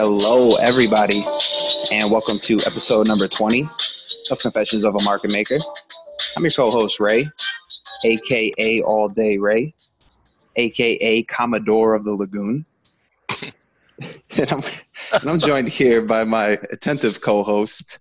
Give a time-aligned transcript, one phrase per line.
[0.00, 1.24] Hello, everybody,
[1.90, 3.68] and welcome to episode number 20
[4.30, 5.56] of Confessions of a Market Maker.
[6.36, 7.28] I'm your co host, Ray,
[8.04, 9.74] aka All Day Ray,
[10.54, 12.64] aka Commodore of the Lagoon.
[13.42, 13.52] and,
[14.52, 14.62] I'm,
[15.14, 17.98] and I'm joined here by my attentive co host,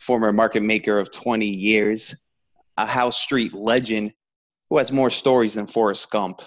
[0.00, 2.12] former market maker of 20 years,
[2.76, 4.14] a House Street legend
[4.68, 6.42] who has more stories than Forrest Gump,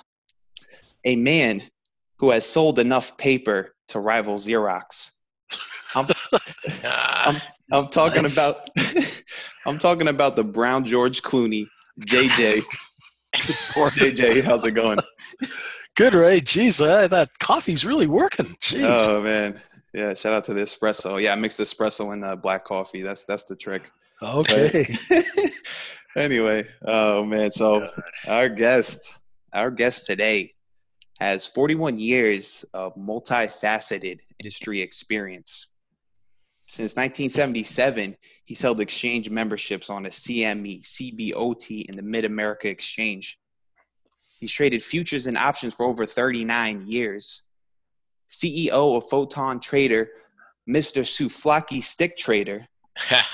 [1.06, 1.64] a man
[2.18, 5.12] who has sold enough paper to rival Xerox.
[5.96, 6.08] I'm,
[6.94, 7.42] I'm,
[7.72, 8.38] I'm talking Nice.
[8.38, 8.70] about
[9.66, 11.68] I'm talking about the Brown George Clooney,
[12.02, 12.62] JJ.
[13.36, 14.98] JJ, how's it going?
[15.96, 16.42] Good, Ray.
[16.42, 18.46] Jeez, uh, that coffee's really working.
[18.62, 18.84] Jeez.
[18.84, 19.62] Oh man,
[19.94, 20.14] yeah.
[20.14, 21.22] Shout out to the espresso.
[21.22, 23.02] Yeah, I mixed espresso and uh, black coffee.
[23.02, 23.92] That's that's the trick.
[24.22, 24.86] okay.
[26.16, 27.52] anyway, oh man.
[27.52, 27.90] So
[28.28, 29.20] our guest,
[29.54, 30.54] our guest today,
[31.24, 35.68] has 41 years of multifaceted industry experience.
[36.20, 43.40] Since 1977, he's held exchange memberships on the CME, CBOT, and the Mid America Exchange.
[44.42, 47.44] He's traded futures and options for over 39 years.
[48.30, 50.10] CEO of Photon Trader,
[50.68, 51.04] Mr.
[51.04, 52.68] Souvlaki Stick Trader.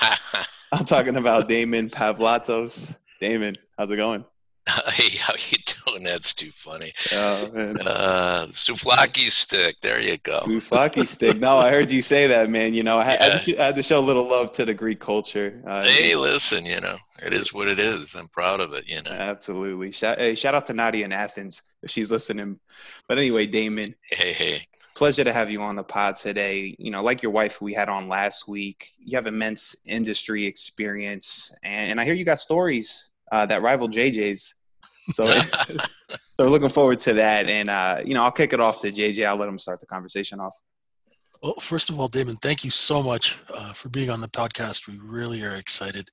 [0.72, 2.94] I'm talking about Damon Pavlatos.
[3.20, 4.24] Damon, how's it going?
[4.92, 6.02] hey, how you doing?
[6.04, 6.92] That's too funny.
[7.12, 7.44] Oh.
[7.80, 9.76] Uh, souvlaki stick.
[9.80, 10.40] There you go.
[10.40, 11.38] Souvlaki stick.
[11.38, 12.74] No, I heard you say that, man.
[12.74, 14.64] You know, I, had, I, had to, I had to show a little love to
[14.64, 15.62] the Greek culture.
[15.66, 18.14] Uh, Hey, listen, you know, it is what it is.
[18.14, 19.10] I'm proud of it, you know.
[19.10, 19.92] Absolutely.
[19.92, 22.60] Shout, hey, shout out to Nadia in Athens if she's listening.
[23.08, 24.62] But anyway, Damon, Hey, hey.
[24.94, 26.76] pleasure to have you on the pod today.
[26.78, 31.52] You know, like your wife we had on last week, you have immense industry experience,
[31.64, 34.54] and, and I hear you got stories uh, that rival JJ's.
[35.12, 35.24] So,
[36.18, 37.48] so we're looking forward to that.
[37.48, 39.26] And uh, you know, I'll kick it off to JJ.
[39.26, 40.56] I'll let him start the conversation off.
[41.42, 44.86] Well, first of all, Damon, thank you so much uh, for being on the podcast.
[44.86, 46.08] We really are excited.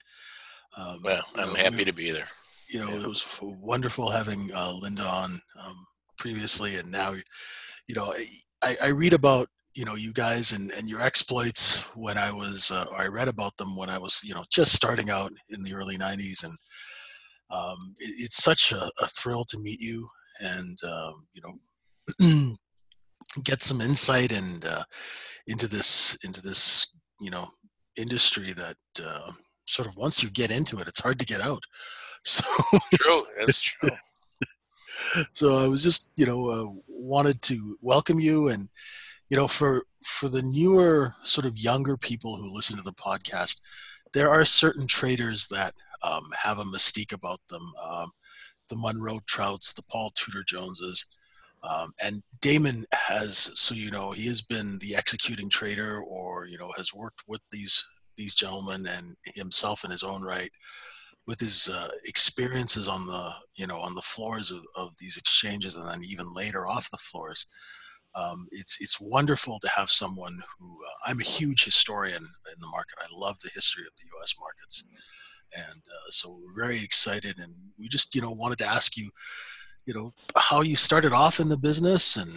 [0.78, 2.28] Um, Well, I'm know, happy we- to be there.
[2.70, 5.86] You know, it was f- wonderful having uh, Linda on um,
[6.18, 8.14] previously, and now, you know,
[8.62, 12.70] I, I read about you know you guys and, and your exploits when I was,
[12.72, 15.74] uh, I read about them when I was, you know, just starting out in the
[15.74, 16.58] early '90s, and
[17.50, 20.08] um, it, it's such a, a thrill to meet you
[20.40, 22.56] and um, you know
[23.44, 24.84] get some insight and uh,
[25.48, 26.88] into this into this
[27.20, 27.48] you know
[27.96, 29.32] industry that uh,
[29.66, 31.64] sort of once you get into it it's hard to get out
[32.26, 32.44] so
[32.96, 33.24] True.
[33.40, 33.90] That's true.
[35.34, 38.68] so i was just you know uh, wanted to welcome you and
[39.30, 43.60] you know for for the newer sort of younger people who listen to the podcast
[44.14, 48.12] there are certain traders that um, have a mystique about them um,
[48.70, 51.06] the monroe trouts the paul tudor joneses
[51.64, 56.58] um, and damon has so you know he has been the executing trader or you
[56.58, 57.86] know has worked with these
[58.16, 60.52] these gentlemen and himself in his own right
[61.28, 65.76] with his uh, experiences on the you know on the floors of, of these exchanges
[65.76, 67.46] and then even later off the floors
[68.18, 72.68] um, it's it's wonderful to have someone who uh, I'm a huge historian in the
[72.68, 72.96] market.
[73.00, 74.34] I love the history of the U.S.
[74.40, 74.84] markets,
[75.56, 77.40] and uh, so we're very excited.
[77.40, 79.10] And we just you know wanted to ask you,
[79.86, 82.32] you know, how you started off in the business, and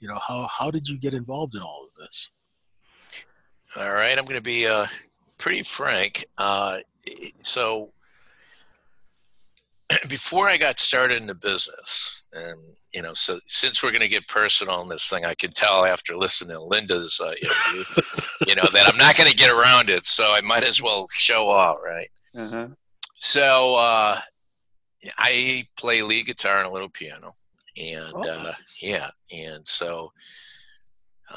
[0.00, 2.30] you know how how did you get involved in all of this?
[3.78, 4.18] All right.
[4.18, 4.86] I'm going to be uh,
[5.36, 6.24] pretty frank.
[6.38, 6.78] Uh,
[7.40, 7.90] so,
[10.08, 12.58] before I got started in the business, and
[12.94, 15.84] you know, so since we're going to get personal on this thing, I can tell
[15.84, 18.02] after listening to Linda's uh, interview,
[18.46, 20.06] you know, that I'm not going to get around it.
[20.06, 22.08] So I might as well show off right?
[22.36, 22.68] Uh-huh.
[23.14, 24.20] So uh,
[25.18, 27.32] I play lead guitar and a little piano,
[27.76, 30.12] and Oh, uh, yeah, and so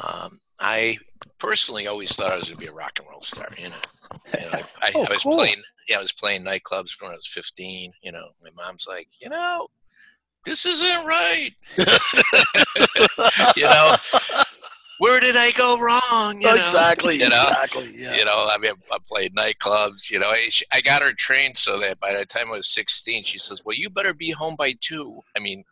[0.02, 0.98] um, I
[1.40, 3.48] personally always thought I was going to be a rock and roll star.
[3.58, 3.76] You know,
[4.40, 5.36] you know, I, I, Oh, I was cool.
[5.38, 5.62] playing.
[5.88, 7.92] Yeah, I was playing nightclubs when I was 15.
[8.04, 9.68] You know, my mom's like, you know,
[10.46, 11.50] this isn't right.
[13.58, 13.96] you know,
[15.00, 16.42] where did I go wrong?
[16.42, 16.56] You know?
[16.56, 17.42] exactly, you know?
[17.42, 17.88] exactly.
[17.96, 18.16] Yeah.
[18.16, 20.12] You know, I mean, I played nightclubs.
[20.12, 20.32] You know,
[20.72, 23.76] I, got her trained so that by the time I was 16, she says, "Well,
[23.76, 25.22] you better be home by two.
[25.36, 25.64] I mean,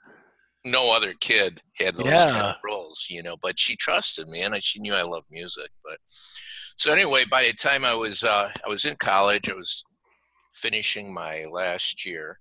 [0.63, 3.35] no other kid had those kind of rules, you know.
[3.41, 5.69] But she trusted me, and I, she knew I loved music.
[5.83, 9.83] But so anyway, by the time I was uh, I was in college, I was
[10.51, 12.39] finishing my last year,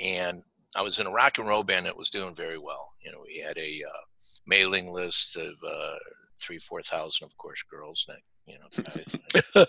[0.00, 0.42] and
[0.74, 2.92] I was in a rock and roll band that was doing very well.
[3.04, 4.00] You know, we had a uh,
[4.46, 5.94] mailing list of uh,
[6.42, 8.06] three, four thousand, of course, girls.
[8.08, 9.64] Not, you know,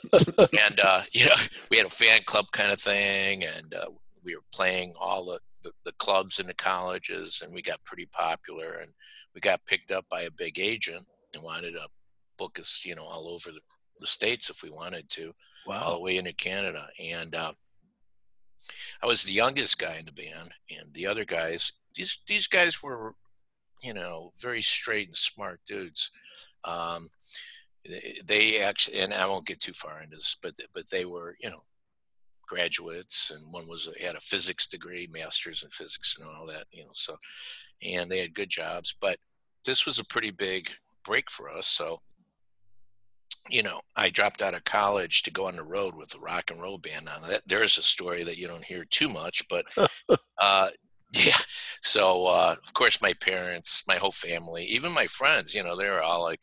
[0.65, 1.35] and uh, you know,
[1.69, 3.87] we had a fan club kind of thing, and uh,
[4.23, 8.07] we were playing all the, the, the clubs in the colleges, and we got pretty
[8.07, 8.73] popular.
[8.81, 8.91] And
[9.35, 11.87] we got picked up by a big agent and wanted to
[12.37, 13.61] book us, you know, all over the,
[13.99, 15.33] the states if we wanted to,
[15.67, 15.81] Wow.
[15.83, 16.87] all the way into Canada.
[17.01, 17.53] And uh,
[19.01, 22.81] I was the youngest guy in the band, and the other guys, these these guys
[22.81, 23.13] were,
[23.81, 26.11] you know, very straight and smart dudes.
[26.65, 27.07] Um,
[27.87, 31.35] they, they actually, and I won't get too far into this, but but they were,
[31.41, 31.63] you know,
[32.47, 36.83] graduates, and one was had a physics degree, masters in physics, and all that, you
[36.83, 36.91] know.
[36.93, 37.17] So,
[37.85, 39.17] and they had good jobs, but
[39.65, 40.69] this was a pretty big
[41.03, 41.67] break for us.
[41.67, 42.01] So,
[43.49, 46.51] you know, I dropped out of college to go on the road with a rock
[46.51, 47.05] and roll band.
[47.05, 49.65] Now, that, there's a story that you don't hear too much, but
[50.37, 50.69] uh,
[51.25, 51.37] yeah.
[51.81, 55.89] So, uh, of course, my parents, my whole family, even my friends, you know, they
[55.89, 56.41] were all like,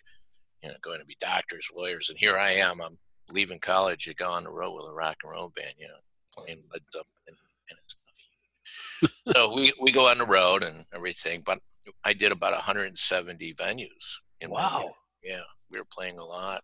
[0.63, 2.81] you know, going to be doctors, lawyers, and here I am.
[2.81, 2.99] I'm
[3.31, 5.95] leaving college to go on the road with a rock and roll band, you know,
[6.35, 7.37] playing Led Zeppelin and,
[7.71, 9.15] and stuff.
[9.35, 11.61] so we we go on the road and everything, but
[12.05, 14.17] I did about 170 venues.
[14.41, 14.93] In Wow.
[15.23, 15.41] Yeah,
[15.71, 16.63] we were playing a lot,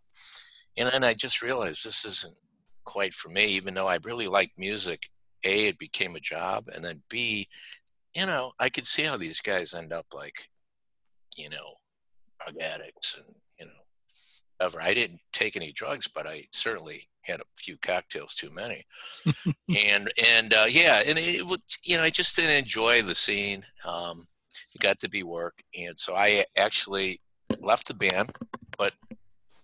[0.77, 2.39] and then I just realized this isn't
[2.85, 3.47] quite for me.
[3.49, 5.09] Even though I really liked music,
[5.45, 7.49] a it became a job, and then b,
[8.17, 10.49] you know, I could see how these guys end up like,
[11.37, 11.75] you know,
[12.41, 13.73] drug addicts and you know,
[14.57, 14.81] whatever.
[14.81, 18.87] I didn't take any drugs, but I certainly had a few cocktails too many,
[19.69, 23.65] and and uh, yeah, and it would you know I just didn't enjoy the scene.
[23.85, 24.25] Um,
[24.75, 27.21] it got to be work, and so I actually
[27.61, 28.33] left the band,
[28.79, 28.95] but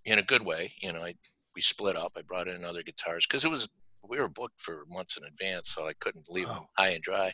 [0.05, 0.73] in a good way.
[0.83, 1.15] You know, I
[1.55, 2.13] we split up.
[2.17, 3.69] I brought in other guitars because it was
[4.09, 7.33] we were booked for months in advance, so I couldn't leave them high and dry.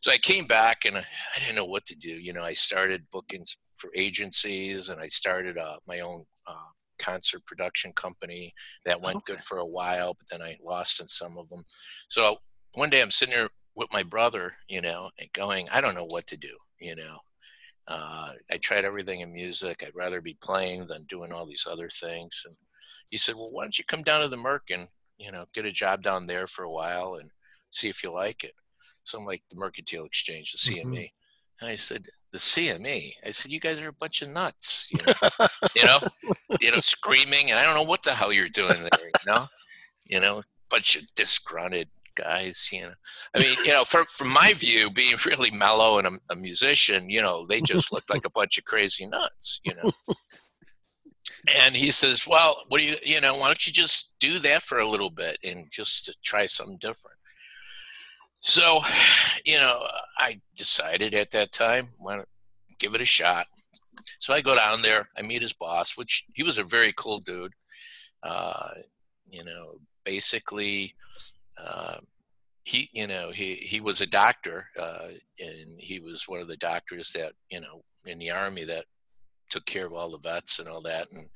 [0.00, 1.00] So I came back and I,
[1.36, 2.10] I didn't know what to do.
[2.10, 3.44] You know, I started booking
[3.76, 6.54] for agencies and I started uh, my own uh,
[6.98, 8.52] concert production company
[8.84, 11.64] that went good for a while, but then I lost in some of them.
[12.08, 12.36] So
[12.74, 16.06] one day I'm sitting there with my brother, you know, and going, I don't know
[16.10, 17.18] what to do, you know.
[17.86, 19.82] Uh, I tried everything in music.
[19.82, 22.42] I'd rather be playing than doing all these other things.
[22.44, 22.54] And
[23.08, 24.88] he said, Well, why don't you come down to the Merc and,
[25.18, 27.30] you know, get a job down there for a while and
[27.70, 28.54] see if you like it?
[29.04, 30.84] So I'm like, the Mercantile Exchange, the CME.
[30.84, 31.10] Mhm.
[31.60, 33.14] And I said, The CME?
[33.26, 35.98] I said, You guys are a bunch of nuts, you know, you know,
[36.60, 37.50] you know, screaming.
[37.50, 39.46] And I don't know what the hell you're doing there, you know,
[40.06, 42.92] you know, bunch of disgruntled guys, you know.
[43.34, 47.08] I mean, you know, from from my view, being really mellow and a, a musician,
[47.08, 49.90] you know, they just looked like a bunch of crazy nuts, you know.
[51.64, 54.62] And he says, "Well, what do you, you know, why don't you just do that
[54.62, 57.16] for a little bit and just to try something different?"
[58.40, 58.80] So,
[59.44, 59.86] you know,
[60.18, 62.22] I decided at that time, why
[62.78, 63.46] give it a shot.
[64.18, 67.18] So I go down there, I meet his boss, which he was a very cool
[67.18, 67.52] dude.
[68.22, 68.70] Uh,
[69.28, 70.94] you know, basically,
[71.62, 71.96] uh,
[72.64, 75.08] he, you know, he he was a doctor, uh,
[75.40, 78.84] and he was one of the doctors that, you know, in the army that
[79.48, 81.10] took care of all the vets and all that.
[81.12, 81.28] And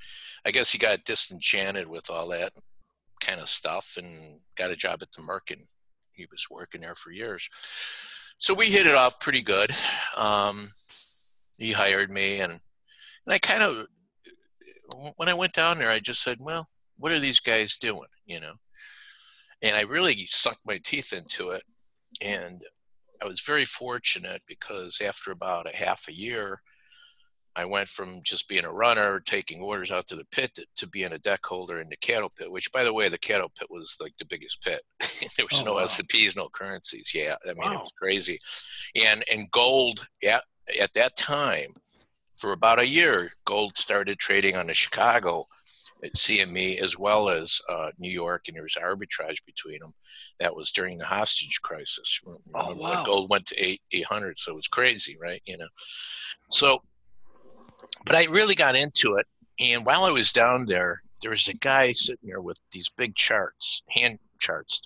[0.44, 2.52] I guess he got disenchanted with all that
[3.20, 5.62] kind of stuff and got a job at the Merc, and
[6.12, 7.48] he was working there for years.
[8.38, 9.70] So we hit it off pretty good.
[10.16, 10.68] Um,
[11.58, 12.60] he hired me, and, and
[13.28, 13.86] I kind of,
[15.16, 16.66] when I went down there, I just said, well,
[16.98, 18.08] what are these guys doing?
[18.26, 18.54] You know?
[19.62, 21.62] And I really sucked my teeth into it.
[22.20, 22.62] And
[23.22, 26.60] I was very fortunate because after about a half a year,
[27.56, 30.86] I went from just being a runner, taking orders out to the pit, to, to
[30.86, 32.50] being a deck holder in the cattle pit.
[32.50, 34.80] Which, by the way, the cattle pit was like the biggest pit.
[35.36, 35.86] there was Oh, no wow.
[36.08, 37.12] P's, no currencies.
[37.14, 38.38] Yeah, I mean it was crazy.
[39.04, 40.44] And and gold at
[40.80, 41.72] at that time,
[42.38, 45.46] for about a year, gold started trading on the Chicago
[46.02, 49.94] at CME as well as uh, New York, and there was arbitrage between them.
[50.40, 52.20] That was during the hostage crisis.
[52.24, 53.04] Remember when wow.
[53.04, 55.42] Gold went to eight eight hundred, so it was crazy, right?
[55.46, 55.68] You know.
[56.50, 56.82] So,
[58.04, 59.26] but I really got into it,
[59.60, 63.14] and while I was down there, there was a guy sitting there with these big
[63.14, 64.82] charts, hand charts,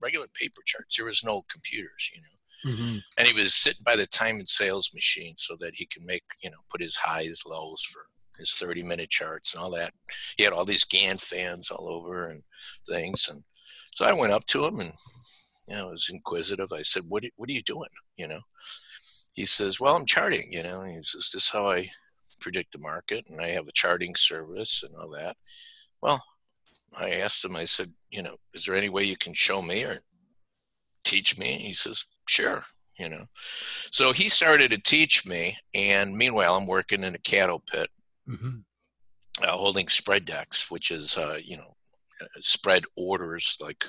[0.00, 0.96] regular paper charts.
[0.96, 2.28] There was no computers, you know?
[2.64, 3.02] Mhm.
[3.18, 6.22] and he was sitting by the time and sales machine so that he can make
[6.44, 8.06] you know put his highs lows for
[8.38, 9.92] his 30 minute charts and all that.
[10.36, 12.44] He had all these Gann fans all over and
[12.88, 13.42] things and
[13.96, 14.92] so i went up to him and
[15.66, 16.72] you know I was inquisitive.
[16.72, 17.90] I said what, what are you doing?
[18.16, 18.42] You know?
[19.34, 20.82] He says well i'm charting you know?
[20.82, 21.90] And he says this is how i
[22.42, 25.36] predict the market and i have a charting service and all that.
[26.02, 26.22] Well
[26.94, 29.84] i asked him i said you know is there any way you can show me
[29.84, 30.00] or
[31.04, 31.58] teach me?
[31.58, 32.62] He says sure
[32.98, 33.24] you know.
[33.90, 37.88] So he started to teach me and meanwhile i'm working in a cattle pit
[38.28, 38.64] Mhm.
[39.42, 41.74] uh, holding spread decks which is uh, you know
[42.20, 43.84] uh, spread orders like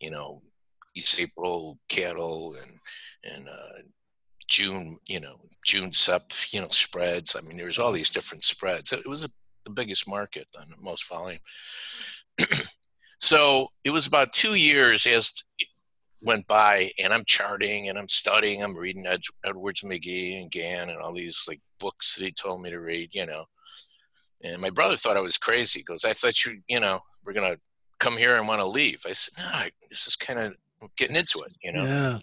[0.00, 0.42] you know
[0.94, 2.72] east april cattle and
[3.24, 3.78] and uh,
[4.48, 8.42] june you know june sep you know spreads i mean there was all these different
[8.42, 9.30] spreads it was a
[9.68, 11.40] the biggest market and most volume.
[13.18, 15.68] so it was about two years as it
[16.20, 18.62] went by, and I'm charting and I'm studying.
[18.62, 22.62] I'm reading Ed, Edwards Magee and Gann and all these like books that he told
[22.62, 23.44] me to read, you know.
[24.42, 25.80] And my brother thought I was crazy.
[25.80, 27.58] He goes, I thought you, you know, we're gonna
[27.98, 29.04] come here and want to leave.
[29.06, 30.56] I said, no, this is kind of
[30.96, 31.84] getting into it, you know.
[31.84, 32.18] Yeah.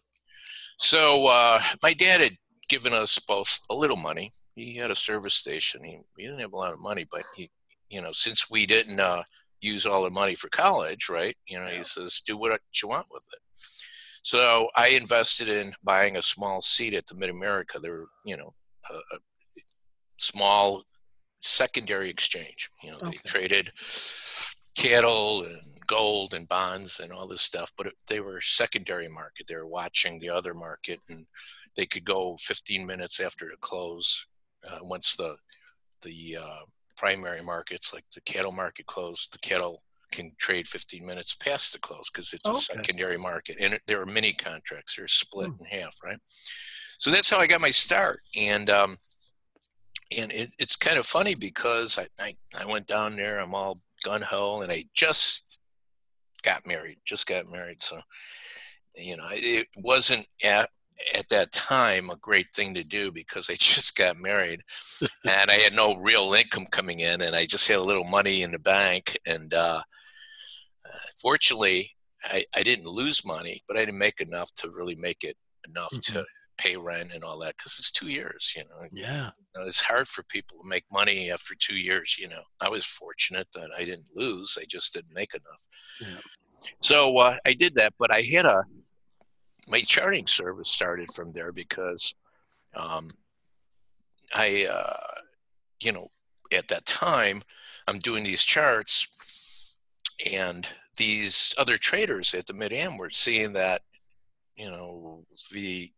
[0.78, 2.38] So uh, my dad had
[2.70, 4.30] given us both a little money.
[4.56, 5.84] He had a service station.
[5.84, 7.50] He, he didn't have a lot of money, but he,
[7.90, 9.24] you know, since we didn't uh,
[9.62, 11.36] use all the money for college, right?
[11.48, 13.40] You know, he says, do what you want with it.
[14.24, 17.80] So I invested in buying a small seat at the Mid America.
[17.80, 18.54] They were, you know,
[18.90, 19.20] a, a,
[20.18, 20.84] small
[21.42, 22.70] secondary exchange.
[22.84, 23.10] You know, okay.
[23.12, 23.72] they traded
[24.76, 29.48] cattle and gold and bonds and all this stuff, but it, they were secondary market.
[29.48, 31.26] They were watching the other market, and
[31.76, 34.26] they could go 15 minutes after the close
[34.68, 35.36] uh, once the
[36.02, 36.66] the uh,
[36.98, 39.34] primary markets like the cattle market closed.
[39.34, 42.58] The cattle can trade 15 minutes past the close because it's okay.
[42.58, 44.96] a secondary market, and it, there are mini contracts.
[44.96, 45.66] They're split hmm.
[45.66, 46.20] in half, right?
[46.26, 48.96] So that's how I got my start, and um,
[50.18, 53.40] and it, it's kind of funny because I, I, I went down there.
[53.40, 55.62] I'm all gun ho, and I just
[56.46, 56.98] got married.
[57.06, 58.00] Just got married, so
[58.96, 60.70] you know it wasn't at
[61.18, 64.62] at that time a great thing to do because I just got married
[65.26, 68.44] and I had no real income coming in and I just had a little money
[68.44, 69.82] in the bank and uh,
[71.22, 71.90] fortunately
[72.24, 75.36] I, I didn't lose money but I didn't make enough to really make it
[75.68, 76.20] enough mm-hmm.
[76.20, 76.26] to
[76.58, 79.30] pay rent and all that because it's two years you know yeah.
[79.54, 82.42] you know, it's hard for people to make money after two years you know.
[82.64, 85.68] I was fortunate that i didn't lose i just didn't make enough.
[86.02, 86.22] Yeah.
[86.82, 88.64] so uh, i did that but i had a
[89.68, 92.14] my charting service started from there because
[92.76, 93.08] um,
[94.36, 95.22] i uh,
[95.82, 96.10] you know
[96.54, 97.42] at that time
[97.88, 99.80] i'm doing these charts
[100.32, 103.82] and these other traders at the mid-am were seeing that
[104.56, 105.92] you know the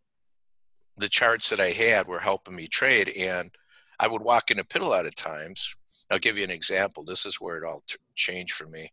[0.97, 3.09] the charts that I had were helping me trade.
[3.09, 3.51] And
[3.99, 5.75] I would walk in a pit a lot of times.
[6.11, 7.03] I'll give you an example.
[7.03, 8.91] This is where it all t- changed for me.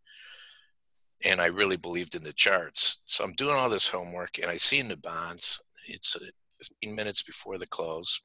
[1.24, 2.98] And I really believed in the charts.
[3.06, 6.26] So I'm doing all this homework and I see in the bonds, it's uh,
[6.58, 8.20] 15 minutes before the close.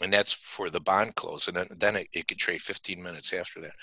[0.00, 1.48] And that's for the bond close.
[1.48, 3.74] And then, then it, it could trade 15 minutes after that.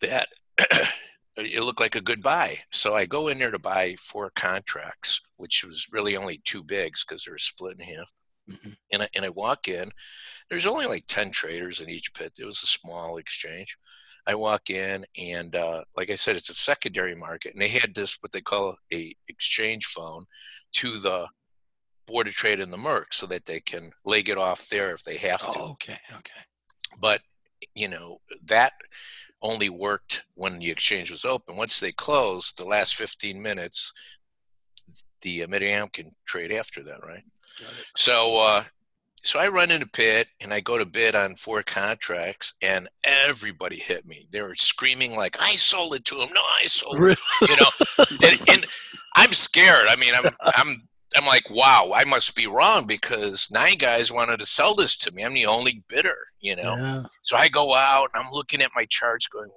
[0.00, 0.28] That
[1.36, 2.54] it looked like a good buy.
[2.70, 7.04] So I go in there to buy four contracts, which was really only two bigs
[7.04, 8.12] because they were split in half.
[8.50, 8.70] Mm-hmm.
[8.92, 9.90] And, I, and I walk in,
[10.48, 12.32] there's only like 10 traders in each pit.
[12.38, 13.76] It was a small exchange.
[14.26, 17.94] I walk in and uh, like I said, it's a secondary market and they had
[17.94, 20.26] this, what they call a exchange phone
[20.74, 21.28] to the
[22.06, 25.02] board of trade in the Merc so that they can leg it off there if
[25.04, 25.52] they have to.
[25.56, 25.98] Oh, okay.
[26.10, 26.40] Okay.
[27.00, 27.20] But
[27.74, 28.72] you know, that
[29.42, 31.56] only worked when the exchange was open.
[31.56, 33.92] Once they closed, the last 15 minutes,
[35.22, 37.24] the uh, mid-am can trade after that, right?
[37.96, 38.64] So, uh,
[39.24, 43.76] so I run into pit and I go to bid on four contracts, and everybody
[43.76, 44.28] hit me.
[44.30, 46.28] They were screaming like, "I sold it to him!
[46.32, 48.66] No, I sold it!" You know, and, and
[49.16, 49.88] I'm scared.
[49.88, 54.40] I mean, I'm I'm I'm like, wow, I must be wrong because nine guys wanted
[54.40, 55.24] to sell this to me.
[55.24, 56.74] I'm the only bidder, you know.
[56.76, 57.02] Yeah.
[57.22, 59.50] So I go out, I'm looking at my charts, going,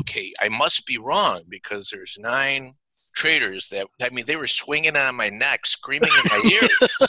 [0.00, 2.74] okay, I must be wrong because there's nine
[3.14, 6.68] traders that I mean they were swinging on my neck, screaming in my ear.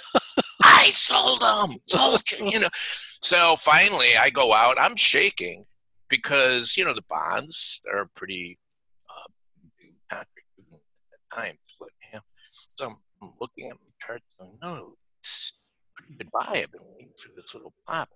[0.64, 2.70] I sold them, sold you know.
[3.22, 4.78] So finally, I go out.
[4.80, 5.66] I'm shaking
[6.10, 8.58] because you know the bonds are pretty
[9.10, 10.24] uh,
[11.34, 11.58] time.
[11.80, 12.20] But yeah,
[12.50, 15.54] so I'm looking at my chart going, no, it's
[16.18, 16.62] goodbye.
[16.64, 18.10] I've been waiting for this little pop.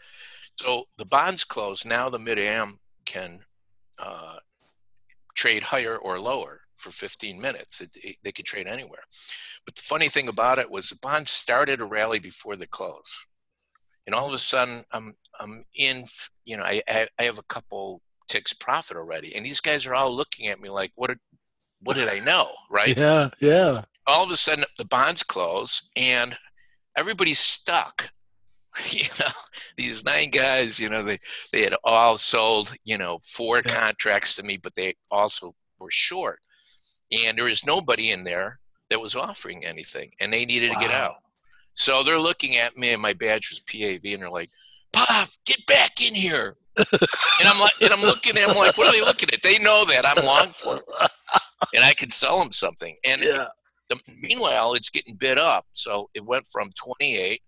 [0.58, 1.86] So the bonds close.
[1.86, 3.40] Now the mid-am can
[3.98, 4.38] uh,
[5.36, 7.82] trade higher or lower for 15 minutes.
[7.82, 9.04] It, it, they could trade anywhere.
[9.66, 13.26] But the funny thing about it was the bonds started a rally before the close.
[14.08, 16.06] And all of a sudden, I'm I'm in.
[16.46, 20.12] You know, I I have a couple ticks profit already, and these guys are all
[20.12, 21.16] looking at me like, "What?
[21.82, 22.98] What did I know?" Right?
[22.98, 26.36] Yeah, yeah all of a sudden the bonds close and
[26.98, 28.12] everybody's stuck
[28.90, 29.32] you know
[29.78, 31.20] these nine guys you know they
[31.54, 33.74] they had all sold you know four yeah.
[33.74, 36.40] contracts to me but they also were short
[37.12, 40.80] and there was nobody in there that was offering anything and they needed wow.
[40.80, 41.16] to get out
[41.76, 44.50] so they're looking at me and my badge was pav and they're like
[44.92, 48.88] Pop, get back in here and i'm like and i'm looking at them like what
[48.88, 50.82] are they looking at they know that i'm long for
[51.76, 53.46] and i can sell them something and yeah.
[53.90, 55.66] The, meanwhile, it's getting bid up.
[55.74, 57.42] So it went from 28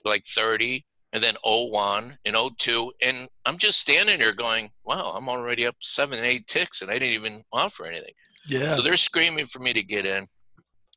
[0.00, 2.92] to like 30 and then 01 and 02.
[3.02, 6.94] And I'm just standing there going, wow, I'm already up seven, eight ticks, and I
[6.94, 8.14] didn't even offer anything.
[8.46, 8.74] Yeah.
[8.76, 10.26] So they're screaming for me to get in.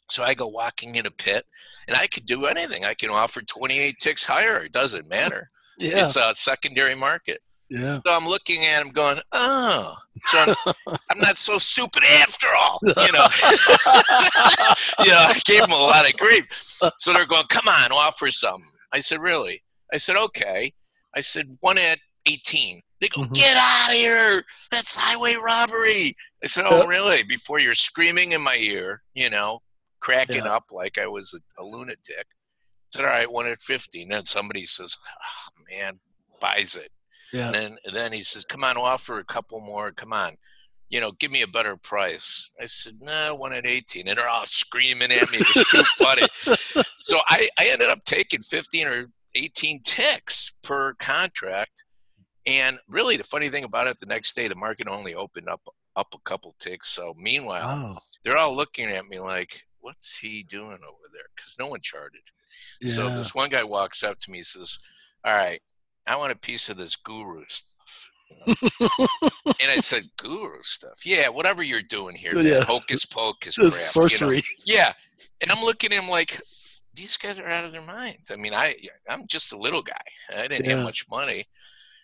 [0.09, 1.45] So I go walking in a pit,
[1.87, 2.83] and I could do anything.
[2.83, 4.57] I can offer 28 ticks higher.
[4.57, 5.49] It doesn't matter.
[5.77, 6.05] Yeah.
[6.05, 7.39] It's a secondary market.
[7.71, 8.01] Yeah.
[8.05, 10.55] So I'm looking at him going, oh, so I'm,
[10.87, 12.77] I'm not so stupid after all.
[12.83, 12.95] You know,
[14.99, 16.45] you know, I gave him a lot of grief.
[16.51, 18.69] So they're going, come on, offer something.
[18.93, 19.63] I said, really?
[19.93, 20.71] I said, okay.
[21.15, 22.81] I said, one at 18.
[22.99, 23.33] They go, Mhm.
[23.33, 24.43] get out of here.
[24.71, 26.15] That's highway robbery.
[26.43, 27.23] I said, oh, really?
[27.23, 29.61] Before you're screaming in my ear, you know,
[29.99, 30.53] cracking Yeah.
[30.55, 32.25] up like I was a, a lunatic.
[32.27, 34.03] I said, all right, one at 15.
[34.03, 35.99] And then somebody says, oh, man,
[36.39, 36.91] buys it.
[37.33, 37.47] Yeah.
[37.47, 39.91] And then, and then he says, come on, offer a couple more.
[39.91, 40.37] Come on.
[40.89, 42.51] You know, give me a better price.
[42.61, 44.07] I said, no, one at 18.
[44.09, 45.37] And they're all screaming at me.
[45.39, 46.27] It was too funny.
[47.03, 51.83] So I, I ended up taking 15 or 18 ticks per contract.
[52.47, 55.61] And really, the funny thing about it, the next day, the market only opened up
[55.95, 56.87] up a couple ticks.
[56.87, 57.97] So meanwhile, Wow.
[58.23, 61.23] they're all looking at me like, what's he doing over there?
[61.35, 62.21] Because no one charted.
[62.79, 62.93] Yeah.
[62.93, 64.79] So this one guy walks up to me and says,
[65.25, 65.59] All right,
[66.07, 68.09] I want a piece of this guru stuff.
[68.47, 69.07] you know?
[69.61, 71.05] and I said, Guru stuff?
[71.05, 72.33] Yeah, whatever you're doing here.
[72.33, 72.45] Man.
[72.45, 72.61] yeah.
[72.63, 73.55] Hocus pocus.
[73.55, 73.69] Crap, you know?
[73.69, 74.43] sorcery.
[74.65, 74.93] Yeah.
[75.41, 76.41] And I'm looking at him like,
[76.93, 78.31] these guys are out of their minds.
[78.31, 78.75] I mean, I
[79.09, 79.95] I'm just a little guy.
[80.35, 80.75] I didn't Yeah.
[80.77, 81.45] have much money.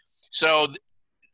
[0.06, 0.68] So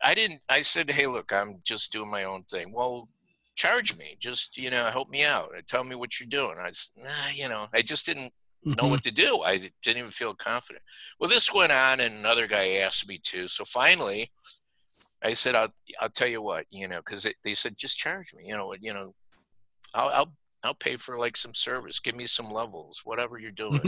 [0.03, 2.71] I didn't I said, Hey, look, I'm just doing my own thing.
[2.73, 3.07] Well,
[3.55, 4.17] charge me.
[4.19, 5.51] Just, you know, help me out.
[5.67, 6.57] Tell me what you're doing.
[6.59, 8.33] I s nah, you know, I just didn't
[8.65, 8.89] know Mhm.
[8.89, 9.41] what to do.
[9.41, 10.83] I didn't even feel confident.
[11.19, 13.47] Well, this went on, and another guy asked me to.
[13.47, 14.31] So finally,
[15.23, 18.45] I said, "I'll I'll tell you what, you know, because they said just charge me,
[18.47, 19.13] you know, you know,
[19.93, 21.99] I'll I'll I'll pay for like some service.
[21.99, 23.79] Give me some levels, whatever you're doing."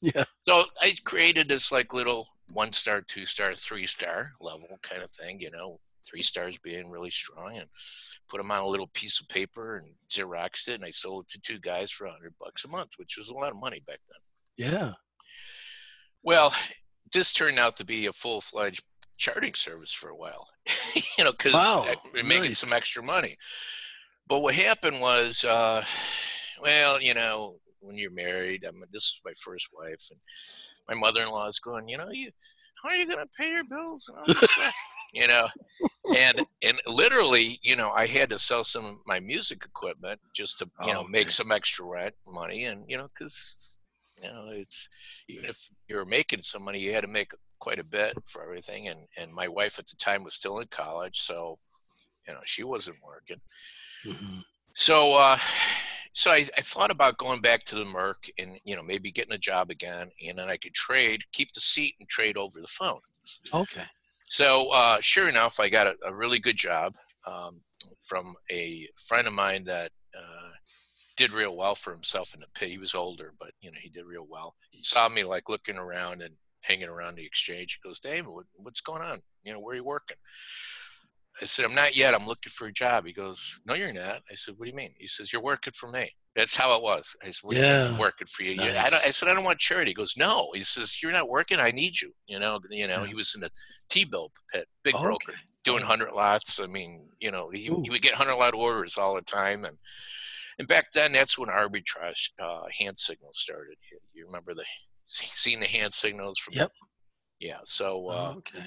[0.00, 0.24] Yeah.
[0.48, 5.10] So I created this like little one star, two star, three star level kind of
[5.10, 7.68] thing, you know, three stars being really strong and
[8.28, 10.74] put them on a little piece of paper and Xeroxed it.
[10.74, 13.28] And I sold it to two guys for a hundred bucks a month, which was
[13.28, 14.68] a lot of money back then.
[14.72, 14.92] Yeah.
[16.24, 16.52] Well,
[17.12, 18.82] this turned out to be a full fledged
[19.18, 20.48] charting service for a while,
[21.18, 22.58] you know, because Wow, we're making nice.
[22.58, 23.36] some extra money.
[24.32, 25.84] But what happened was, uh,
[26.62, 30.18] well, you know, when you're married, I mean, this is my first wife, and
[30.88, 32.30] my mother-in-law is going, you know, you
[32.82, 34.72] how are you going to pay your bills and all this stuff,
[35.12, 35.48] you know,
[36.16, 40.58] and and literally, you know, I had to sell some of my music equipment just
[40.60, 41.32] to you know Oh, make okay.
[41.32, 43.78] some extra rent money, and you know, because
[44.16, 44.88] you know, it's
[45.28, 48.42] even if you were making some money, you had to make quite a bit for
[48.42, 51.56] everything, and and my wife at the time was still in college, so
[52.26, 53.40] you know, she wasn't working.
[54.04, 54.44] Mhm.
[54.74, 55.38] So, uh,
[56.12, 59.32] so I, I thought about going back to the Merc and you know maybe getting
[59.34, 62.66] a job again, and then I could trade, keep the seat, and trade over the
[62.68, 63.00] phone.
[63.52, 63.84] Okay.
[64.26, 66.94] So, uh, sure enough, I got a, a really good job
[67.26, 67.60] um,
[68.00, 70.50] from a friend of mine that uh,
[71.16, 72.70] did real well for himself in the pit.
[72.70, 74.54] He was older, but you know he did real well.
[74.70, 77.78] He saw me like looking around and hanging around the exchange.
[77.82, 79.22] He goes, "David, what, what's going on?
[79.44, 80.16] You know, where are you working?"
[81.40, 82.14] I said, I'm not yet.
[82.14, 83.06] I'm looking for a job.
[83.06, 84.20] He goes, No, you're not.
[84.30, 84.92] I said, What do you mean?
[84.98, 86.10] He says, You're working for me.
[86.36, 87.14] That's how it was.
[87.22, 87.98] I said, what do mean Yeah.
[87.98, 88.52] Working for you.
[88.52, 89.90] You- I, don't, I said, I don't want charity.
[89.90, 90.50] He goes, No.
[90.54, 91.58] He says, You're not working.
[91.58, 92.12] I need you.
[92.26, 93.06] You know, you know, Yeah.
[93.06, 93.50] he was in the
[93.88, 95.38] T bill pit, big broker, Okay.
[95.64, 96.60] doing hundred lots.
[96.60, 97.80] I mean, you know, he, Ooh.
[97.82, 99.64] he would get hundred lot orders all the time.
[99.64, 99.78] And
[100.58, 103.76] and back then that's when arbitrage uh, hand signals started.
[103.90, 104.64] You, you remember the
[105.06, 106.72] seeing the hand signals from Yep.
[107.40, 107.58] yeah.
[107.64, 108.66] So uh, Oh, okay.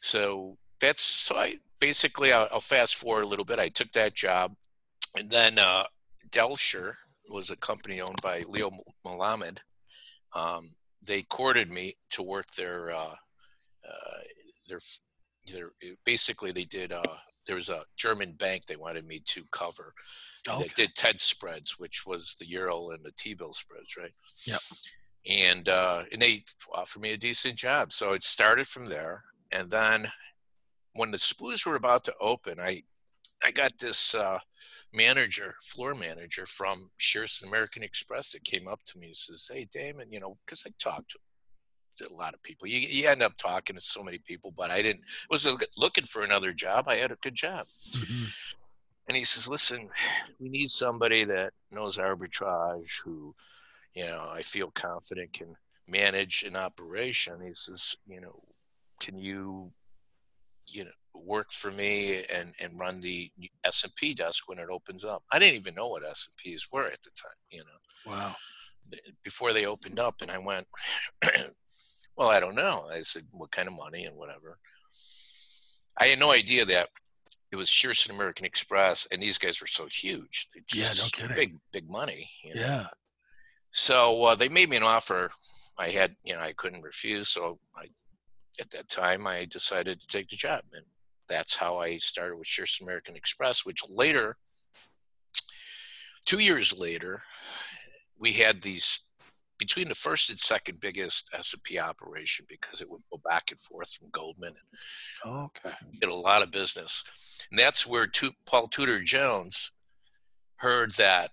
[0.00, 3.58] so that's so I basically I'll, I'll fast forward a little bit.
[3.58, 4.54] I took that job,
[5.16, 5.84] and then uh,
[6.30, 6.94] Dellsher
[7.30, 8.70] was a company owned by Leo
[9.06, 9.58] Melamed.
[10.34, 10.70] Um,
[11.06, 13.14] they courted me to work their uh,
[13.88, 14.20] uh,
[14.68, 14.80] their
[15.52, 15.70] their
[16.04, 16.92] basically they did.
[16.92, 17.02] Uh,
[17.46, 19.92] there was a German bank they wanted me to cover.
[20.48, 20.62] Okay.
[20.62, 24.12] That did TED spreads, which was the euro and the T bill spreads, right?
[24.46, 24.60] Yep.
[25.28, 29.24] And uh, and they offered me a decent job, so it started from there.
[29.52, 30.10] And then
[30.94, 32.82] when the spoos were about to open, I
[33.42, 34.38] I got this uh,
[34.92, 39.66] manager, floor manager from Shearson American Express that came up to me and says, "Hey,
[39.72, 41.16] Damon, you know, because I talked
[41.96, 42.66] to a lot of people.
[42.68, 46.22] You, you end up talking to so many people, but I didn't wasn't looking for
[46.22, 46.86] another job.
[46.88, 48.54] I had a good job." Mhm.
[49.08, 49.88] and he says, "Listen,
[50.38, 53.34] we need somebody that knows arbitrage, who,
[53.94, 58.42] you know, I feel confident can manage an operation." He says, "You know,
[59.00, 59.72] can you,
[60.74, 63.30] you know, work for me and and run the
[63.64, 66.56] S and P desk when it opens up?" I didn't even know what S and
[66.56, 68.34] Ps were at the time, you know Wow.
[69.24, 70.66] before they opened up and I went,
[72.16, 72.86] Well, I don't know.
[72.90, 74.58] I said, what kind of money and whatever.
[75.98, 76.88] I had no idea that
[77.52, 80.48] it was Shearson American Express, and these guys were so huge.
[80.74, 81.36] Yeah, no kidding.
[81.36, 82.28] Big, big money.
[82.44, 82.60] you know.
[82.60, 82.86] Yeah.
[83.72, 85.30] So uh, they made me an offer.
[85.78, 87.28] I had, you know, I couldn't refuse.
[87.28, 87.86] So I,
[88.60, 90.84] at that time, I decided to take the job, and
[91.28, 93.64] that's how I started with Shearson American Express.
[93.64, 94.36] Which later,
[96.26, 97.20] two years later,
[98.18, 99.00] we had these
[99.58, 103.92] between the first and second biggest S&P operation because it would go back and forth
[103.92, 104.54] from Goldman
[105.24, 105.76] and Okay.
[106.00, 107.46] did a lot of business.
[107.50, 108.08] And that's where
[108.46, 109.72] Paul Tudor Jones
[110.56, 111.30] heard that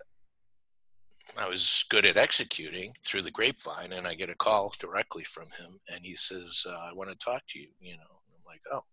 [1.36, 5.46] I was good at executing through the grapevine, and I get a call directly from
[5.58, 8.60] him, and he says, uh, "I want to talk to you." You know, I'm like,
[8.72, 8.84] "Oh,"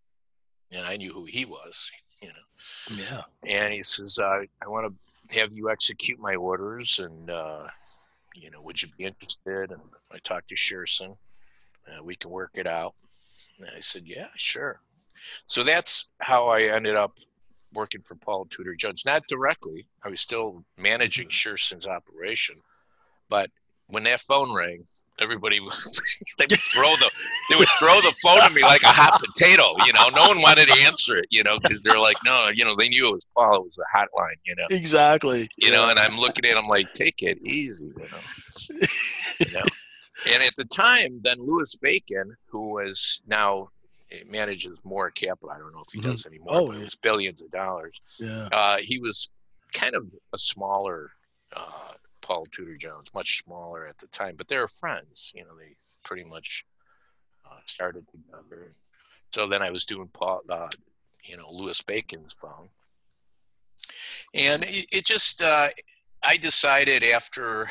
[0.72, 1.92] and I knew who he was.
[2.22, 3.24] You know, Yeah.
[3.44, 4.88] and he says, uh, "I want
[5.30, 7.68] to have you execute my orders, and uh,
[8.34, 11.18] you know, would you be interested?" And I talked to Shearson.
[11.88, 12.96] Uh, we can work it out.
[13.60, 14.80] And I said, "Yeah, sure."
[15.46, 17.20] So that's how I ended up
[17.76, 19.06] working for Paul Tudor Jones.
[19.06, 21.50] Not directly; I was still managing mm-hmm.
[21.50, 22.56] Shearson's operation,
[23.30, 23.50] but
[23.88, 24.84] when that phone rang,
[25.20, 25.74] everybody would
[26.40, 27.12] they would throw the
[27.50, 29.74] they would throw the phone at me like a hot potato.
[29.86, 31.28] You know, no one wanted to answer it.
[31.30, 33.56] You know, because they're like, no, you know, they knew it was Paul.
[33.56, 34.38] It was a hotline.
[34.46, 35.48] You know, Exactly.
[35.58, 37.86] you know, and I'm looking at him like, take it easy.
[37.86, 38.88] You know,
[39.40, 39.66] you know.
[40.34, 43.70] And at the time, then Louis Bacon, who was now
[44.16, 45.52] eh, manages more capital.
[45.52, 46.04] I don't know if he Mhm.
[46.12, 46.80] does anymore, Oh, but yeah.
[46.80, 48.48] it was billions of dollars Yeah.
[48.52, 49.30] uh, he was
[49.74, 51.12] kind of a smaller
[51.56, 55.32] uh, Paul Tudor Jones, much smaller at the time, but they were friends.
[55.36, 56.66] You know, they pretty much
[57.46, 58.74] uh, started together.
[59.32, 60.70] So then I was doing Paul, uh,
[61.24, 62.70] you know, Louis Bacon's phone,
[64.34, 65.70] and it, it just uh,
[66.24, 67.70] I decided after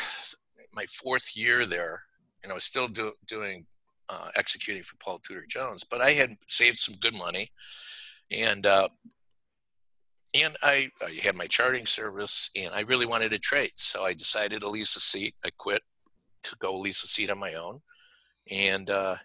[0.72, 2.02] my fourth year there,
[2.42, 3.66] and I was still do, doing
[4.08, 7.48] uh, executing for Paul Tudor Jones, but I had saved some good money,
[8.30, 8.88] and uh,
[10.34, 13.70] and I, I had my charting service and I really wanted to trade.
[13.76, 15.34] So I decided to lease a seat.
[15.44, 15.82] I quit
[16.42, 17.80] to go lease a seat on my own.
[18.50, 19.16] And uh,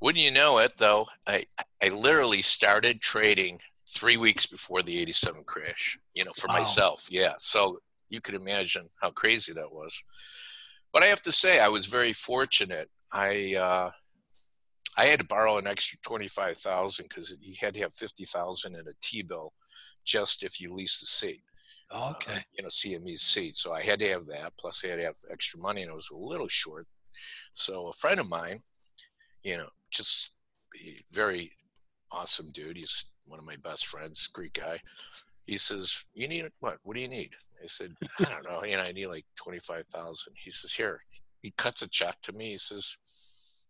[0.00, 1.44] wouldn't you know it, though, I,
[1.82, 6.54] I literally started trading three weeks before the 87 crash, you know, for Wow.
[6.54, 7.06] myself.
[7.08, 7.34] Yeah.
[7.38, 7.78] So
[8.10, 10.02] you could imagine how crazy that was.
[10.92, 12.90] But I have to say, I was very fortunate.
[13.12, 13.90] I, uh,
[14.96, 18.92] I had to borrow an extra 25,000 because you had to have 50,000 in a
[19.02, 19.52] T-bill
[20.04, 21.42] just if you lease the seat.
[21.90, 22.42] uh, Okay.
[22.56, 23.56] you know, CME's seat.
[23.56, 24.52] So I had to have that.
[24.58, 26.86] Plus, I had to have extra money, and I was a little short.
[27.52, 28.58] So a friend of mine,
[29.42, 30.30] you know, just
[30.84, 31.52] a very
[32.10, 32.76] awesome dude.
[32.76, 34.78] He's one of my best friends, Greek guy.
[35.46, 36.78] He says, "You need what?
[36.82, 37.30] What do you need?"
[37.62, 38.64] I said, "I don't know.
[38.64, 40.34] You know, I need like twenty five thousand.
[40.36, 41.00] He says, "Here."
[41.46, 42.50] He cuts a check to me.
[42.50, 42.96] He says,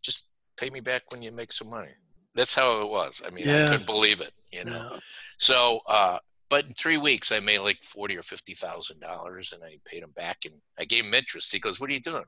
[0.03, 1.93] "Just pay me back when you make some money."
[2.35, 3.21] That's how it was.
[3.27, 3.67] I mean, Yeah.
[3.67, 4.33] I couldn't believe it.
[4.51, 4.89] You know.
[4.95, 4.99] Yeah.
[5.39, 9.62] So, uh, but in three weeks, I made like forty or fifty thousand dollars, and
[9.62, 11.53] I paid him back, and I gave him interest.
[11.53, 12.25] He goes, "What are you doing?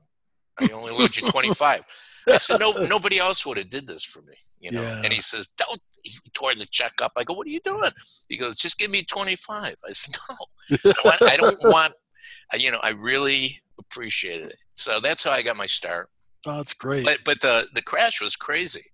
[0.59, 1.81] I only loaned you twenty five.
[2.27, 5.01] I said, "No, nobody else would have did this for me, you know." Yeah.
[5.03, 7.13] And he says, "Don't." He tore the check up.
[7.17, 7.91] I go, "What are you doing?"
[8.29, 9.75] He goes, "Just give me 25.
[9.87, 10.35] I said, "No,
[10.75, 11.21] I don't want.
[11.23, 11.93] I don't want
[12.57, 14.59] you know, I really appreciated it.
[14.73, 16.09] So that's how I got my start.
[16.47, 17.03] Oh, that's great.
[17.05, 18.85] but but the the crash was crazy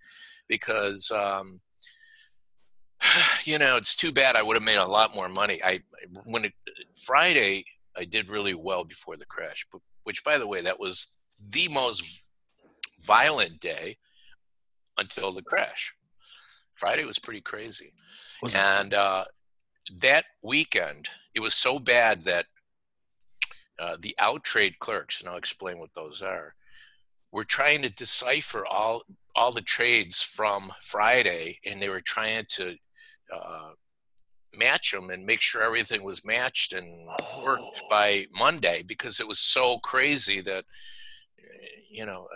[0.47, 1.59] because um
[3.43, 5.61] you know it's too bad i would have made a lot more money.
[5.63, 5.81] I
[6.23, 6.53] when it
[7.05, 7.63] friday
[7.95, 11.15] i did really well before the crash but which by the way that was
[11.51, 12.31] the most
[13.01, 13.95] violent day
[14.97, 15.93] until the crash.
[16.73, 17.93] Friday was pretty crazy.
[18.41, 19.25] Was and uh,
[20.01, 22.45] that weekend it was so bad that
[23.79, 26.53] uh, the out trade clerks and i'll explain what those are
[27.31, 29.03] were trying to decipher all
[29.35, 32.75] all the trades from friday and they were trying to
[33.35, 33.69] uh,
[34.57, 37.07] match them and make sure everything was matched and
[37.43, 37.87] worked Oh.
[37.89, 40.63] by monday because it was so crazy that
[41.39, 42.27] uh, you know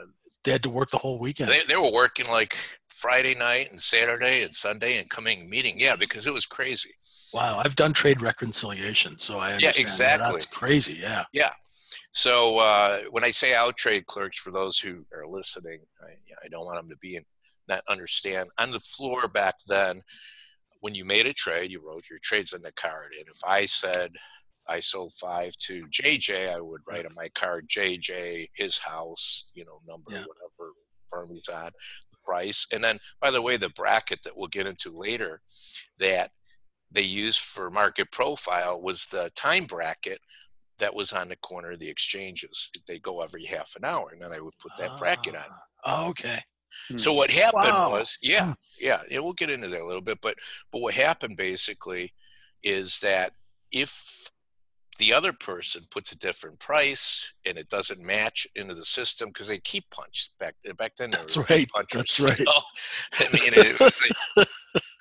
[0.43, 1.49] They had to work the whole weekend.
[1.49, 2.56] they, they were working like
[2.89, 6.91] friday night and saturday and sunday and coming meeting yeah because it was crazy
[7.34, 9.75] wow, I've done trade reconciliation, so I understand.
[9.75, 9.80] that.
[9.80, 10.32] exactly.
[10.32, 10.97] That's crazy.
[11.02, 11.23] Yeah.
[11.34, 11.52] Yeah.
[12.12, 16.47] So uh, when I say out trade clerks, for those who are listening, I, I
[16.49, 17.25] don't want them to be in,
[17.67, 18.49] not understand.
[18.58, 20.02] On the floor back then,
[20.82, 23.65] when you made a trade, you wrote your trades in the card, and if I
[23.65, 24.12] said
[24.69, 29.65] I sold five to JJ, I would write on my card JJ, his house, you
[29.65, 30.23] know, number, Yeah.
[30.27, 30.73] whatever
[31.10, 31.71] firm he's on,
[32.23, 35.41] price, and then by the way, the bracket that we'll get into later,
[35.99, 36.32] that
[36.91, 40.19] they used for market profile was the time bracket
[40.77, 42.71] that was on the corner of the exchanges.
[42.88, 45.43] They go every half an hour, and then I would put that bracket on.
[45.84, 46.39] Ah, okay.
[46.97, 47.89] So what happened Wow.
[47.91, 50.36] was, yeah, yeah, yeah, we'll get into that a little bit, but
[50.71, 52.13] but what happened basically
[52.63, 53.34] is that
[53.71, 54.29] if
[54.99, 59.47] the other person puts a different price and it doesn't match into the system because
[59.47, 61.09] they keep punch back back then.
[61.09, 62.39] That's right, punchers, that's you right.
[62.39, 62.62] know?
[63.19, 63.79] I mean, it
[64.38, 64.47] like,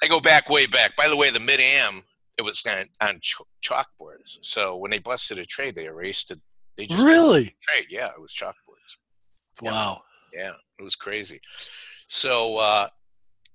[0.02, 0.96] I go back way back.
[0.96, 2.02] By the way, the mid am
[2.38, 4.38] it was on, on ch- chalkboards.
[4.40, 6.40] So when they busted a trade, they erased it.
[6.76, 7.56] They just Really?
[7.62, 7.86] trade.
[7.90, 8.96] Yeah, it was chalkboards.
[9.60, 9.72] Yeah.
[9.72, 10.02] Wow.
[10.32, 11.40] Yeah, it was crazy.
[12.06, 12.88] So, uh,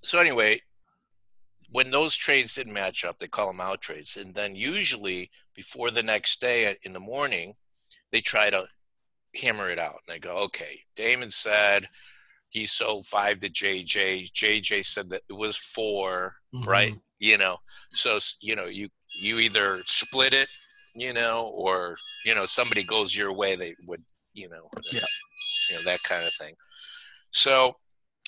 [0.03, 0.59] so anyway,
[1.69, 5.91] when those trades didn't match up, they call them out trades, and then usually before
[5.91, 7.53] the next day in the morning,
[8.11, 8.65] they try to
[9.35, 9.99] hammer it out.
[10.07, 11.87] And they go, okay, Damon said
[12.49, 14.31] he sold five to JJ.
[14.31, 16.35] JJ said that it was 4
[16.65, 16.93] right?
[16.93, 17.01] Mhm.
[17.19, 17.57] You know,
[17.91, 20.49] so you know you you either split it,
[20.93, 25.01] you know, or you know somebody goes your way, they would, you know, Yeah.
[25.69, 26.55] you know that kind of thing.
[27.31, 27.77] So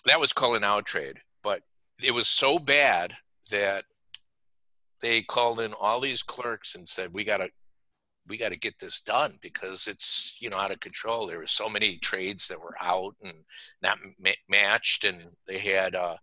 [0.06, 1.62] that was called an out trade, but
[2.02, 3.16] it was so bad
[3.52, 3.86] that
[5.06, 7.50] they called in all these clerks and said, "We gotta,
[8.28, 11.70] we gotta get this done because it's you know out of control." There were so
[11.70, 13.46] many trades that were out and
[13.82, 16.18] not ma- matched, and they had uh,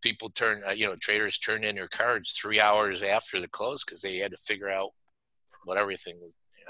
[0.00, 3.84] people turn, uh, you know, traders turned in their cards three hours after the close
[3.84, 4.90] because they had to figure out
[5.64, 6.18] what everything,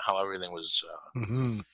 [0.05, 0.85] how everything was.
[0.93, 1.65] Uh, Mhm.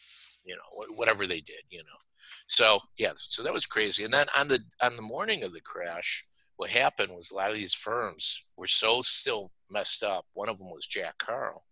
[0.44, 1.98] you know wh- whatever they did you know
[2.46, 5.60] so yeah so that was crazy and then on the on the morning of the
[5.60, 6.22] crash
[6.56, 10.58] what happened was a lot of these firms were so still messed up one of
[10.58, 11.64] them was jack carl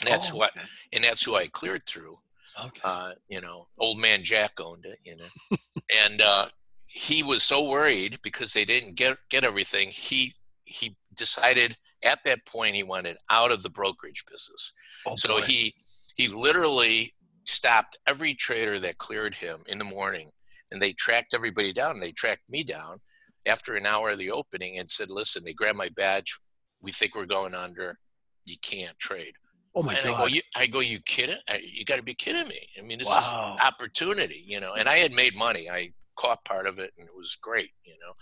[0.00, 0.52] and that's Oh, what
[0.92, 2.16] and that's who i cleared through
[2.64, 2.80] Okay.
[2.82, 5.56] uh, you know old man jack owned it you know
[6.04, 6.46] and uh,
[6.86, 12.44] he was so worried because they didn't get get everything he he decided at that
[12.46, 14.72] point he wanted out of the brokerage business
[15.06, 15.40] Oh, so boy.
[15.42, 15.74] he
[16.16, 20.30] he literally stopped every trader that cleared him in the morning,
[20.70, 21.92] and they tracked everybody down.
[21.92, 23.00] And they tracked me down
[23.48, 26.38] after an hour of the opening and said, "Listen, they grabbed my badge.
[26.80, 27.98] We think we're going under.
[28.44, 29.34] You can't trade."
[29.74, 30.32] Oh my and I go, god.
[30.32, 31.36] you, I go, you kidding?
[31.48, 32.68] I, you got to be kidding me!
[32.78, 33.18] I mean, this Wow.
[33.56, 34.74] is opportunity, you know.
[34.74, 35.68] And I had made money.
[35.70, 38.12] I caught part of it, and it was great, you know.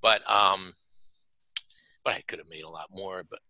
[0.00, 0.72] But um,
[2.04, 3.24] but I could have made a lot more.
[3.28, 3.40] But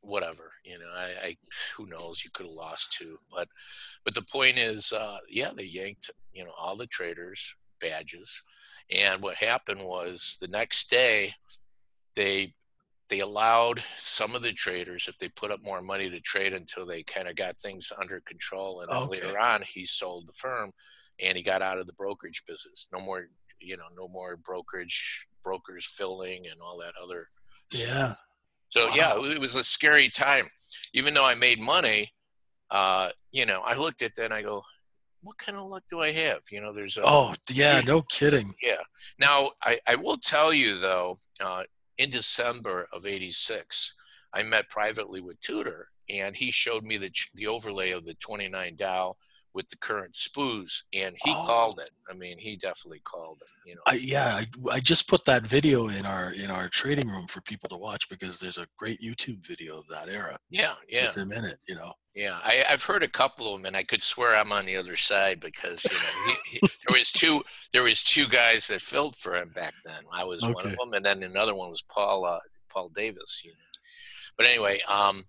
[0.00, 0.90] whatever, you know.
[0.96, 1.36] I, I
[1.76, 2.24] who knows?
[2.24, 3.18] You could have lost too.
[3.30, 3.48] But
[4.04, 8.42] but the point is, uh, yeah, they yanked, you know, all the traders badges,
[8.96, 11.32] and what happened was the next day,
[12.16, 12.54] they
[13.08, 16.86] they allowed some of the traders if they put up more money to trade until
[16.86, 19.10] they kind of got things under control and Okay.
[19.10, 20.70] later on he sold the firm
[21.20, 23.26] and he got out of the brokerage business no more
[23.60, 27.26] you know no more brokerage brokers filling and all that other
[27.72, 28.08] Yeah.
[28.10, 28.20] stuff.
[28.68, 28.92] so Wow.
[28.94, 30.46] yeah it was a scary time
[30.94, 32.08] even though i made money
[32.70, 34.62] uh you know i looked at that and i go
[35.22, 37.80] what kind of luck do i have you know there's a Oh yeah.
[37.80, 38.54] No kidding.
[38.62, 38.82] yeah.
[39.18, 41.64] Now, I, I will tell you though, uh,
[41.98, 43.94] in December of '86,
[44.32, 48.76] I met privately with Tudor, and he showed me the the overlay of the 29
[48.76, 49.14] Dow
[49.54, 51.44] with the current spoos, and he Oh.
[51.46, 51.90] called it.
[52.08, 53.50] I mean, he definitely called it.
[53.68, 53.80] You know.
[53.86, 57.40] I, yeah, I, I just put that video in our in our trading room for
[57.42, 60.38] people to watch because there's a great YouTube video of that era.
[60.50, 61.92] yeah, yeah, It's a minute, you know.
[62.14, 62.38] yeah.
[62.42, 64.96] I, I've heard a couple of them, and I could swear I'm on the other
[64.96, 69.16] side because you know he, he, there was two there was two guys that filled
[69.16, 70.02] for him back then.
[70.12, 72.38] I was one of them, and then another one was Paul uh,
[72.72, 73.42] Paul Davis.
[73.44, 73.56] You know.
[74.36, 75.22] But anyway, um,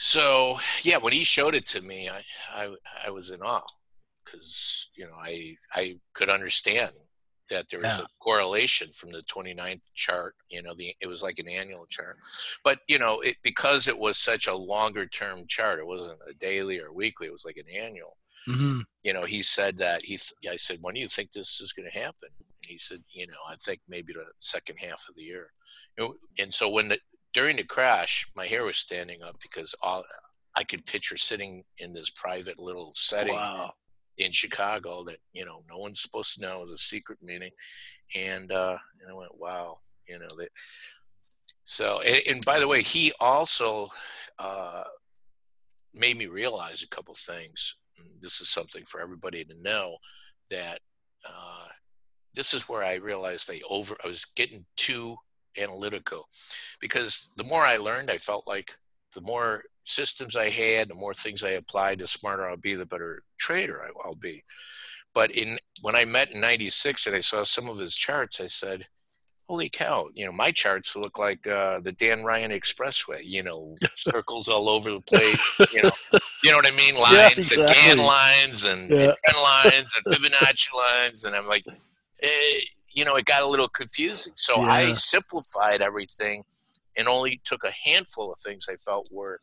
[0.00, 2.74] so yeah, when he showed it to me, I I,
[3.06, 3.62] I was in awe
[4.24, 6.92] because you know I I could understand
[7.50, 8.04] that there was Yeah.
[8.04, 10.34] a correlation from the 29th chart.
[10.48, 12.16] You know, the it was like an annual chart,
[12.64, 15.78] but you know it because it was such a longer term chart.
[15.78, 17.26] It wasn't a daily or weekly.
[17.26, 20.78] It was like an annual hmm you know, he said that he, th- I said,
[20.80, 22.30] when do you think this is going to happen?
[22.38, 25.50] And he said, you know, I think maybe the second half of the year.
[26.38, 26.98] And so when the,
[27.34, 30.04] during the crash, my hair was standing up because all
[30.56, 33.72] I could picture sitting in this private little setting Wow.
[34.18, 37.50] in Chicago that, you know, no one's supposed to know it was a secret meeting.
[38.16, 40.48] And, uh, and I went, wow, you know, that,
[41.64, 43.88] so, and, and by the way, he also,
[44.38, 44.84] uh,
[45.94, 47.76] made me realize a couple things.
[48.20, 49.96] This is something for everybody to know
[50.50, 50.80] that
[51.28, 51.66] uh,
[52.34, 55.16] this is where I realized I over I was getting too
[55.60, 56.26] analytical
[56.80, 58.72] because the more I learned, I felt like
[59.14, 62.86] the more systems I had, the more things I applied, the smarter I'll be, the
[62.86, 64.42] better trader I'll be.
[65.14, 68.46] But in when I met in '96 and I saw some of his charts, I
[68.48, 68.86] said,
[69.48, 73.22] "Holy cow!" You know, my charts look like uh, the Dan Ryan Expressway.
[73.22, 75.58] You know, circles all over the place.
[75.72, 75.90] You know,
[76.42, 76.96] you know what I mean?
[76.96, 78.04] Lines Yeah, and exactly.
[78.04, 79.14] Lines and, Yeah.
[79.28, 81.64] and lines and Fibonacci lines, and I'm like,
[82.22, 82.28] eh,
[82.94, 84.32] you know, it got a little confusing.
[84.36, 86.44] So I simplified everything
[86.96, 89.38] and only took a handful of things I felt were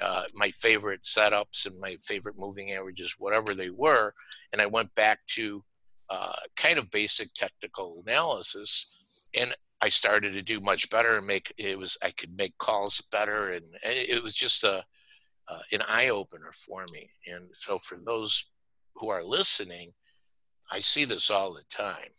[0.00, 4.14] uh, my favorite setups and my favorite moving averages, whatever they were.
[4.52, 5.62] And I went back to
[6.08, 9.28] uh, kind of basic technical analysis.
[9.38, 13.02] And I started to do much better and make it was I could make calls
[13.12, 14.84] better and it it was just a
[15.48, 17.10] uh, an eye opener for me.
[17.26, 18.48] And so for those
[18.94, 19.92] who are listening,
[20.72, 22.10] I see this all the time.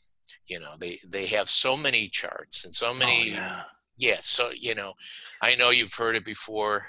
[0.48, 3.64] You know, they they have so many charts and so Oh, many yeah.
[3.98, 4.18] yeah.
[4.22, 4.94] So you know,
[5.42, 6.86] I know you've heard it before.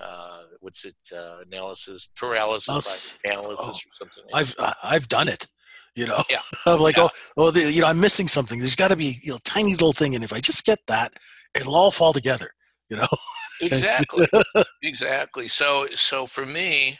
[0.00, 0.96] Uh, what's it?
[1.16, 3.18] Uh, analysis paralysis Analysis.
[3.24, 4.24] analysis or something.
[4.32, 5.48] like I've I've done it.
[5.94, 6.40] You know, Yeah.
[6.66, 7.04] I'm like, Yeah.
[7.04, 8.58] oh, oh, the, you know, I'm missing something.
[8.58, 11.12] There's got to be you know, tiny little thing, and if I just get that,
[11.54, 12.50] it'll all fall together.
[12.90, 13.06] You know,
[13.62, 14.26] exactly
[14.82, 16.98] exactly so so for me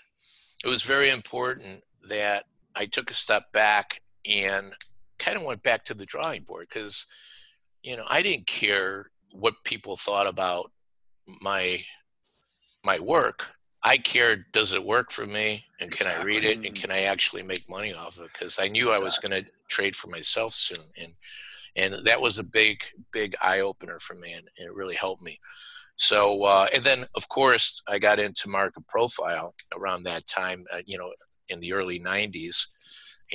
[0.65, 2.45] it was very important that
[2.77, 4.73] i took a step back and
[5.19, 7.07] kind of went back to the drawing board because
[7.83, 10.71] you know i didn't care what people thought about
[11.41, 11.83] my
[12.85, 13.53] my work.
[13.83, 15.65] I cared does it work for me?
[15.81, 16.65] And can i read it?
[16.65, 18.31] And can i actually make money off it?
[18.33, 21.13] Because i knew i was going to trade for myself soon and
[21.77, 22.83] and that was a big
[23.13, 25.39] big eye opener for me and it really helped me.
[25.97, 30.83] So uh, and then of course i got into market profile around that time uh,
[30.87, 31.13] you know
[31.49, 32.67] in the early 90s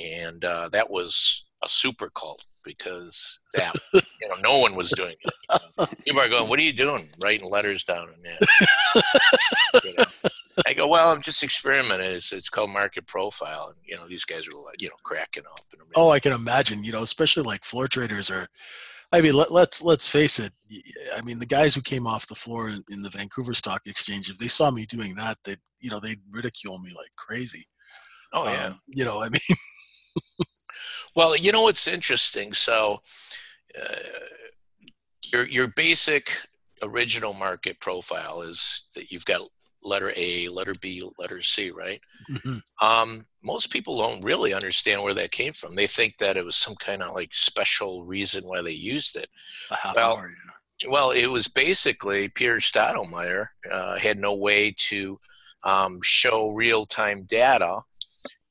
[0.02, 5.14] and uh, that was a super cult because that you know no one was doing
[5.22, 5.86] it you know.
[6.04, 10.04] people are going what are you doing writing letters down that you know?
[10.66, 14.26] i go well i'm just experimenting it's, it's called market profile and you know these
[14.26, 16.84] guys are like you know cracking up and oh, I can imagine.
[16.84, 18.46] You know, especially like floor traders are.
[19.12, 20.52] I mean, let, let's let's face it.
[21.16, 24.30] I mean, the guys who came off the floor in, in the Vancouver Stock Exchange,
[24.30, 27.66] if they saw me doing that, they you know they'd ridicule me like crazy.
[28.32, 29.40] Oh yeah Um, you know, I mean,
[31.16, 32.52] Well, you know what's interesting?
[32.52, 33.00] So,
[33.80, 33.96] uh,
[35.32, 36.30] your your basic
[36.82, 39.48] original market profile is that you've got
[39.82, 42.00] letter A, letter B, letter C, right?
[42.28, 45.74] mhm, Um, most people don't really understand where that came from.
[45.74, 49.28] They think that it was some kind of like special reason why they used it.
[49.94, 50.28] Well, hour.
[50.82, 55.20] You Well, it was basically Peter Steidlmayer uh, had no way to
[55.64, 57.80] um, show real time data,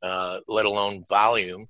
[0.01, 1.67] uh, let alone volume,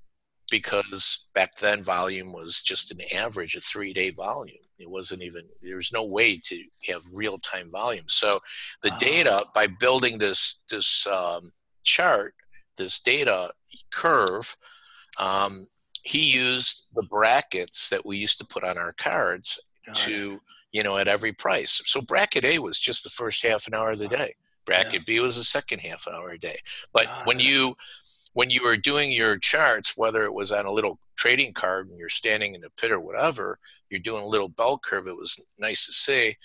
[0.52, 4.58] because back then volume was just an average, a three day volume.
[4.78, 8.06] It wasn't even, there was no way to have real time volume.
[8.08, 8.32] So
[8.82, 11.52] the data, by building this, this um,
[11.84, 12.34] chart,
[12.78, 13.52] this data
[13.92, 14.56] curve,
[15.20, 15.68] um,
[16.04, 20.12] he used the brackets that we used to put on our cards know, Got it.
[20.12, 23.74] to you know at every price so bracket a was just the first half an
[23.74, 24.34] hour of the day
[24.66, 26.58] bracket b was the second half an hour a day
[26.94, 27.46] but Got when it.
[27.46, 27.76] you
[28.34, 31.98] when you were doing your charts whether it was on a little trading card and
[32.00, 35.40] you're standing in a pit or whatever you're doing a little bell curve it was
[35.60, 36.36] nice to see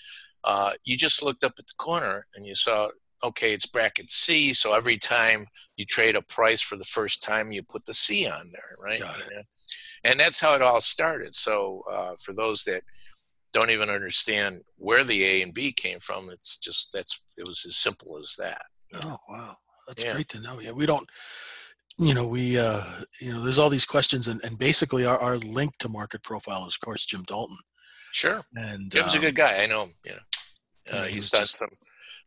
[0.43, 2.89] uh, you just looked up at the corner and you saw
[3.23, 7.51] okay it's bracket c so every time you trade a price for the first time
[7.51, 9.25] you put the c on there right Got it.
[9.31, 9.43] You know?
[10.03, 12.83] and that's how it all started so uh, for those that
[13.53, 16.29] don't even understand where the A and B came from.
[16.29, 18.63] It's just that's it was as simple as that.
[19.01, 19.55] Oh wow,
[19.87, 20.11] that's Yeah.
[20.11, 20.59] great to know.
[20.59, 21.07] Yeah, we don't.
[21.97, 22.83] You know, we uh,
[23.21, 26.67] you know, there's all these questions, and, and basically our, our link to market profile
[26.67, 27.57] is, of course, Jim Dalton,
[28.11, 29.63] Sure, and Jim's a um, good guy.
[29.63, 29.93] I know him.
[30.03, 30.17] You know,
[30.93, 31.69] uh, yeah, he's done just- some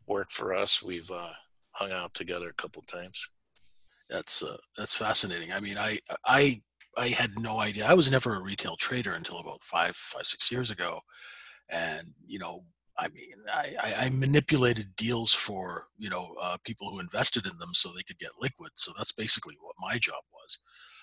[0.06, 0.82] work for us.
[0.82, 1.32] We've uh,
[1.72, 3.28] hung out together a couple times.
[4.08, 5.52] that's uh, that's fascinating.
[5.52, 6.62] I mean, I I
[6.96, 7.86] I had no idea.
[7.86, 11.00] I was never a retail trader until about five five six years ago,
[11.68, 12.62] and you know,
[12.98, 17.56] I mean, I I, I manipulated deals for you know uh, people who invested in
[17.58, 18.72] them so they could get liquid.
[18.76, 20.58] So that's basically what my job was.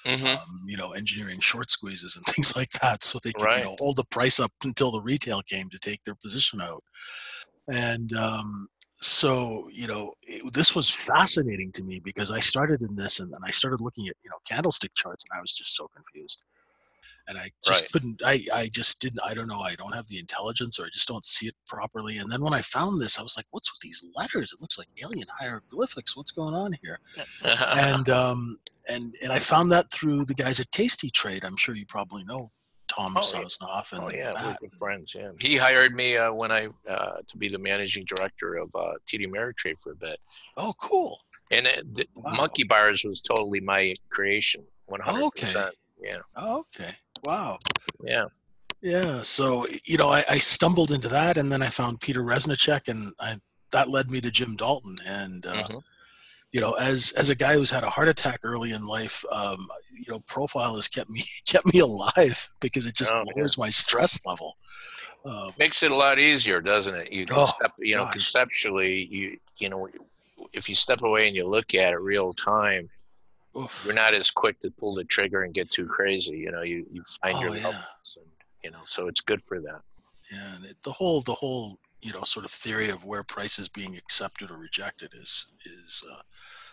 [0.06, 3.56] hmm Um, you know, engineering short squeezes and things like that, so they could Right.
[3.56, 6.84] you know hold the price up until the retail came to take their position out.
[7.68, 8.68] And um,
[9.02, 13.32] so you know it, this was fascinating to me because i started in this and
[13.32, 16.42] then i started looking at you know candlestick charts and i was just so confused
[17.28, 17.92] and i just Right.
[17.92, 20.90] couldn't i i just didn't i don't know i don't have the intelligence or i
[20.94, 23.72] just don't see it properly and then when i found this i was like what's
[23.74, 27.00] with these letters it looks like alien hieroglyphics what's going on here
[27.72, 28.58] and um
[28.90, 32.24] and and i found that through the guys at tasty trade i'm sure you probably
[32.26, 32.52] know
[32.88, 33.22] tom Oh.
[33.22, 34.46] Sosnoff and oh yeah, Matt.
[34.62, 35.16] we're good friends.
[35.18, 38.92] Yeah, he hired me uh, when I uh, to be the managing director of uh,
[39.08, 40.20] TD Ameritrade for a bit,
[40.56, 41.20] oh cool
[41.52, 42.36] and it, Wow.
[42.38, 45.46] Monkey Bars was totally my creation, one hundred Okay.
[45.48, 45.76] percent.
[46.00, 46.92] Yeah, oh, okay
[47.26, 47.58] wow
[48.04, 48.28] yeah.
[48.82, 52.88] Yeah, so you know, I, I stumbled into that, and then I found Peter Reznicek,
[52.88, 53.38] and I,
[53.72, 54.96] that led me to Jim Dalton.
[55.08, 55.84] And uh, Mhm.
[56.52, 59.68] you know, as as a guy who's had a heart attack early in life, um,
[60.06, 63.70] you know, profile has kept me kept me alive because it just Oh, lowers my
[63.72, 64.58] stress level.
[65.26, 67.12] Um, Makes it a lot easier, doesn't it?
[67.12, 68.14] You can Oh, step, you know, gosh.
[68.14, 69.88] conceptually, you you know,
[70.54, 72.90] if you step away and you look at it real time,
[73.58, 73.86] oof.
[73.86, 76.38] you're not as quick to pull the trigger and get too crazy.
[76.38, 77.70] You know, you you find Oh, your yeah.
[77.70, 78.26] and
[78.64, 79.82] you know, so it's good for that.
[80.32, 83.60] Yeah, and it, the whole the whole you know sort of theory of where price
[83.60, 86.22] is being accepted or rejected is is uh,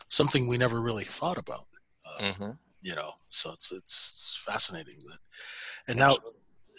[0.08, 1.66] something we never really thought about.
[2.04, 5.18] Uh, hmm You know, so it's it's fascinating that.
[5.88, 6.16] And now,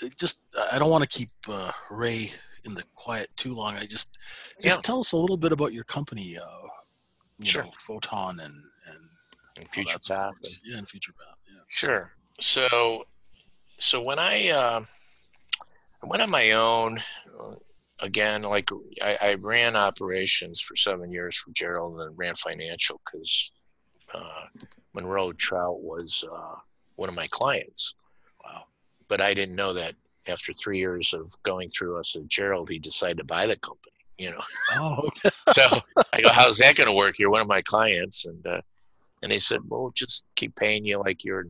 [0.02, 0.42] it just
[0.72, 2.32] I don't want to keep uh, Ray
[2.66, 3.76] in the quiet too long.
[3.76, 4.18] I just
[4.62, 4.82] just Yeah.
[4.82, 6.38] tell us a little bit about your company.
[6.38, 6.68] Uh,
[7.40, 7.64] you Sure.
[7.64, 8.54] know, Photon and
[9.56, 10.30] and in future that path.
[10.32, 10.60] works.
[10.64, 11.36] Yeah, in future path.
[11.52, 11.60] Yeah.
[11.70, 12.12] Sure.
[12.40, 13.06] So,
[13.80, 14.84] so when I uh,
[16.02, 17.00] I went on my own,
[17.40, 17.56] uh,
[18.00, 18.70] again, like
[19.02, 23.54] I, I ran operations for seven years for Gerald and then ran financial because
[24.14, 24.46] uh,
[24.94, 26.56] Monroe Trout was uh,
[26.96, 27.96] one of my clients.
[28.44, 28.64] Wow.
[29.08, 29.94] But I didn't know that
[30.28, 33.92] after three years of going through us at Gerald, he decided to buy the company.
[34.18, 34.42] You know,
[34.76, 35.30] Oh, okay.
[35.54, 35.64] so
[36.14, 37.18] I go, "How's that going to work?
[37.18, 38.62] You're one of my clients," and uh,
[39.24, 41.48] and they said, "Well, just keep paying you like you're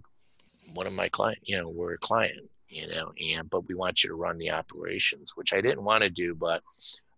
[0.75, 1.39] one of my client.
[1.43, 2.49] You know, we're a client.
[2.69, 6.03] You know, and but we want you to run the operations, which I didn't want
[6.03, 6.63] to do, but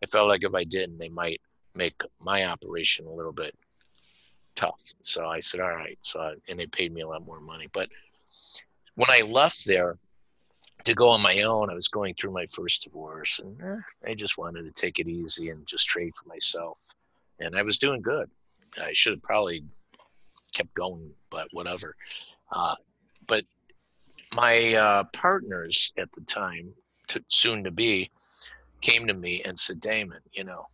[0.03, 1.39] I felt like if I didn't, they might
[1.75, 3.53] make my operation a little bit
[4.55, 4.81] tough.
[5.01, 7.67] So I said, "All right." So I, and they paid me a lot more money,
[7.71, 7.89] but
[8.95, 9.97] when I left there
[10.85, 14.13] to go on my own, I was going through my first divorce, and eh, I
[14.13, 16.77] just wanted to take it easy and just trade for myself.
[17.39, 18.29] And I was doing good.
[18.81, 19.63] I should have probably
[20.55, 21.95] kept going, but whatever.
[22.51, 22.75] Uh,
[23.27, 23.43] but
[24.33, 26.73] my uh, partners at the time,
[27.07, 28.09] to, soon to be,
[28.81, 30.67] came to me and said, Damon, you know,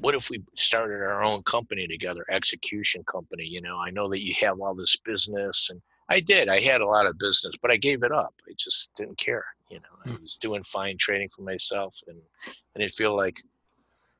[0.00, 3.44] what if we started our own company together, execution company?
[3.44, 6.48] You know, I know that you have all this business, and I did.
[6.48, 8.34] I had a lot of business, but I gave it up.
[8.48, 9.44] I just didn't care.
[9.68, 13.38] You know, I was doing fine trading for myself, and I didn't feel like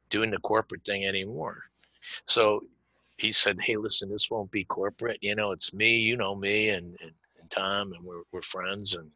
[0.08, 1.64] doing the corporate thing anymore.
[2.26, 2.64] So
[3.20, 5.18] he said, "Hey, listen, this won't be corporate.
[5.20, 6.00] You know, it's me.
[6.00, 9.10] You know me, and and, and Tom, and we're we're friends." And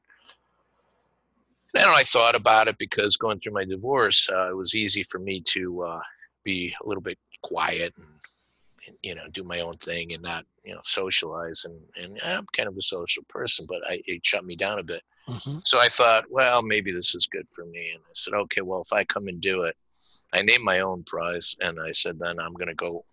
[1.72, 5.18] then I thought about it because going through my divorce, uh, it was easy for
[5.18, 6.02] me to uh,
[6.44, 8.06] be a little bit quiet and,
[8.86, 11.64] and you know do my own thing and not you know socialize.
[11.64, 14.84] And and I'm kind of a social person, but I, it shut me down a
[14.84, 15.02] bit.
[15.26, 17.92] hmm So I thought, well, maybe this is good for me.
[17.94, 19.76] And I said, okay, well, if I come and do it,
[20.34, 21.56] I named my own prize.
[21.60, 23.04] And I said, then I'm going to go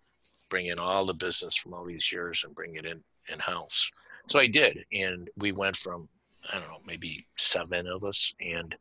[0.52, 3.90] bring in all the business from all these years and bring it in in house.
[4.26, 4.84] So I did.
[4.92, 6.06] And we went from,
[6.52, 8.34] I don't know, maybe seven of us.
[8.38, 8.76] And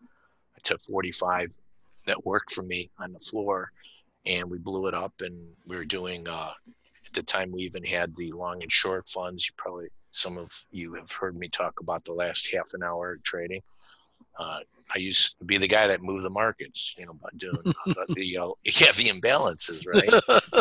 [0.57, 1.55] I took 45
[2.07, 3.71] that worked for me on the floor.
[4.25, 5.13] And we blew it up.
[5.21, 6.51] And we were doing, uh,
[7.05, 9.47] at the time, we even had the long and short funds.
[9.47, 13.13] You probably some of you have heard me talk about the last half an hour
[13.13, 13.61] of trading.
[14.37, 14.59] Uh,
[14.93, 17.93] I used to be the guy that moved the markets, you know, by doing uh,
[18.07, 20.60] the, the uh, yeah the imbalances, right?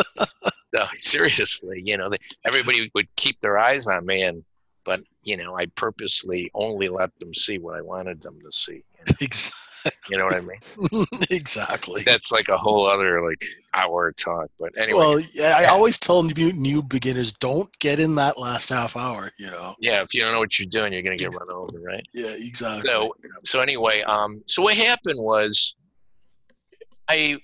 [0.73, 4.43] no, seriously, you know, they, everybody would keep their eyes on me, and
[4.85, 8.73] but you know, I purposely only let them see what I wanted them to see.
[8.97, 9.91] You know, Exactly.
[10.09, 11.05] you know what I mean?
[11.29, 12.03] exactly.
[12.03, 13.41] That's like a whole other like
[13.73, 14.49] hour talk.
[14.59, 18.69] But anyway, Well, yeah, I always tell new new beginners don't get in that last
[18.69, 19.31] half hour.
[19.37, 19.75] You know.
[19.79, 22.03] yeah, if you don't know what you're doing, you're gonna get run over, right?
[22.13, 22.89] Yeah, exactly.
[22.89, 23.13] So-
[23.43, 25.75] so anyway, um, so what happened was,
[27.07, 27.37] I,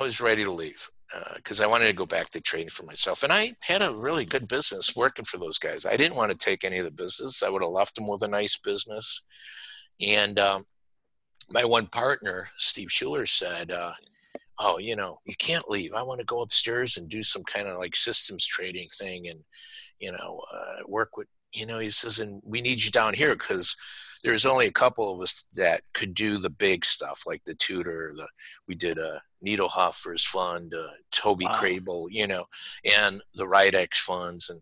[0.00, 0.90] I was ready to leave
[1.36, 4.24] because I wanted to go back to trading for myself, and I had a really
[4.24, 5.86] good business working for those guys.
[5.86, 7.42] I didn't want to take any of the business.
[7.42, 9.22] I would have left them with a nice business,
[10.00, 10.66] and um,
[11.50, 13.92] my one partner, Steve Schuler, said, uh,
[14.58, 15.94] "Oh, you know, you can't leave.
[15.94, 19.40] I want to go upstairs and do some kind of like systems trading thing, and
[19.98, 23.34] you know, uh, work with." You know, he says, and we need you down here
[23.34, 23.74] because
[24.22, 28.12] there's only a couple of us that could do the big stuff like the Tudor
[28.14, 28.28] the
[28.68, 31.52] we did a Niederhoffer's fund uh, Toby Wow.
[31.54, 32.46] Crabel you know
[32.98, 34.60] and the Rydex funds and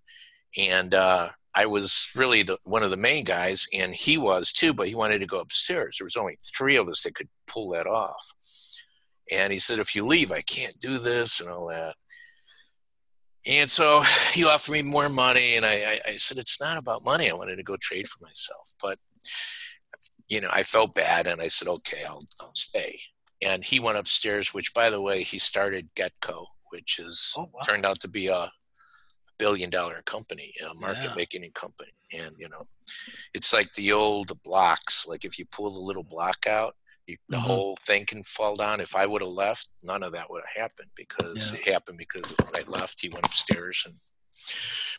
[0.59, 4.73] and uh, i was really the one of the main guys and he was too
[4.73, 5.97] but he wanted to go upstairs.
[5.99, 8.33] There was only three of us that could pull that off.
[9.33, 11.95] And he said if you leave i can't do this and all that.
[13.47, 14.03] And so
[14.33, 17.31] he offered me more money and I, I, I said it's not about money.
[17.31, 18.75] I wanted to go trade for myself.
[18.81, 18.99] But
[20.29, 22.99] you know, I felt bad and I said, okay, I'll, I'll stay.
[23.43, 27.61] And he went upstairs, which, by the way, he started Getco, which is Oh, wow.
[27.65, 28.51] turned out to be a
[29.39, 31.15] billion dollar company, a market Yeah.
[31.17, 31.93] making company.
[32.13, 32.63] And, you know,
[33.35, 35.07] it's like the old blocks.
[35.07, 36.75] Like if you pull the little block out,
[37.07, 37.41] you, the Mhm.
[37.41, 38.81] whole thing can fall down.
[38.81, 41.59] If I would have left, none of that would have happened because Yeah.
[41.61, 43.95] it happened because when I left, he went upstairs and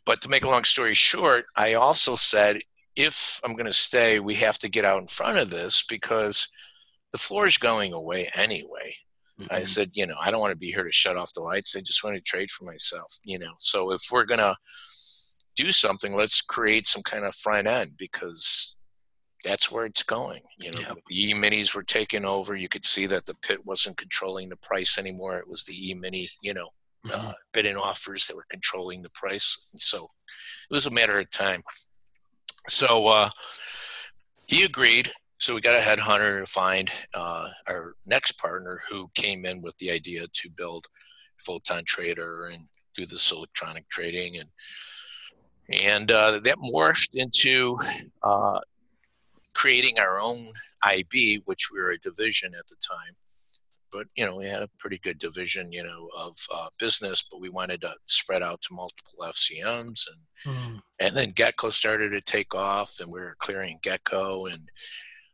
[0.05, 2.61] but to make a long story short, I also said
[2.95, 6.49] if I'm going to stay, we have to get out in front of this because
[7.11, 8.95] the floor is going away anyway.
[9.39, 9.53] Mm-hmm.
[9.53, 11.75] I said, you know, I don't want to be here to shut off the lights.
[11.75, 13.53] I just want to trade for myself, you know.
[13.57, 14.55] So if we're going to
[15.55, 18.75] do something, let's create some kind of front end because
[19.45, 20.41] that's where it's going.
[20.57, 22.55] You know, the E minis were taken over.
[22.55, 25.37] You could see that the pit wasn't controlling the price anymore.
[25.37, 26.69] It was the E mini, you know,
[27.05, 27.29] mm-hmm.
[27.29, 29.69] uh, bidding offers that were controlling the price.
[29.77, 30.09] So
[30.69, 31.63] it was a matter of time.
[32.67, 33.29] So uh,
[34.47, 35.11] he agreed.
[35.37, 39.77] So we got a headhunter to find uh, our next partner who came in with
[39.77, 40.87] the idea to build
[41.37, 44.49] Photon Trader and do this electronic trading and
[45.71, 47.77] and uh, that morphed into
[48.23, 48.59] uh,
[49.53, 50.43] creating our own
[50.83, 53.13] IB, which we were a division at the time.
[53.91, 57.25] But you know, we had a pretty good division, you know, of uh, business.
[57.29, 60.79] But we wanted to spread out to multiple FCMs, and mm.
[60.99, 64.69] and then Getco started to take off, and we were clearing Getco, and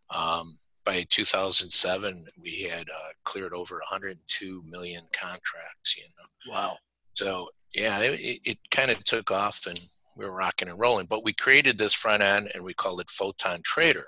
[0.09, 5.97] um, by 2007 we had uh, cleared over 102 million contracts.
[5.97, 6.77] You know, wow.
[7.13, 9.79] So yeah, it, it kind of took off, and
[10.15, 11.07] we were rocking and rolling.
[11.07, 14.07] But we created this front end and we called it Photon Trader.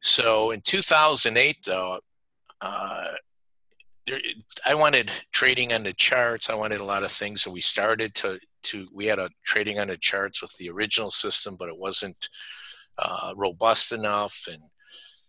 [0.00, 2.00] So in 2008, though,
[2.60, 3.12] uh,
[4.06, 4.20] there,
[4.64, 6.50] I wanted trading on the charts.
[6.50, 8.88] I wanted a lot of things, and we started to to.
[8.92, 12.28] We had a trading on the charts with the original system, but it wasn't
[12.98, 14.48] uh, robust enough.
[14.50, 14.62] And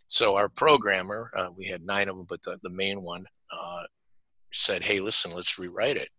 [0.08, 3.84] so our programmer, uh, we had nine of them, but the, the main one uh,
[4.52, 6.10] said, "Hey, listen, let's rewrite it."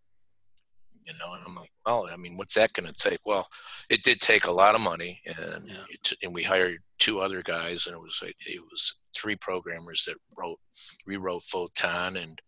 [1.09, 3.47] you know and i'm like well i mean what's that going to take well
[3.89, 5.83] it did take a lot of money and yeah.
[5.89, 10.15] it, and we hired two other guys and it was it was three programmers that
[10.37, 10.59] wrote
[11.05, 12.41] rewrote photon and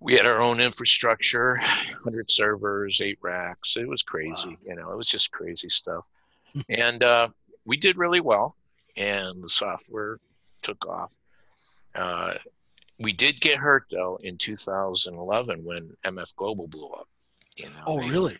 [0.00, 1.56] we had our own infrastructure
[2.02, 4.56] 100 servers eight racks it was crazy wow.
[4.66, 6.06] you know it was just crazy stuff
[6.68, 7.28] and uh,
[7.64, 8.56] we did really well
[8.96, 10.18] and the software
[10.62, 11.16] took off
[11.94, 12.34] uh,
[12.98, 17.08] we did get hurt though in 2011 when MF Global blew up.
[17.56, 18.36] You know, oh, really?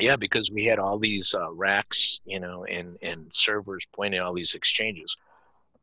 [0.00, 4.34] Yeah, because we had all these uh, racks, you know, and and servers pointing all
[4.34, 5.16] these exchanges.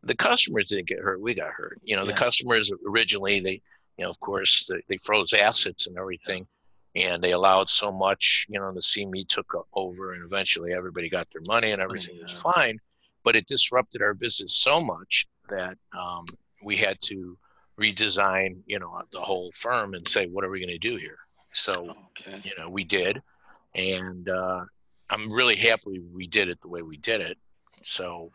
[0.03, 1.79] The customers didn't get hurt; we got hurt.
[1.83, 2.11] You know, yeah.
[2.11, 3.61] the customers originally they,
[3.97, 6.45] you know, of course, they, they froze assets and everything,
[6.95, 8.45] and they allowed so much.
[8.49, 12.23] You know, the CME took over, and eventually everybody got their money and everything yeah.
[12.23, 12.79] was fine.
[13.23, 16.25] But it disrupted our business so much that um,
[16.61, 17.37] we had to
[17.79, 21.17] redesign, you know, the whole firm and say, what are we going to do here?
[21.53, 22.41] So, okay.
[22.43, 23.21] you know, we did,
[23.75, 24.65] and uh,
[25.09, 27.37] I'm really happy we did it the way we did it.
[27.83, 28.31] So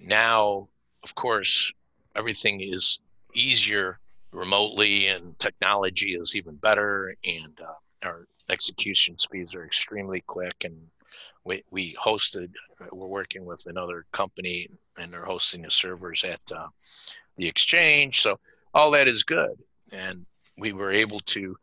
[0.00, 0.68] now,
[1.04, 1.72] of course,
[2.16, 2.98] everything is
[3.34, 3.98] easier
[4.32, 10.64] remotely, and technology is even better, and uh, our execution speeds are extremely quick.
[10.64, 10.76] And
[11.44, 12.50] we, we hosted,
[12.90, 16.68] we're working with another company, and they're hosting the servers at uh,
[17.36, 18.22] the exchange.
[18.22, 18.40] So
[18.72, 19.56] all that is good,
[19.92, 20.26] and
[20.58, 21.56] we were able to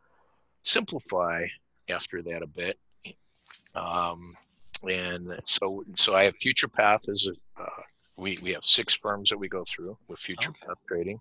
[0.62, 1.46] simplify
[1.88, 2.78] after that a bit.
[3.74, 4.36] Um,
[4.88, 7.82] and so, so I have Future Path as a, uh,
[8.22, 10.66] we, we have six firms that we go through with Future okay.
[10.68, 11.20] Path Trading.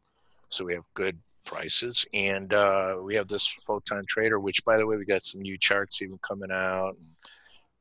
[0.50, 2.06] So we have good prices.
[2.14, 5.58] And uh, we have this Photon Trader, which, by the way, we got some new
[5.58, 6.92] charts even coming out.
[6.92, 7.08] And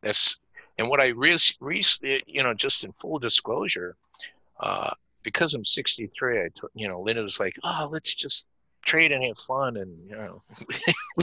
[0.02, 0.40] that's
[0.78, 1.82] and what I really, re,
[2.26, 3.96] you know, just in full disclosure,
[4.60, 8.48] uh, because I'm 63, I took, you know, Linda was like, oh, let's just
[8.82, 10.40] trade and have fun and you know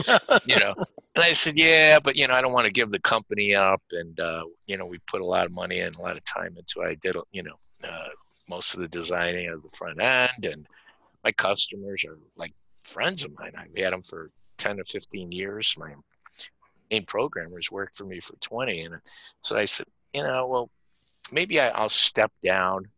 [0.46, 0.74] you know.
[1.14, 3.82] And i said yeah but you know i don't want to give the company up
[3.92, 6.56] and uh, you know we put a lot of money and a lot of time
[6.56, 6.90] into it.
[6.90, 7.54] I did you know
[7.84, 8.08] uh,
[8.48, 10.66] most of the designing of the front end and
[11.24, 12.54] my customers are like
[12.84, 13.52] friends of mine.
[13.56, 15.74] I've had them for 10 or 15 years.
[15.78, 15.92] My
[16.90, 18.94] main programmers worked for me for 20 and
[19.40, 20.70] so i said you know well
[21.30, 22.88] maybe I, i'll step down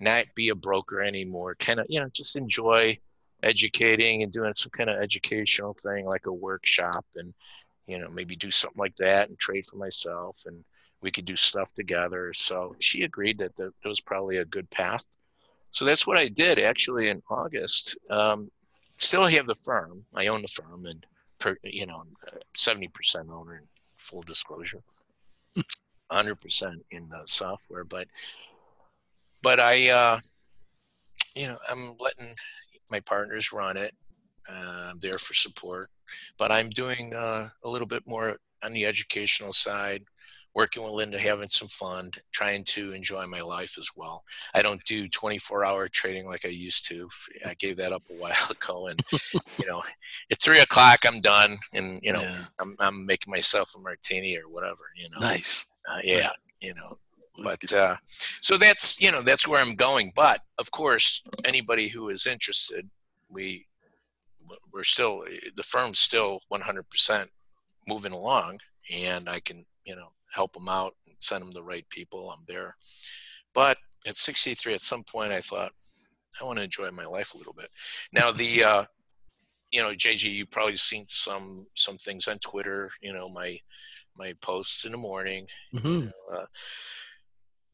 [0.00, 1.54] not be a broker anymore.
[1.56, 2.98] Kind of you know just enjoy
[3.46, 7.32] educating and doing some kind of educational thing like a workshop and
[7.86, 10.64] you know maybe do something like that and trade for myself and
[11.02, 12.32] we could do stuff together.
[12.32, 15.04] So she agreed that that was probably a good path.
[15.70, 17.96] So that's what i did actually in august.
[18.10, 18.50] Um,
[18.98, 20.04] still have the firm.
[20.14, 21.04] I own the firm and
[21.38, 22.02] per, you know
[22.56, 23.64] 70% owner in
[23.98, 24.82] full disclosure.
[26.10, 28.06] 100% in the software but
[29.42, 30.18] but i uh,
[31.34, 32.32] you know i'm letting
[32.90, 33.94] my partners run it.
[34.48, 35.90] Uh, I'm there for support,
[36.38, 40.04] but I'm doing uh, a little bit more on the educational side,
[40.54, 44.24] working with Linda, having some fun, trying to enjoy my life as well.
[44.54, 47.08] I don't do 24 hour trading like I used to.
[47.44, 48.86] I gave that up a while ago.
[48.86, 49.00] And,
[49.58, 49.82] you know,
[50.30, 51.56] at three o'clock, I'm done.
[51.74, 52.44] And, you know, yeah.
[52.58, 55.18] I'm, I'm making myself a martini or whatever, you know.
[55.18, 55.66] Nice.
[55.88, 56.30] Uh, yeah.
[56.60, 56.98] You know,
[57.42, 60.12] but uh, so that's, you know, that's where I'm going.
[60.14, 62.88] But of course, anybody who is interested,
[63.28, 63.66] we,
[64.72, 65.24] we're still,
[65.56, 67.26] the firm's still 100%
[67.88, 68.60] moving along
[69.04, 72.30] and I can, you know, help them out and send them the right people.
[72.30, 72.76] I'm there.
[73.54, 75.72] But at 63, at some point, I thought,
[76.40, 77.70] I want to enjoy my life a little bit.
[78.12, 78.84] Now, the, uh,
[79.72, 82.90] you know, JG, you've probably seen some some things on Twitter.
[83.00, 83.58] You know, my
[84.16, 85.46] my posts in the morning.
[85.74, 85.88] Mm-hmm.
[85.88, 86.46] You know, uh,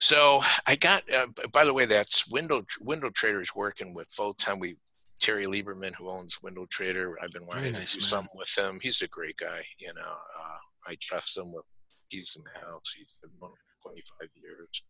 [0.03, 1.11] so I got.
[1.13, 4.59] Uh, by the way, that's window window traders working with full time.
[4.59, 4.77] We
[5.21, 7.15] Terry Lieberman, who owns WindoTrader.
[7.23, 8.09] I've been wanting nice, to do man.
[8.09, 8.81] something with him.
[8.83, 9.65] He's a great guy.
[9.79, 11.65] You know, uh, I trust him with
[12.11, 12.93] keys in the house.
[12.93, 13.51] He's been for
[13.83, 14.83] 25 years,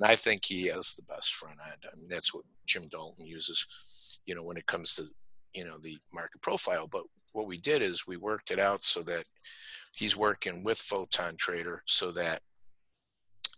[0.00, 1.84] and I think he has the best front end.
[1.84, 4.20] I mean, that's what Jim Dalton uses.
[4.24, 5.04] You know, when it comes to
[5.54, 6.86] you know the market profile.
[6.86, 7.02] But
[7.32, 9.24] what we did is we worked it out so that
[9.94, 12.40] he's working with Photon Trader so that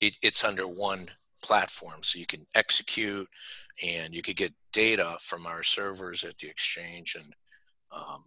[0.00, 1.08] it, it's under one
[1.42, 2.02] platform.
[2.02, 3.28] So you can execute
[3.84, 7.34] and you could get data from our servers at the exchange and
[7.92, 8.24] um,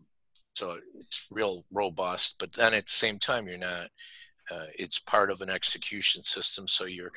[0.56, 3.90] so it's real robust but then at the same time you're not
[4.52, 6.68] uh, it's part of an execution system.
[6.68, 7.12] So you're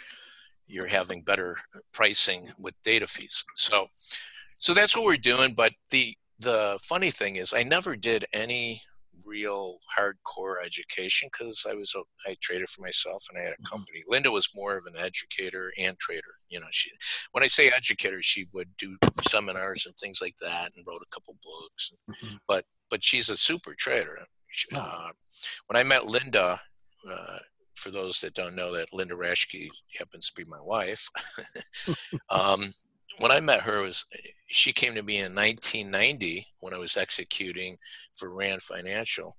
[0.67, 1.57] you're having better
[1.93, 3.45] pricing with data fees.
[3.57, 3.87] So
[4.59, 5.55] so that's what we're doing.
[5.55, 8.83] But the the funny thing is i never did any
[9.33, 11.95] real hardcore education because I was
[12.27, 13.75] I traded for myself and I had a mm-hmm.
[13.75, 14.03] company.
[14.07, 16.35] Linda was more of an educator and trader.
[16.49, 16.91] You know, she
[17.33, 18.97] when I say educator, she would do
[19.29, 21.95] seminars and things like that and wrote a couple books.
[22.11, 22.37] Mm-hmm.
[22.47, 24.19] But but she's a super trader.
[24.75, 24.79] Oh.
[24.79, 25.11] Uh,
[25.67, 26.61] when I met Linda,
[27.11, 27.39] uh,
[27.75, 31.09] for those that don't know that Linda Raschke happens to be my wife.
[32.31, 32.75] um,
[33.19, 34.07] when I met her was
[34.49, 37.79] she came to me in 1990 when I was executing
[38.15, 39.37] for Rand Financial,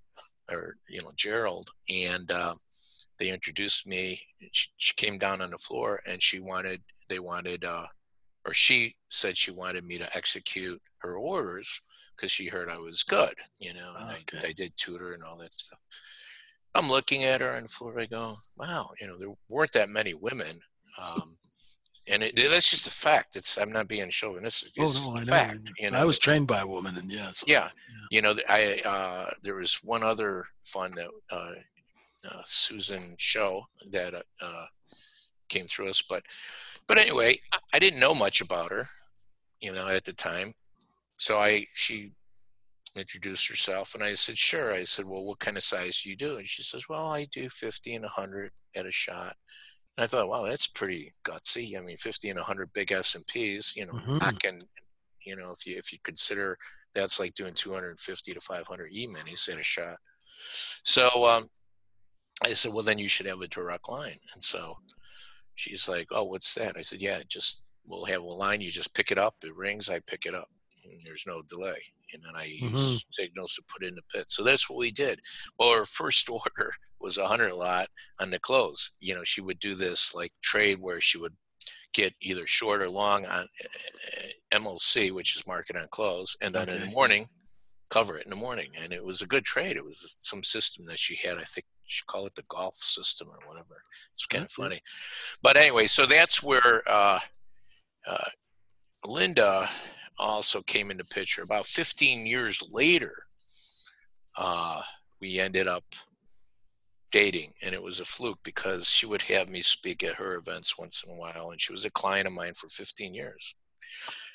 [0.51, 2.55] or you know Gerald, and uh,
[3.19, 4.21] they introduced me.
[4.51, 7.86] She, she, came down on the floor and she wanted they wanted uh,
[8.45, 11.82] or she said she wanted me to execute her orders
[12.15, 13.93] because she heard I was good, you know.
[14.11, 14.39] Okay.
[14.43, 15.80] I, I did Tudor and all that stuff.
[16.76, 17.99] I'm looking at her on the floor.
[17.99, 20.59] I go, wow, you know, there weren't that many women.
[20.97, 21.38] Um,
[22.08, 23.36] and it, that's just a fact.
[23.36, 24.74] It's I'm not being chauvinistic.
[24.76, 25.72] It's oh no, I fact.
[25.80, 27.70] You know, I was trained by a woman, and yes, yeah, yeah,
[28.12, 31.51] you know, I uh, there was one other fund that uh,
[32.30, 34.66] uh, Susan Show that uh,
[35.49, 36.24] came through us, but
[36.88, 38.86] but anyway, I, I didn't know much about her,
[39.62, 40.54] you know, at the time.
[41.18, 42.12] So I she
[42.95, 46.16] introduced herself, and I said, "Sure." I said, "Well, what kind of size do you
[46.16, 49.36] do?" And she says, "Well, I do 50 and 100 at a shot."
[49.98, 51.78] And I thought, wow, that's pretty gutsy.
[51.78, 54.18] I mean, 50 and 100 big S&Ps, you know, mm-hmm.
[54.18, 54.60] back in,
[55.24, 56.58] you know, if you, if you consider
[56.94, 59.98] that's like doing 250 to 500 E-minis in a shot.
[60.84, 61.50] So um,
[62.44, 64.20] I said, well, then you should have a direct line.
[64.34, 64.78] And so
[65.56, 66.78] she's like, oh, what's that?
[66.78, 68.62] I said, yeah, just, we'll have a line.
[68.62, 69.36] You just pick it up.
[69.44, 69.89] It rings.
[69.89, 70.50] I pick it up.
[71.06, 71.82] There's no delay.
[72.14, 72.76] And then I mm-hmm.
[72.76, 74.26] use signals to put in the pit.
[74.30, 75.20] So that's what we did.
[75.58, 77.88] Well, our first order was a hundred lot
[78.20, 78.92] on the close.
[79.00, 81.36] You know, she would do this like trade where she would
[81.94, 86.70] get either short or long on uh, MLC, which is market on close, and then
[86.70, 86.76] okay.
[86.76, 87.26] in the morning
[87.94, 88.72] cover it in the morning.
[88.82, 89.78] And it was a good trade.
[89.78, 91.38] It was some system that she had.
[91.38, 93.84] I think she called it the golf system or whatever.
[94.12, 94.82] It's kind of funny.
[95.44, 97.20] But anyway, so that's where uh,
[98.08, 98.30] uh,
[99.06, 99.70] Linda
[100.18, 101.43] also came into picture.
[101.43, 103.26] About 15 years later,
[104.38, 104.82] uh,
[105.22, 105.84] we ended up
[107.11, 110.80] dating and it was a fluke because she would have me speak at her events
[110.80, 113.55] once in a while and she was a client of mine for 15 years.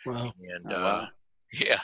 [0.07, 0.33] Wow.
[0.41, 0.87] And oh, wow.
[0.87, 1.07] Uh,
[1.53, 1.81] yeah.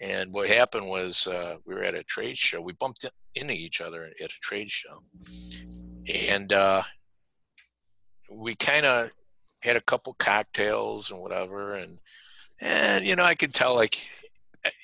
[0.00, 2.60] And what happened was uh, we were at a trade show.
[2.60, 5.00] We bumped into each other at a trade show.
[6.12, 6.82] And uh,
[8.30, 9.10] we kind of
[9.62, 11.98] had a couple cocktails and whatever and
[12.64, 14.08] and you know i could tell like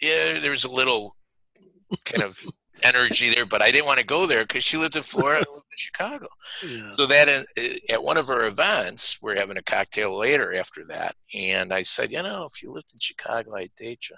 [0.01, 1.17] yeah there was a little
[2.05, 2.39] kind of
[2.83, 5.53] energy there, but I didn't want to go there because she lived in Florida, I
[5.53, 6.29] lived in Chicago.
[6.67, 6.91] Yeah.
[6.93, 11.15] So that in, at one of her events, we're having a cocktail later after that,
[11.35, 14.17] and I said, you know, if you lived in Chicago, I'd date you.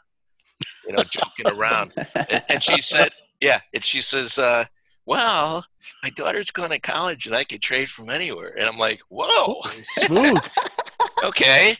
[0.86, 3.10] You know, joking around, and, and, she said,
[3.40, 4.64] yeah, and she says, uh,
[5.06, 5.64] well,
[6.04, 9.60] my daughter's going to college and I could trade from anywhere, and I'm like, whoa,
[9.64, 10.48] smooth.
[11.24, 11.74] okay.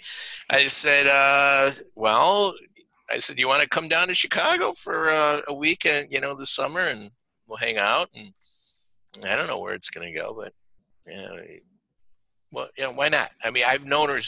[0.52, 2.54] I said, uh, well,
[3.10, 6.34] I said, "You want to come down to Chicago for uh, a weekend, you know,
[6.34, 7.10] this summer, and
[7.46, 8.32] we'll hang out." And
[9.24, 10.52] I don't know where it's going to go, but
[11.06, 11.40] You know,
[12.52, 13.30] well, you know, why not?
[13.44, 14.20] I mean, I've known her.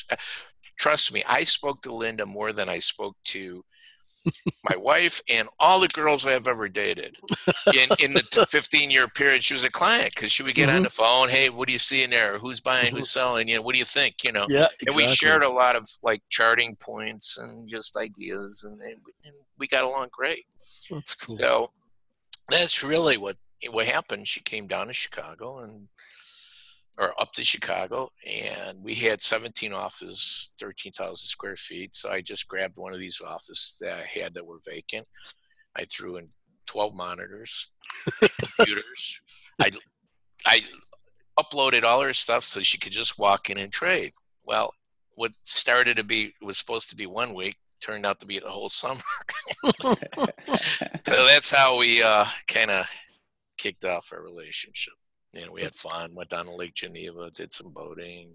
[0.78, 3.64] Trust me, I spoke to Linda more than I spoke to
[4.68, 7.16] my wife and all the girls I've ever dated.
[7.66, 10.76] In, in the 15 year period, she was a client because she would get Mhm.
[10.76, 11.28] on the phone.
[11.28, 12.38] Hey, what do you see in there?
[12.38, 12.92] Who's buying?
[12.92, 12.98] Mhm.
[12.98, 13.48] Who's selling?
[13.48, 14.24] You know, what do you think?
[14.24, 14.86] You know, Yeah, exactly.
[14.86, 19.12] and we shared a lot of like charting points and just ideas, and, and, we-
[19.24, 20.44] and we got along great.
[20.90, 21.36] That's cool.
[21.36, 21.70] So
[22.48, 23.36] that's really what
[23.70, 24.28] what happened.
[24.28, 25.88] She came down to Chicago and
[26.98, 31.94] or up to Chicago, and we had 17 offices, 13,000 square feet.
[31.94, 35.06] So I just grabbed one of these offices that I had that were vacant.
[35.76, 36.28] I threw in
[36.66, 37.70] 12 monitors,
[38.56, 39.20] computers.
[39.60, 39.70] I
[40.46, 40.62] I
[41.38, 44.12] uploaded all her stuff so she could just walk in and trade.
[44.44, 44.72] Well,
[45.16, 48.48] what started to be was supposed to be one week turned out to be the
[48.48, 49.00] whole summer.
[51.06, 52.86] So that's how we uh, kind of
[53.58, 54.94] kicked off our relationship.
[55.36, 56.14] And we had fun.
[56.14, 58.30] Went down to Lake Geneva, did some boating,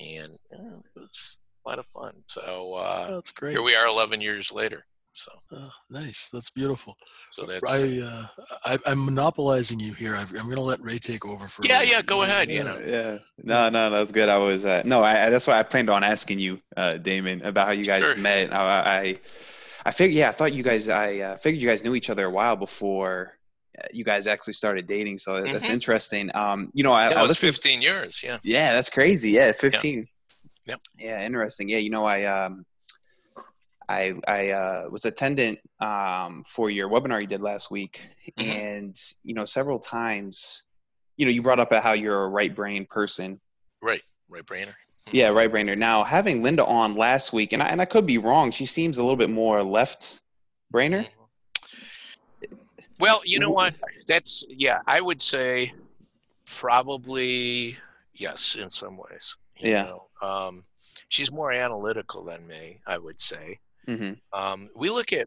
[0.00, 2.12] and uh, it was a lot of fun.
[2.26, 3.52] So uh, That's great.
[3.52, 4.84] here we are, 11 years later.
[5.14, 6.30] So, Oh, nice.
[6.32, 6.96] That's beautiful.
[7.30, 8.26] so that's I, uh,
[8.64, 10.14] I, I'm monopolizing you here.
[10.16, 11.62] I, I'm going to let Ray take over for.
[11.66, 11.92] yeah, minute.
[11.92, 12.02] yeah.
[12.02, 12.48] Go ahead.
[12.48, 13.18] You yeah, know, yeah.
[13.42, 14.30] No, no, that's good.
[14.30, 17.42] I was uh, no, I, I- that's why I planned on asking you, uh, Damon,
[17.42, 18.16] about how you guys Sure.
[18.16, 18.54] met.
[18.54, 18.58] I,
[19.00, 19.18] I,
[19.84, 22.24] I figured, yeah, I thought you guys, I uh, figured you guys knew each other
[22.26, 23.36] a while before
[23.92, 25.18] you guys actually started dating.
[25.18, 25.70] So that's Mhm.
[25.74, 26.30] interesting.
[26.34, 28.22] Um, you know, I, that I was listened- 15 years.
[28.22, 28.38] Yeah.
[28.44, 29.30] Yeah, that's crazy.
[29.30, 30.06] Yeah, fifteen.
[30.66, 30.80] Yep.
[30.98, 31.68] Yeah, interesting.
[31.68, 32.64] Yeah, you know, I um,
[33.88, 38.00] I I uh, was attendant um for your webinar you did last week,
[38.38, 38.44] Mhm.
[38.54, 40.64] and you know, several times,
[41.16, 43.40] you know, you brought up how you're a right brain person.
[43.80, 44.02] Right.
[44.28, 44.72] Right, Brainer.
[45.12, 45.76] Yeah, right brainer.
[45.76, 48.50] Now having Linda on last week, and I, and I could be wrong.
[48.50, 50.20] She seems a little bit more left
[50.72, 51.06] brainer.
[53.02, 53.74] Well, you know what?
[54.06, 54.78] That's yeah.
[54.86, 55.72] I would say
[56.46, 57.76] probably
[58.14, 59.36] yes in some ways.
[59.58, 59.82] you Yeah.
[59.82, 60.06] know.
[60.22, 60.62] Um,
[61.08, 62.78] she's more analytical than me.
[62.86, 63.58] I would say.
[63.88, 64.12] Mm-hmm.
[64.32, 65.26] Um, we look at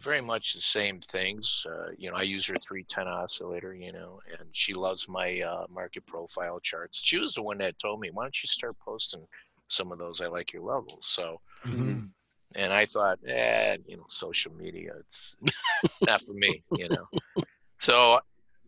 [0.00, 1.66] very much the same things.
[1.68, 5.66] Uh, you know, I use her 310 oscillator, you know, and she loves my uh,
[5.68, 7.02] market profile charts.
[7.04, 9.24] She was the one that told me, why don't you start posting
[9.68, 10.22] some of those?
[10.22, 11.06] I like your levels.
[11.06, 12.08] So, Mhm.
[12.56, 15.36] And I thought, eh, you know, social media, it's
[16.06, 17.08] not for me, you know.
[17.78, 18.20] So,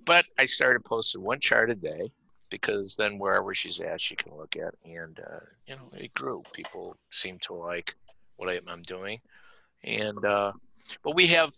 [0.04, 2.12] but I started posting one chart a day
[2.50, 6.42] because then wherever she's at, she can look at, and uh, you know, it grew.
[6.52, 7.94] People seem to like
[8.36, 9.20] what I, I'm doing,
[9.84, 10.52] and uh,
[11.02, 11.50] but we have,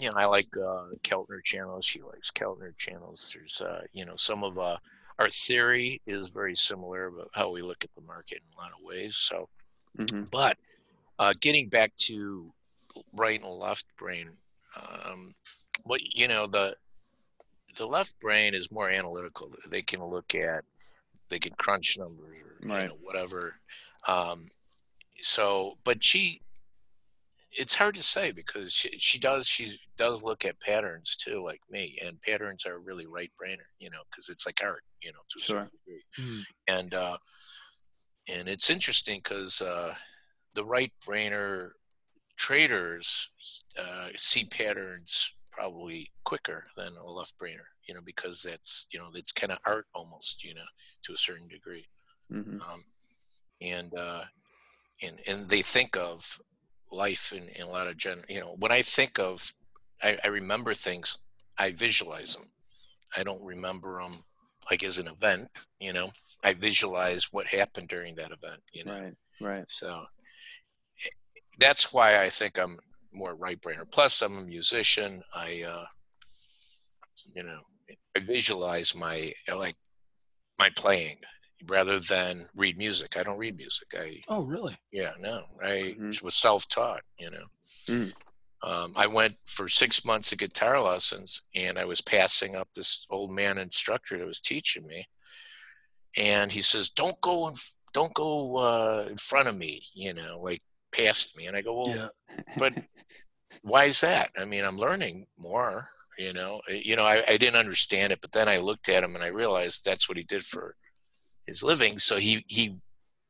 [0.00, 1.84] you know, I like uh, Keltner channels.
[1.84, 3.30] She likes Keltner channels.
[3.34, 4.76] There's, uh, you know, some of uh,
[5.18, 8.72] our theory is very similar about how we look at the market in a lot
[8.72, 9.16] of ways.
[9.16, 9.48] So,
[9.98, 10.56] hmm but
[11.20, 12.52] uh, getting back to
[13.14, 14.30] right and left brain,
[14.76, 15.34] um,
[15.84, 16.76] what you know the
[17.76, 19.54] the left brain is more analytical.
[19.68, 20.64] They can look at,
[21.30, 22.88] they can crunch numbers or you Right.
[22.88, 23.56] know, whatever.
[24.08, 24.48] Um,
[25.20, 26.42] so, but she,
[27.52, 31.62] it's hard to say because she, she does she does look at patterns too, like
[31.70, 35.20] me, and patterns are really right brainer, you know, because it's like art, you know,
[35.30, 36.44] to a certain degree Mm.
[36.68, 37.18] and uh,
[38.28, 39.94] and it's interesting because uh,
[40.60, 41.70] the right brainer
[42.36, 43.30] traders
[43.78, 49.06] uh, see patterns probably quicker than a left brainer you know because that's you know
[49.14, 50.68] it's kind of art almost you know
[51.02, 51.86] to a certain degree
[52.30, 52.84] hmm um,
[53.62, 54.24] and uh,
[55.02, 56.38] and and they think of
[56.92, 59.54] life in, in a lot of gen you know when i think of
[60.02, 61.16] I, I remember things
[61.56, 62.50] i visualize them
[63.16, 64.24] i don't remember them
[64.70, 66.10] like as an event you know
[66.44, 69.14] i visualize what happened during that event you know Right.
[69.40, 69.70] Right.
[69.70, 70.04] so
[71.60, 72.78] that's why i think i'm
[73.12, 75.84] more right brainer plus i'm a musician i uh
[77.34, 77.60] you know
[78.16, 79.76] i visualize my I like
[80.58, 81.18] my playing
[81.68, 84.76] rather than read music i don't read music i Oh, really?
[84.92, 86.22] yeah, no, I Mhm.
[86.22, 87.02] was self-taught.
[87.18, 87.46] You know,
[87.88, 88.14] Mm.
[88.62, 93.06] um, I went for six months of guitar lessons, and I was passing up this
[93.10, 95.08] old man instructor that was teaching me,
[96.16, 97.54] and he says, "Don't go, in,
[97.92, 100.62] don't go uh, in front of me," you know, like
[100.92, 102.08] past me, and I go, "Well, Yeah.
[102.58, 102.72] but
[103.62, 104.30] why is that?
[104.38, 105.88] I mean, I'm learning more."
[106.18, 109.14] You know, you know, I, I didn't understand it, but then I looked at him
[109.14, 110.74] and I realized that's what he did for
[111.46, 111.98] his living.
[111.98, 112.76] So he he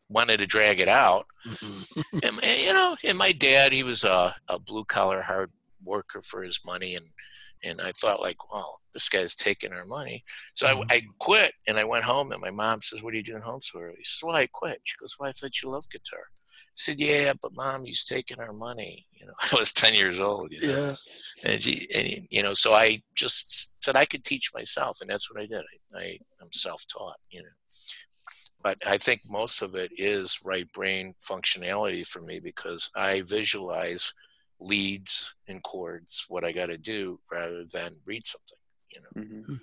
[0.08, 1.86] wanted to drag it out, Mhm.
[2.24, 5.52] and, and, you know, and my dad, he was a, a blue collar hard
[5.84, 7.06] worker for his money, and
[7.62, 10.24] and I thought like, well, this guy's taking our money.
[10.54, 10.84] So Mhm.
[10.90, 13.42] I, I quit, and I went home, and my mom says, "What are you doing
[13.42, 15.90] home so early?" He says, "Well, I quit." She goes, "Well, I thought you loved
[15.92, 16.24] guitar."
[16.60, 19.06] I said, yeah, but mom, he's taking our money.
[19.12, 20.50] You know, I was 10 years old.
[20.52, 20.94] You know?
[21.44, 21.50] Yeah.
[21.52, 25.08] And, he, and he, you know, so I just said I could teach myself, and
[25.10, 25.62] that's what I did.
[25.94, 27.16] I, I am self-taught.
[27.30, 27.48] You know,
[28.62, 34.12] but I think most of it is right brain functionality for me because I visualize
[34.60, 38.58] leads and chords what I got to do rather than read something.
[38.94, 39.22] You know.
[39.22, 39.54] Mm-hmm.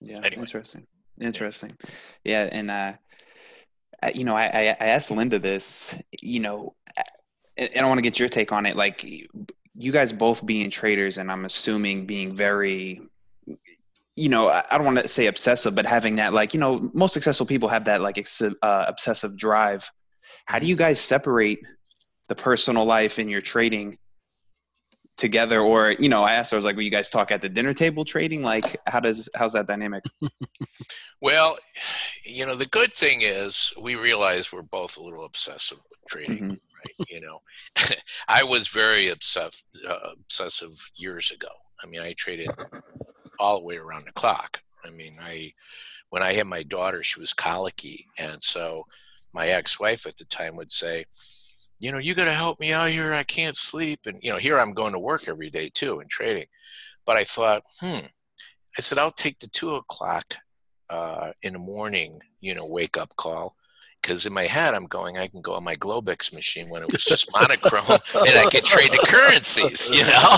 [0.00, 0.42] Yeah, Anyway.
[0.42, 0.86] interesting.
[1.20, 1.76] Interesting.
[2.24, 2.98] Yeah, and uh, I-
[4.14, 5.94] you know, I, I asked Linda this.
[6.20, 6.74] You know,
[7.56, 8.76] and and I want to get your take on it.
[8.76, 9.04] Like,
[9.74, 13.00] you guys both being traders, and I'm assuming being very,
[14.16, 17.14] you know, I don't want to say obsessive, but having that, like, you know, most
[17.14, 19.88] successful people have that like ex- uh, obsessive drive.
[20.46, 21.60] How do you guys separate
[22.28, 23.98] the personal life and your trading?
[25.18, 27.42] Together or you know i asked her i was like will you guys talk at
[27.42, 30.02] the dinner table trading like how does how's that dynamic
[31.20, 31.58] Well,
[32.24, 36.38] you know, the good thing is we realize we're both a little obsessive with trading.
[36.38, 36.50] Mhm.
[36.50, 37.08] right?
[37.08, 37.40] You know,
[38.28, 41.48] I was very obsessive, uh, obsessive years ago.
[41.82, 42.50] I mean, I traded
[43.40, 44.62] all the way around the clock.
[44.84, 45.52] I mean, I
[46.10, 48.84] when I had my daughter, she was colicky, and so
[49.34, 51.04] my ex-wife at the time would say,
[51.78, 53.12] "You know, you got to help me out here.
[53.12, 56.10] I can't sleep." And you know, here I'm going to work every day too and
[56.10, 56.46] trading.
[57.06, 58.06] But I thought, hmm.
[58.78, 60.36] I said, I'll take the two o'clock
[60.90, 63.56] uh, in the morning, you know, wake up call.
[64.00, 66.92] Because in my head, I'm going, I can go on my Globex machine when it
[66.92, 70.36] was just monochrome and I could trade the currencies, you know?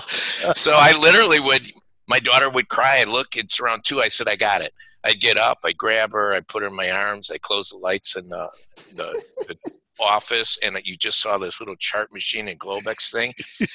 [0.54, 1.70] So I literally would,
[2.08, 3.00] my daughter would cry.
[3.00, 4.00] I'd look, it's around two.
[4.00, 4.72] I said, I got it.
[5.04, 7.78] I'd get up, I'd grab her, I'd put her in my arms, I'd close the
[7.78, 8.50] lights in the,
[8.94, 9.56] the, the
[10.00, 13.32] office, and you just saw this little chart machine and Globex thing.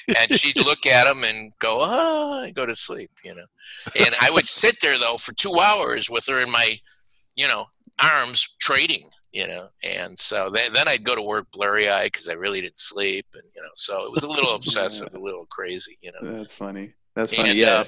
[0.18, 3.44] And she'd look at them and go, oh, and go to sleep, you know?
[3.98, 6.76] And I would sit there, though, for two hours with her in my,
[7.34, 7.66] you know,
[8.02, 12.28] arms trading you know and so then, then i'd go to work blurry eyed because
[12.28, 15.46] i really didn't sleep and you know so it was a little obsessive a little
[15.46, 17.84] crazy you know that's funny that's funny And, yeah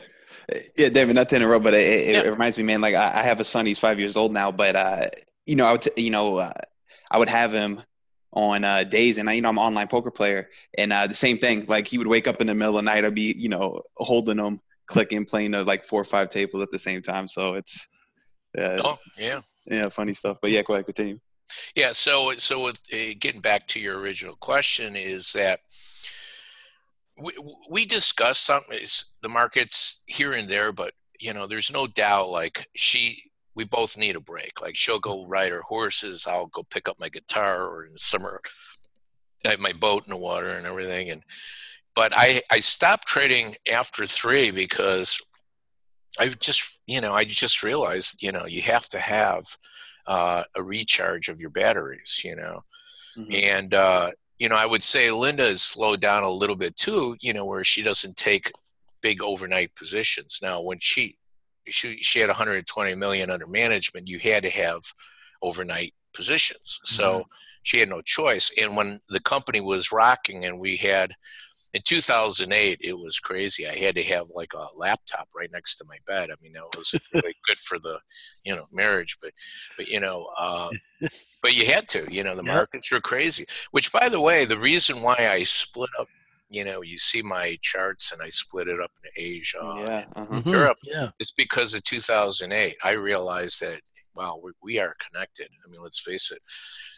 [0.52, 2.22] uh, yeah david not to interrupt but it, it, Yeah.
[2.24, 4.50] it reminds me man like I, I have a son he's five years old now
[4.50, 5.08] but uh
[5.46, 6.52] you know i would t- you know uh,
[7.10, 7.80] i would have him
[8.32, 11.14] on uh, days and I, you know i'm an online poker player and uh, the
[11.14, 13.34] same thing like he would wake up in the middle of the night i'd be
[13.36, 17.00] you know holding him clicking playing uh, like four or five tables at the same
[17.00, 17.86] time so it's
[18.58, 19.40] uh, oh yeah.
[19.66, 21.18] yeah funny stuff but yeah go ahead continue.
[21.74, 25.60] Yeah so so with uh, getting back to your original question is that
[27.18, 27.32] we,
[27.70, 32.30] we discuss some is the markets here and there but you know there's no doubt
[32.30, 33.27] like she
[33.58, 34.62] we both need a break.
[34.62, 37.98] Like she'll go ride her horses i'll go pick up my guitar or in the
[37.98, 38.40] summer
[39.44, 41.22] i have my boat in the water and everything and
[41.94, 45.20] but i i stopped trading after three because
[46.20, 49.44] i just you know i just realized you know you have to have
[50.06, 52.64] uh, a recharge of your batteries you know?
[53.18, 53.34] Mhm.
[53.34, 57.16] and uh, you know i would say linda has slowed down a little bit too
[57.20, 58.52] you know where she doesn't take
[59.00, 60.40] big overnight positions.
[60.42, 61.17] Now when she
[61.70, 64.80] she, she had 120 million under management you had to have
[65.42, 66.80] overnight positions.
[66.84, 67.24] So
[67.62, 68.50] she had no choice.
[68.60, 71.12] And when the company was rocking and we had
[71.74, 73.68] in 2008 it was crazy.
[73.68, 76.30] I had to have like a laptop right next to my bed.
[76.30, 77.98] I mean that was really good for the
[78.44, 79.32] you know marriage but
[79.76, 80.70] but you know uh,
[81.42, 82.54] but you had to you know the Yeah.
[82.54, 86.08] markets were crazy which by the way the reason why i split up
[86.50, 90.40] you know you see my charts and i split it up into asia yeah uh-huh.
[90.40, 90.50] Mhm.
[90.52, 90.78] Europe.
[90.82, 91.10] Yeah.
[91.18, 93.80] it's because of 2008 i realized that
[94.14, 96.40] wow we, we are connected i mean let's face it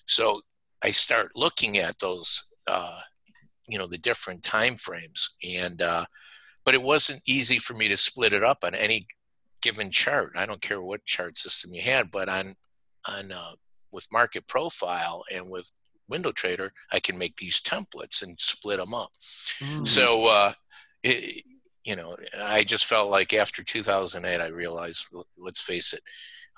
[0.07, 0.41] so
[0.83, 3.01] i start looking at those uh,
[3.69, 6.05] you know the different time frames and uh,
[6.65, 9.07] but it wasn't easy for me to split it up on any
[9.63, 12.55] given chart i don't care what chart system you had but on
[13.09, 13.53] on uh,
[13.93, 15.71] with market profile and with
[16.11, 19.13] WindoTrader i can make these templates and split them up
[19.61, 19.87] Mm.
[19.87, 20.53] so uh,
[21.03, 21.45] it,
[21.85, 25.09] you know i just felt like after 2008 i realized
[25.39, 26.03] let's face it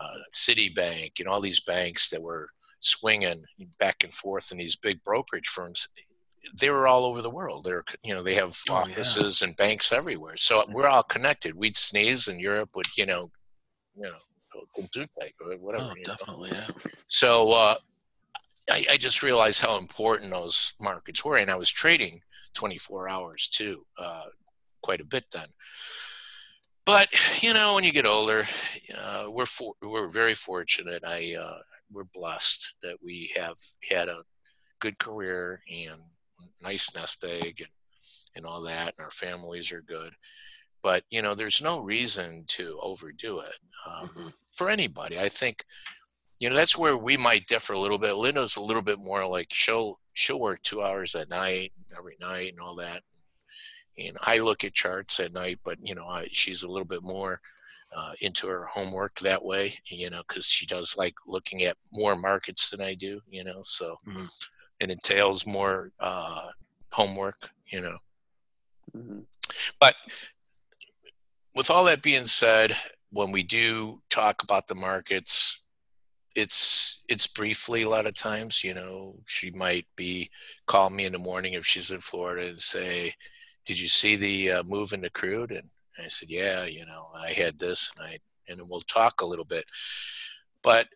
[0.00, 2.48] uh, citibank and all these banks that were
[2.80, 3.44] swinging
[3.78, 5.88] back and forth in these big brokerage firms
[6.58, 8.80] they were all over the world they're you know they have Oh, yeah.
[8.80, 13.30] offices and banks everywhere so we're all connected we'd sneeze and europe would you know
[13.96, 14.16] you know
[15.60, 16.16] whatever Oh, you know.
[16.18, 16.50] definitely.
[16.52, 16.66] Yeah.
[17.06, 17.74] So uh,
[18.70, 22.20] I, I just realized how important those markets were, and I was trading
[22.54, 24.24] 24 hours too, uh,
[24.82, 25.48] quite a bit then.
[26.84, 27.08] But
[27.42, 28.44] you know, when you get older,
[28.98, 31.02] uh, we're for, we're very fortunate.
[31.06, 31.58] I uh,
[31.90, 33.56] we're blessed that we have
[33.88, 34.22] had a
[34.80, 36.00] good career and
[36.62, 37.68] nice nest egg and
[38.34, 40.12] and all that, and our families are good.
[40.82, 43.54] But you know, there's no reason to overdo it
[43.86, 44.32] um, Mhm.
[44.52, 45.20] for anybody.
[45.20, 45.64] I think
[46.42, 49.26] you know that's where we might differ a little bit linda's a little bit more
[49.26, 53.02] like she'll she'll work two hours at night every night and all that.
[53.98, 57.02] And I look at charts at night, but you know, I, she's a little bit
[57.02, 57.40] more
[57.94, 62.16] uh, into her homework that way, you know, because she does like looking at more
[62.16, 64.24] markets than I do, you know, so mm-hmm.
[64.80, 66.48] it entails more uh,
[66.90, 67.98] homework, you know.
[68.96, 69.20] Mm-hmm.
[69.78, 69.96] But
[71.54, 72.74] with all that being said,
[73.10, 75.61] when we do talk about the markets,
[76.36, 78.64] it's it's briefly a lot of times.
[78.64, 80.30] You know, she might be
[80.66, 83.14] call me in the morning if she's in Florida and say,
[83.66, 85.68] "Did you see the uh, move in the crude?" And
[85.98, 88.18] I said, "Yeah, you know, I had this, and I
[88.48, 89.64] and we'll talk a little bit."
[90.62, 90.88] But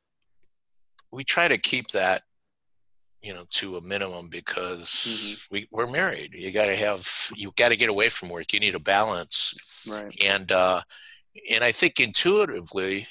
[1.10, 2.22] we try to keep that
[3.22, 5.54] you know to a minimum because mm-hmm.
[5.54, 8.60] we, we're married you got to have you got to get away from work you
[8.60, 10.80] need a balance right and uh
[11.50, 13.06] and i think intuitively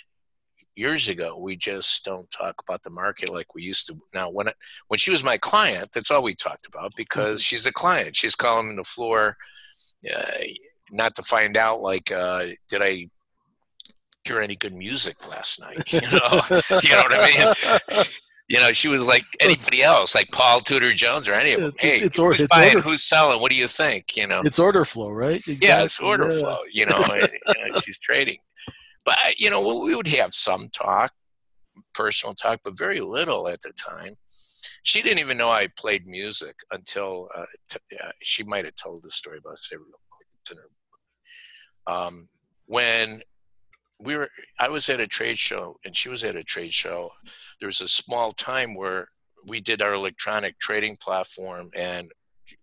[0.75, 4.47] years ago we just don't talk about the market like we used to now when
[4.47, 4.55] it,
[4.87, 7.45] when she was my client that's all we talked about because mm-hmm.
[7.45, 9.37] she's a client she's calling the floor
[10.13, 10.21] uh,
[10.91, 13.07] not to find out like uh, did i
[14.25, 16.41] hear any good music last night you know
[16.81, 17.53] you know what i
[17.87, 18.05] mean
[18.47, 21.69] you know, she was like anybody else, like Paul Tudor Jones or any of them.
[21.71, 23.41] It's, hey, it's, or, who's it's buying, order, who's selling?
[23.41, 24.15] What do you think?
[24.15, 25.35] You know, it's order flow, right?
[25.35, 25.67] Exactly.
[25.67, 26.39] Yeah, it's order yeah.
[26.39, 26.57] flow.
[26.71, 28.37] You know, you know, she's trading,
[29.05, 31.13] but you know, we would have some talk,
[31.93, 34.15] personal talk, but very little at the time.
[34.83, 39.03] She didn't even know I played music until uh, t- uh, she might have told
[39.03, 39.77] the story about it.
[39.77, 40.27] Real quick.
[41.87, 42.27] Um,
[42.65, 43.21] when
[43.99, 44.29] we were,
[44.59, 47.11] I was at a trade show and she was at a trade show
[47.59, 49.07] there was a small time where
[49.47, 52.11] we did our electronic trading platform and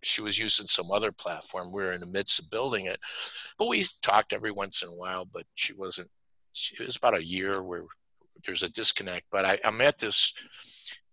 [0.03, 1.72] she was using some other platform.
[1.72, 3.01] We were in the midst of building it,
[3.59, 5.24] but we talked every once in a while.
[5.24, 6.09] But she wasn't.
[6.78, 7.84] It was about a year where
[8.46, 9.26] there's a disconnect.
[9.30, 10.34] But I, I'm at this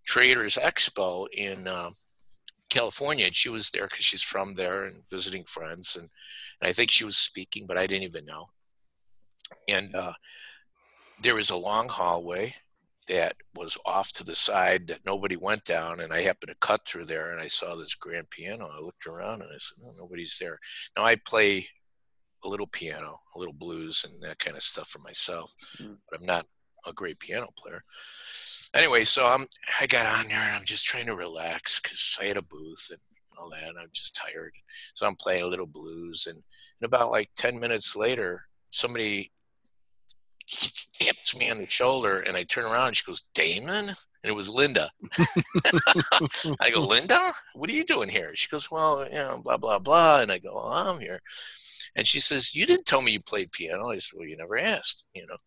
[0.05, 1.91] Traders Expo in uh,
[2.69, 6.09] California, and she was there because she's from there and visiting friends, and,
[6.61, 8.49] and I think she was speaking, but I didn't even know.
[9.67, 10.13] And uh,
[11.21, 12.55] there was a long hallway
[13.07, 16.85] that was off to the side that nobody went down and i happened to cut
[16.85, 19.91] through there and i saw this grand piano i looked around and i said oh,
[19.97, 20.59] nobody's there
[20.95, 21.67] now i play
[22.43, 25.95] a little piano a little blues and that kind of stuff for myself mm.
[26.09, 26.45] but i'm not
[26.85, 27.81] a great piano player
[28.75, 29.45] anyway so i'm
[29.81, 32.87] i got on there and i'm just trying to relax because i had a booth
[32.91, 32.99] and
[33.37, 34.53] all that and i'm just tired
[34.93, 39.31] so i'm playing a little blues and, and about like 10 minutes later somebody
[40.93, 43.89] taps me on the shoulder and I turn around and she goes, Damon?
[44.23, 44.89] And it was Linda.
[46.59, 47.17] I go, Linda,
[47.53, 48.31] what are you doing here?
[48.35, 50.19] She goes, Well, you know, blah, blah, blah.
[50.19, 51.21] And I go, well, I'm here.
[51.95, 53.89] And she says, You didn't tell me you played piano.
[53.89, 55.37] I said, Well, you never asked, you know.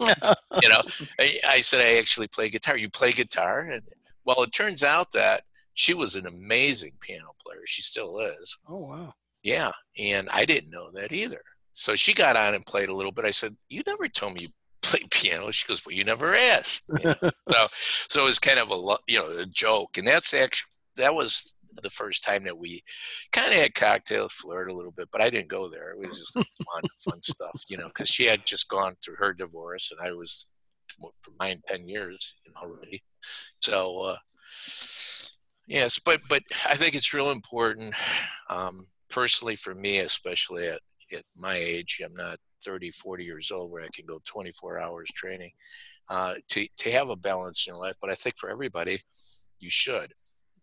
[0.62, 0.82] you know,
[1.18, 2.76] I, I, said, I actually play guitar.
[2.76, 3.60] You play guitar?
[3.60, 3.82] And
[4.24, 5.42] well, it turns out that
[5.74, 7.62] she was an amazing piano player.
[7.64, 8.56] She still is.
[8.68, 9.14] Oh, wow.
[9.42, 9.72] Yeah.
[9.98, 11.42] And I didn't know that either.
[11.72, 13.24] So she got on and played a little bit.
[13.24, 14.48] I said, "You never told me you
[14.90, 17.30] played piano." She goes, "Well, you never asked." You know?
[17.50, 17.66] so,
[18.08, 21.54] so it was kind of a you know a joke, and that's actually that was
[21.82, 22.82] the first time that we
[23.32, 25.92] kind of had cocktails, flirted a little bit, but I didn't go there.
[25.92, 29.32] It was just fun, fun stuff, you know, because she had just gone through her
[29.32, 30.50] divorce, and I was
[31.20, 33.02] for mine ten years you know, already.
[33.60, 34.16] So, uh,
[35.66, 37.94] yes, but but I think it's real important,
[38.48, 40.80] um, personally for me, especially at
[41.12, 45.08] at my age, I'm not 30, 40 years old where I can go 24 hours
[45.14, 45.50] training
[46.08, 47.96] uh, to, to have a balance in your life.
[48.00, 49.00] But I think for everybody,
[49.58, 50.12] you should.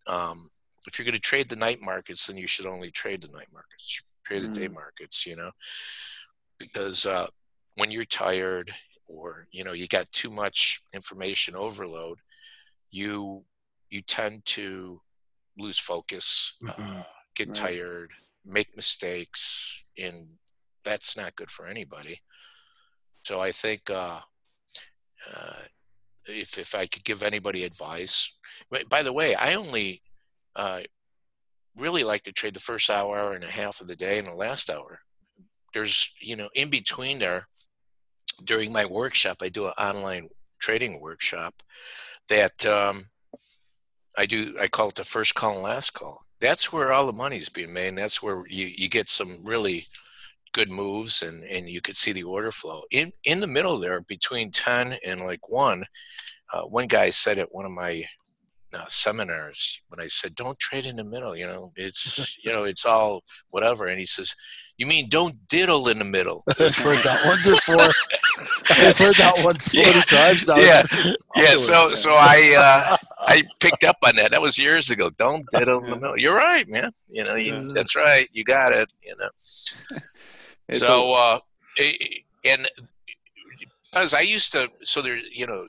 [0.08, 0.48] Um,
[0.88, 3.48] if you're going to trade the night markets, then you should only trade the night
[3.54, 4.54] markets, trade the mm.
[4.54, 5.52] day markets, you know,
[6.60, 7.28] because uh,
[7.76, 8.74] when you're tired
[9.08, 12.20] or, you know, you got too much information overload,
[12.92, 13.44] you,
[13.90, 15.02] you tend to
[15.58, 17.00] lose focus, mm-hmm.
[17.00, 17.04] uh,
[17.36, 17.56] get right.
[17.56, 18.12] tired,
[18.46, 20.28] make mistakes, and
[20.88, 22.22] that's not good for anybody.
[23.24, 24.22] So I think uh,
[25.36, 25.62] uh,
[26.28, 28.34] if if I could give anybody advice,
[28.90, 30.02] by the way, I only
[30.56, 30.82] uh,
[31.76, 34.34] really like to trade the first hour, and a half of the day, and the
[34.34, 35.00] last hour.
[35.74, 37.48] There's you know in between there.
[38.44, 40.30] During my workshop, I do an online
[40.60, 41.56] trading workshop
[42.30, 43.06] that um,
[44.16, 44.56] I do.
[44.60, 47.74] I call it the first call and last call that's where all the money's being
[47.74, 47.90] made.
[47.90, 49.86] And that's where you, you get some really
[50.58, 52.82] good moves and, and you could see the order flow.
[52.90, 55.86] In in the middle there, between 10 and like 1,
[56.52, 58.06] uh, one guy said at one of my
[58.74, 62.64] uh, seminars when I said, "Don't trade in the middle." You know, it's you know,
[62.64, 63.86] it's all whatever.
[63.86, 64.36] And he says,
[64.78, 67.90] "You mean don't diddle in the middle?" I've heard that one before.
[68.70, 69.90] I've heard that one so yeah.
[69.90, 70.58] many times now.
[70.58, 70.84] Yeah,
[71.36, 71.56] yeah.
[71.56, 74.32] So so I uh, I picked up on that.
[74.32, 75.10] That was years ago.
[75.12, 76.18] Don't diddle in the middle.
[76.18, 76.92] You're right, man.
[77.10, 78.28] You know, you, that's right.
[78.32, 78.92] You got it.
[79.02, 79.30] You know.
[80.70, 81.40] It's so, uh,
[82.46, 82.68] and
[83.92, 85.66] because I used to, so there, you know,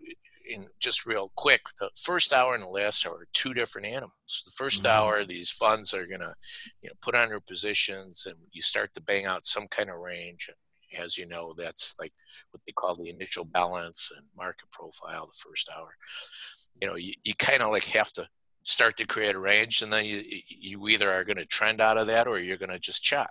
[0.49, 4.43] in just real quick, the first hour and the last hour are two different animals.
[4.45, 4.87] The 1st Mhm.
[4.91, 6.35] hour, these funds are gonna,
[6.81, 9.97] you know, put on their positions, and you start to bang out some kind of
[9.97, 10.49] range.
[10.49, 12.13] And as you know, that's like
[12.51, 15.27] what they call the initial balance and market profile.
[15.27, 15.95] The first hour,
[16.81, 18.27] you know, you, you kind of like have to
[18.63, 21.99] start to create a range, and then you you either are going to trend out
[21.99, 23.31] of that or you're going to just chop.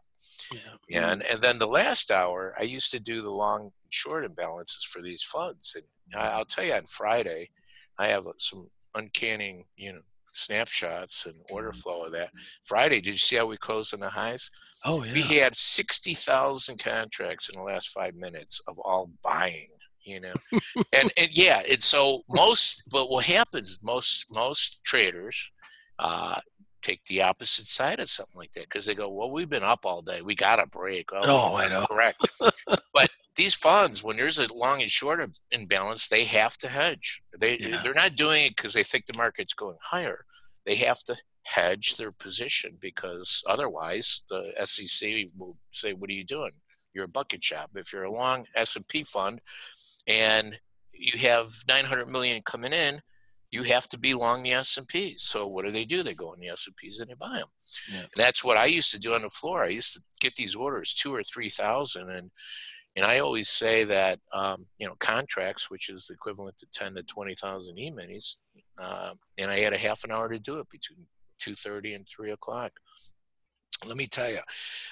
[0.52, 0.60] Yeah.
[0.60, 1.04] Mm-hmm.
[1.04, 5.02] And and then the last hour, I used to do the long short imbalances for
[5.02, 5.76] these funds.
[5.76, 7.50] And I'll tell you, on Friday,
[7.98, 10.02] I have some uncanny, you know,
[10.34, 11.80] snapshots and order mm-hmm.
[11.80, 12.32] flow of that.
[12.64, 14.50] Friday, did you see how we closed on the highs?
[14.86, 15.14] Oh yeah.
[15.14, 19.70] We had sixty thousand contracts in the last five minutes of all buying.
[20.08, 20.34] You know,
[20.94, 22.84] and and yeah, and so most.
[22.90, 23.78] But what happens?
[23.84, 25.52] Most most traders
[26.00, 26.40] uh,
[26.82, 29.86] take the opposite side of something like that because they go, "Well, we've been up
[29.86, 30.22] all day.
[30.22, 31.86] We got a break." Well, Oh, I know.
[31.88, 32.26] Correct.
[32.94, 35.20] but these funds, when there's a long and short
[35.52, 37.22] imbalance, they have to hedge.
[37.38, 37.82] They Yeah.
[37.84, 40.24] they're not doing it because they think the market's going higher.
[40.66, 46.24] They have to hedge their position because otherwise the SEC will say, "What are you
[46.24, 46.54] doing?
[46.94, 49.42] You're a bucket shop." If you're a long S and P fund
[50.08, 50.58] and
[50.94, 53.02] you have 900 million coming in,
[53.52, 55.16] you have to be long the S and P.
[55.18, 56.04] So what do they do?
[56.04, 57.48] They go in the S and Ps and they buy them.
[57.92, 58.00] Yeah.
[58.02, 59.64] And that's what I used to do on the floor.
[59.64, 62.30] I used to get these orders two or three thousand, and
[62.96, 66.96] and I always say that um, you know contracts, which is the equivalent to ten
[66.96, 68.44] to twenty thousand e-minis,
[68.82, 71.06] uh, and I had a half an hour to do it between
[71.38, 72.74] two thirty and three o'clock.
[73.88, 74.40] Let me tell you,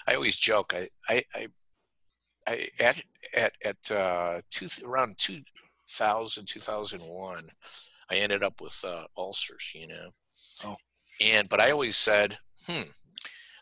[0.08, 0.74] I always joke.
[0.74, 1.48] I, I, I
[2.80, 3.02] at
[3.36, 7.50] at at uh, two around 2000, 2001,
[8.10, 9.72] I ended up with uh, ulcers.
[9.74, 10.10] You know.
[10.64, 10.76] Oh.
[11.22, 12.38] And but I always said,
[12.68, 12.84] hmm.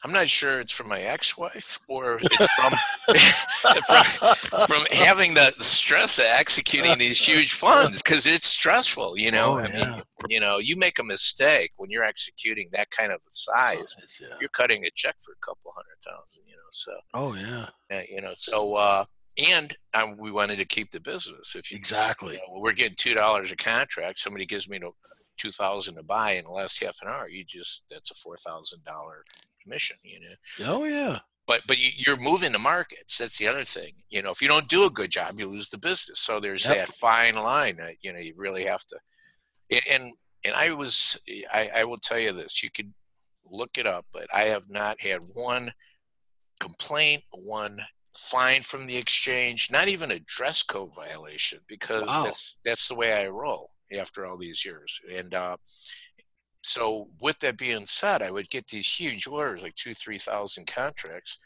[0.03, 2.73] I'm not sure it's from my ex-wife or it's from
[3.87, 9.17] from, from having the stress of executing these huge funds because it's stressful.
[9.17, 10.01] You know, Oh, I mean, yeah.
[10.29, 13.95] you know, you make a mistake when you're executing that kind of a size.
[14.21, 14.35] Yeah.
[14.39, 16.43] You're cutting a check for a couple hundred thousand.
[16.47, 17.35] You know, so Oh
[17.89, 18.01] yeah.
[18.09, 19.05] you know, so uh,
[19.51, 21.55] and um, we wanted to keep the business.
[21.55, 22.33] If you, Exactly.
[22.33, 24.79] you know, we're getting two dollars a contract, somebody gives me
[25.37, 27.27] two thousand to buy in the last half an hour.
[27.29, 29.23] You just that's a four thousand dollar
[29.61, 29.97] commission.
[30.03, 30.35] You know
[30.67, 31.19] Oh yeah.
[31.47, 33.17] but but you, you're moving the markets.
[33.17, 33.91] That's the other thing.
[34.09, 36.19] You know, if you don't do a good job, you lose the business.
[36.19, 36.77] So there's Yep.
[36.77, 38.97] that fine line that you know you really have to.
[39.71, 40.13] And and,
[40.45, 41.17] and I was
[41.53, 42.61] I, I will tell you this.
[42.63, 42.93] You could
[43.49, 45.71] look it up, but I have not had one
[46.59, 47.79] complaint, one
[48.17, 52.23] fine from the exchange, not even a dress code violation because Wow.
[52.25, 54.99] that's that's the way I roll after all these years.
[55.13, 55.57] And uh,
[56.61, 60.67] so with that being said, I would get these huge orders, like two, three thousand
[60.67, 61.37] contracts.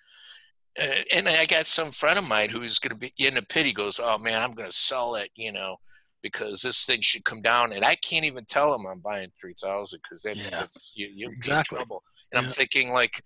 [0.79, 3.65] Uh, and I got some friend of mine who's going to be in a pit.
[3.65, 5.77] He goes, "Oh man, I'm going to sell it," you know,
[6.21, 7.73] because this thing should come down.
[7.73, 10.59] And I can't even tell him I'm buying three thousand because that's, Yeah.
[10.59, 11.77] that's you, you're Exactly.
[11.77, 12.03] in trouble.
[12.31, 13.23] And I'm thinking like,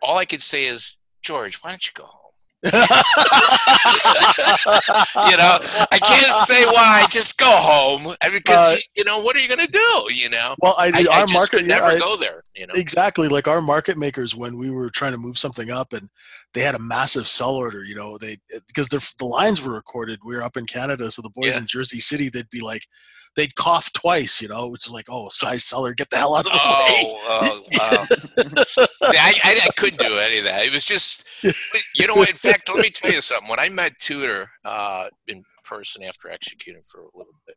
[0.00, 2.08] all I could say is, George, why don't you go?
[2.64, 2.70] You
[5.36, 5.58] know,
[5.92, 7.06] I can't say why.
[7.10, 9.70] Just go home I mean, because Uh, you, you know what are you going to
[9.72, 10.06] do?
[10.10, 12.42] You know, well, I, I, I our just market yeah, never I- go there.
[12.56, 15.92] You know, exactly like our market makers when we were trying to move something up
[15.92, 16.08] and
[16.54, 18.36] they had a massive sell order you know they
[18.66, 21.58] because the, the lines were recorded we were up in canada so the boys Yeah.
[21.60, 22.82] in jersey city they'd be like
[23.38, 26.52] they'd cough twice you know it's like oh size seller get the hell out of
[26.52, 28.06] the way Oh, oh, wow.
[29.02, 30.64] I, I, I couldn't do any of that.
[30.64, 31.26] It was just,
[31.94, 33.48] you know, in fact, let me tell you something.
[33.48, 37.56] When I met Tudor uh, in person after executing for a little bit,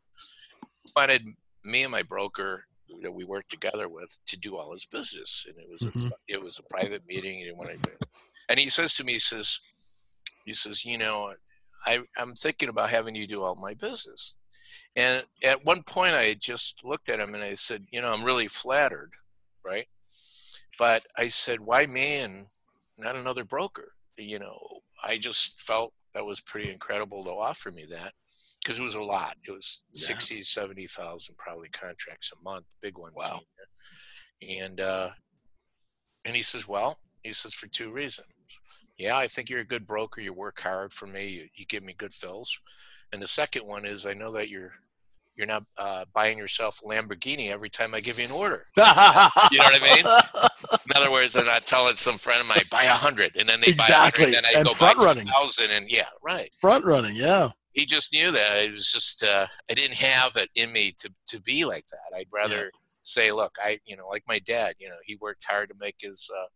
[0.96, 1.24] wanted
[1.64, 2.64] me and my broker
[3.02, 6.10] that we worked together with to do all his business, and it was Mhm.
[6.10, 7.38] a, it was a private meeting.
[7.38, 7.90] He didn't want to.
[8.48, 9.58] And he says to me, he says,
[10.44, 11.32] he says, you know,
[11.86, 14.36] I, I'm thinking about having you do all my business.
[14.96, 18.24] And at one point, I just looked at him and I said, you know, I'm
[18.24, 19.12] really flattered,
[19.64, 19.86] right?
[20.78, 22.46] But I said, why me and
[22.98, 23.92] not another broker?
[24.16, 24.58] You know,
[25.02, 28.12] I just felt that was pretty incredible to offer me that
[28.62, 29.36] because it was a lot.
[29.46, 30.06] It was Yeah.
[30.08, 33.14] 60, 70,000 probably contracts a month, big ones.
[33.16, 33.40] Wow.
[34.46, 35.10] And, uh,
[36.24, 38.26] and he says, well, he says, for two reasons.
[38.98, 40.20] Yeah, I think you're a good broker.
[40.20, 41.28] You work hard for me.
[41.28, 42.58] You, you give me good fills.
[43.12, 44.72] And the second one is I know that you're
[45.34, 48.66] you're not uh, buying yourself a Lamborghini every time I give you an order.
[48.76, 48.82] You
[49.58, 50.04] know what I mean?
[50.86, 53.60] In other words, I'm not telling some friend of mine buy a hundred and then
[53.60, 54.26] they Exactly.
[54.26, 55.26] buy a hundred, and then I And go front buy running.
[55.26, 56.48] thousand and yeah, right.
[56.60, 60.50] front running yeah he just knew that it was just uh, I didn't have it
[60.54, 62.14] in me to to be like that.
[62.16, 62.70] I'd rather
[63.00, 65.96] say, look, I you know, like my dad, you know, he worked hard to make
[66.00, 66.46] his uh,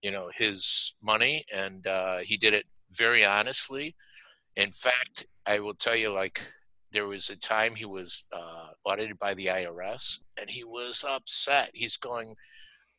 [0.00, 3.96] you know his money, and uh, he did it very honestly.
[4.54, 6.40] In fact, I will tell you, like
[6.92, 11.70] there was a time he was uh, audited by the IRS, and he was upset.
[11.74, 12.36] He's going,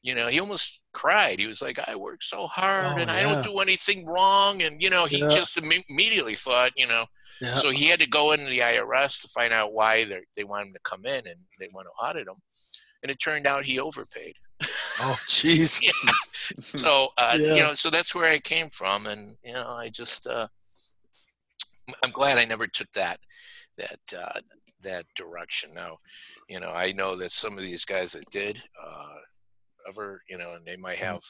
[0.01, 1.39] you know, he almost cried.
[1.39, 4.81] He was like, "I work so hard, Oh, and I don't do anything wrong," and
[4.81, 5.29] you know, he Yeah.
[5.29, 7.05] just imme- immediately thought, you know,
[7.41, 7.53] Yeah.
[7.53, 10.67] so he had to go into the IRS to find out why they they want
[10.67, 12.41] him to come in and they want to audit him,
[13.03, 14.35] and it turned out he overpaid.
[15.01, 15.81] oh, jeez.
[16.77, 17.55] So uh, Yeah.
[17.55, 20.47] you know, so that's where I came from, and you know, I just uh,
[22.03, 23.19] I'm glad I never took that
[23.77, 24.39] that uh,
[24.81, 25.71] that direction.
[25.73, 25.97] Now,
[26.49, 29.15] you know, I know that some of these guys that did uh,
[29.87, 31.05] ever, you know, and they might Mm-hmm.
[31.13, 31.21] have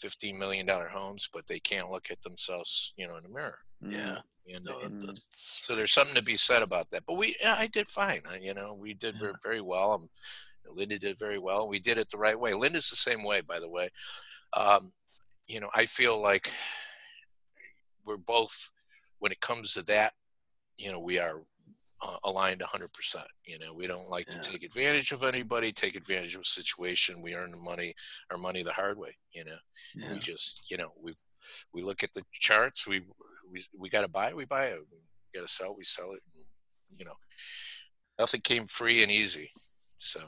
[0.00, 3.58] fifteen million dollar homes, but they can't look at themselves, you know, in the mirror.
[3.86, 4.18] Yeah.
[4.52, 7.04] And that's- so there's something to be said about that.
[7.06, 8.20] But we, yeah, I did fine.
[8.28, 9.92] I, you know, we did ver- very well.
[9.92, 10.08] Um,
[10.66, 11.68] Linda did very well.
[11.68, 12.52] We did it the right way.
[12.54, 13.88] Linda's the same way, by the way.
[14.54, 14.90] Um,
[15.46, 16.52] you know, I feel like
[18.04, 18.72] we're both,
[19.20, 20.12] when it comes to that,
[20.76, 21.42] you know, we are
[22.02, 23.24] uh, aligned 100%.
[23.46, 24.40] You know, we don't like Yeah.
[24.40, 27.20] to take advantage of anybody, take advantage of a situation.
[27.22, 27.94] We earn the money,
[28.30, 29.16] our money the hard way.
[29.32, 29.56] You know,
[29.94, 30.12] yeah.
[30.12, 31.12] we just, you know, we
[31.74, 32.86] we look at the charts.
[32.86, 33.02] We
[33.52, 34.78] we we got to buy, we buy it.
[34.90, 36.22] We got to sell, we sell it.
[36.96, 37.16] You know,
[38.18, 39.50] nothing came free and easy.
[39.98, 40.20] So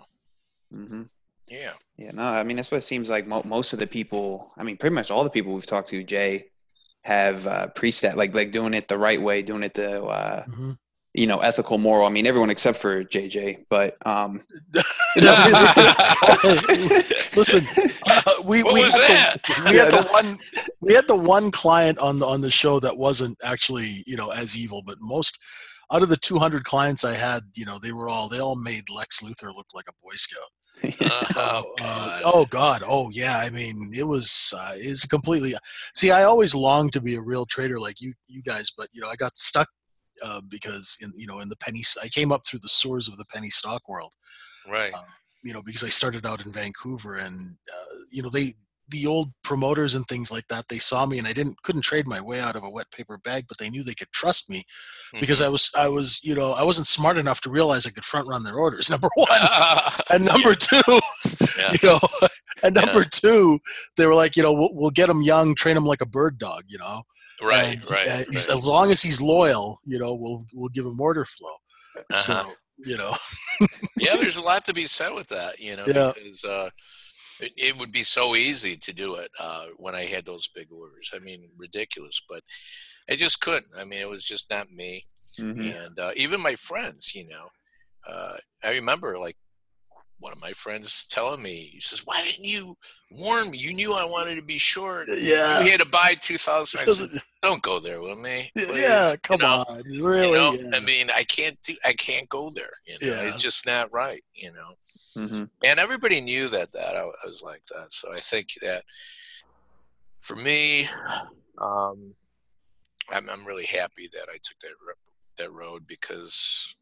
[0.74, 1.02] Mm-hmm.
[1.48, 3.26] yeah, Yeah, no, I mean that's what it seems like.
[3.26, 6.02] Mo- most of the people, I mean, pretty much all the people we've talked to,
[6.02, 6.50] Jay,
[7.04, 10.44] have uh, preached that, like like doing it the right way, doing it the uh,
[10.44, 10.78] Mhm.
[11.14, 12.06] you know ethical, moral.
[12.06, 14.44] I mean, everyone except for JJ, but um,
[15.16, 15.86] No, listen,
[17.36, 17.68] listen,
[18.06, 19.42] uh, we What we was had that?
[19.42, 20.38] The, we had the one
[20.80, 24.28] we had the one client on the on the show that wasn't actually you know
[24.30, 25.38] as evil, but most
[25.92, 28.84] out of the 200 clients I had, you know, they were all they all made
[28.88, 30.48] Lex Luthor look like a Boy Scout.
[31.02, 32.82] oh Uh, god, oh God!
[32.86, 33.38] Oh yeah!
[33.38, 35.54] I mean, it was uh, it's completely.
[35.94, 39.00] See, I always longed to be a real trader like you, you guys, but you
[39.00, 39.68] know, I got stuck
[40.22, 41.82] uh, because in you know in the penny.
[42.02, 44.12] I came up through the sores of the penny stock world.
[44.68, 44.92] right,
[45.44, 48.54] You know, because I started out in Vancouver, and uh, you know they
[48.92, 50.68] the old promoters and things like that.
[50.68, 53.18] They saw me, and I didn't couldn't trade my way out of a wet paper
[53.18, 54.62] bag, but they knew they could trust me
[55.20, 55.46] because Mm-hmm.
[55.46, 58.28] I was I was you know I wasn't smart enough to realize I could front
[58.28, 58.88] run their orders.
[58.94, 60.00] Number one, Mhm.
[60.14, 61.00] and number two,
[61.58, 61.72] Yeah.
[61.82, 61.98] you know,
[62.62, 62.84] and Yeah.
[62.84, 63.58] number two,
[63.96, 66.38] they were like, you know, we'll, we'll get him young, train him like a bird
[66.38, 67.02] dog, you know,
[67.42, 68.50] right, And, right, uh, right.
[68.50, 71.56] As long as he's loyal, you know, we'll we'll give him order flow.
[71.96, 72.16] Uh-huh.
[72.16, 72.52] So
[72.84, 73.14] you know,
[73.98, 76.12] yeah, there's a lot to be said with that, you know, Yeah.
[76.14, 76.68] because uh,
[77.42, 80.68] it, it would be so easy to do it uh, when I had those big
[80.70, 81.10] orders.
[81.14, 82.42] I mean, ridiculous, but
[83.10, 83.72] I just couldn't.
[83.76, 85.02] I mean, it was just not me.
[85.38, 85.86] Mhm.
[85.86, 87.48] And uh, even my friends, you know,
[88.06, 89.36] uh, I remember like
[90.22, 92.76] one of my friends telling me, he says, "Why didn't you
[93.10, 93.58] warn me?
[93.58, 95.08] You knew I wanted to be short.
[95.08, 98.50] yeah, You had to buy 2,000." I said, "Don't go there with me.
[98.54, 99.64] yeah, come you know?
[99.68, 100.28] on, really?
[100.28, 100.76] You know, yeah.
[100.76, 101.74] I mean, I can't do.
[101.84, 102.70] I can't go there.
[102.86, 103.28] You know, Yeah.
[103.28, 104.22] it's just not right.
[104.32, 104.74] You know,
[105.18, 105.50] Mhm.
[105.64, 106.70] and everybody knew that.
[106.72, 107.90] That I, I was like that.
[107.90, 108.84] So I think that
[110.20, 110.88] for me,
[111.58, 112.14] um,
[113.10, 114.70] I'm, I'm really happy that I took that
[115.38, 116.76] that road because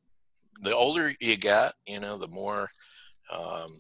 [0.63, 2.69] the older you get, you know, the more.
[3.31, 3.77] Um,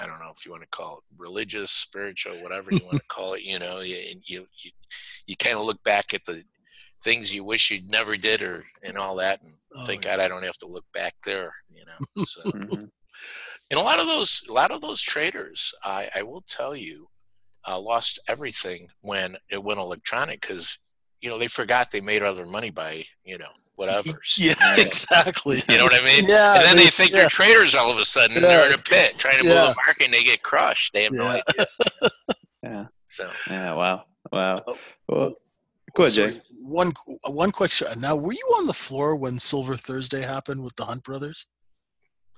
[0.00, 3.04] I don't know if you want to call it religious, spiritual, whatever you want to
[3.08, 3.42] call it.
[3.42, 4.70] You know, you you you,
[5.26, 6.44] you kind of look back at the
[7.02, 10.16] things you wish you'd never did, or and all that, and Oh, thank yeah.
[10.16, 11.54] God I don't have to look back there.
[11.70, 12.90] You know, so Mhm.
[13.70, 17.06] and a lot of those a lot of those traders i, I will tell you
[17.66, 20.78] uh, lost everything when it went electronic because
[21.20, 25.62] you know they forgot they made all their money by you know whatever yeah, exactly.
[25.68, 27.18] you know what i mean Yeah, and then they, they- think yeah.
[27.20, 29.68] they're traders all of a sudden and they're in a pit trying to move Yeah.
[29.68, 31.40] the market and they get crushed they have no Yeah.
[31.48, 31.66] idea
[32.62, 32.84] Yeah.
[33.06, 33.72] so Yeah.
[33.74, 34.04] Wow.
[34.32, 34.58] Wow.
[34.66, 34.78] Oh,
[35.08, 35.34] Well,
[35.96, 36.40] go ahead, Jay.
[36.62, 36.92] One
[37.26, 37.88] one question.
[38.00, 41.46] Now, were you on the floor when Silver Thursday happened with the Hunt brothers?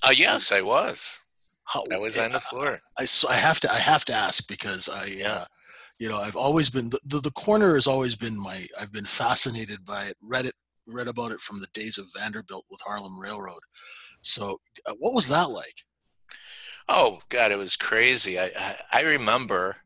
[0.05, 1.21] uh, yes i was
[1.65, 4.47] How, i was on the floor I, so I have to I have to ask
[4.49, 5.45] because I uh,
[5.99, 9.05] you know I've always been the, the the corner has always been my I've been
[9.05, 10.55] fascinated by it read it
[10.89, 13.61] read about it from the days of Vanderbilt with Harlem Railroad
[14.23, 15.85] so uh, what was that like
[16.89, 18.39] Oh God, it was crazy.
[18.39, 19.77] I I, I remember.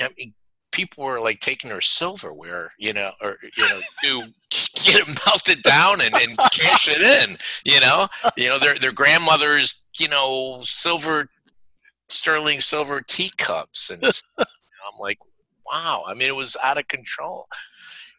[0.00, 0.32] I mean,
[0.70, 4.32] people were like taking their silverware, you know, or you know, to
[4.84, 7.36] get it melted down and, and cash it in.
[7.64, 11.28] You know, you know, their their grandmother's, you know, silver,
[12.08, 14.47] sterling silver teacups, and stuff.
[14.98, 15.18] You know, I'm like,
[15.66, 16.04] wow.
[16.06, 17.46] I mean, it was out of control.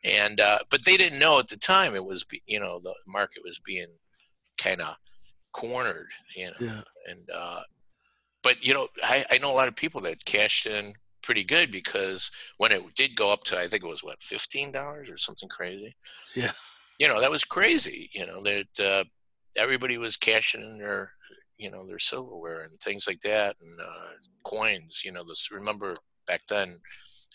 [0.04, 3.42] and uh, but they didn't know at the time it was you know the market
[3.44, 3.88] was being
[4.58, 4.96] kind of
[5.52, 6.82] cornered, you know, Yeah.
[7.08, 7.62] and uh,
[8.44, 11.70] but you know I, I know a lot of people that cashed in pretty good
[11.72, 15.18] because when it did go up to I think it was what fifteen dollars or
[15.18, 15.96] something crazy.
[16.36, 16.52] Yeah.
[17.00, 18.10] You know that was crazy.
[18.14, 19.04] You know that uh,
[19.58, 21.12] everybody was cashing in their
[21.58, 24.12] you know their silverware and things like that and uh,
[24.46, 25.02] coins.
[25.04, 25.94] You know this remember
[26.30, 26.80] back then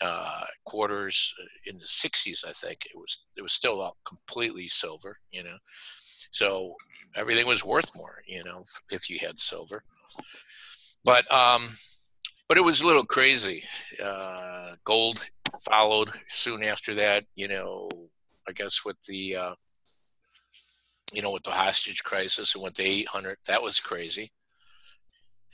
[0.02, 1.34] uh, quarters
[1.66, 5.56] in the 60s i think it was it was still all completely silver you know?
[6.30, 6.74] So
[7.14, 9.84] everything was worth more you know if, if you had silver.
[11.04, 11.68] But um
[12.48, 13.64] but it was a little crazy.
[14.02, 15.28] Uh gold
[15.68, 17.88] followed soon after that you know
[18.48, 19.54] i guess with the uh
[21.12, 24.32] you know with the hostage crisis it went to 800 that was crazy.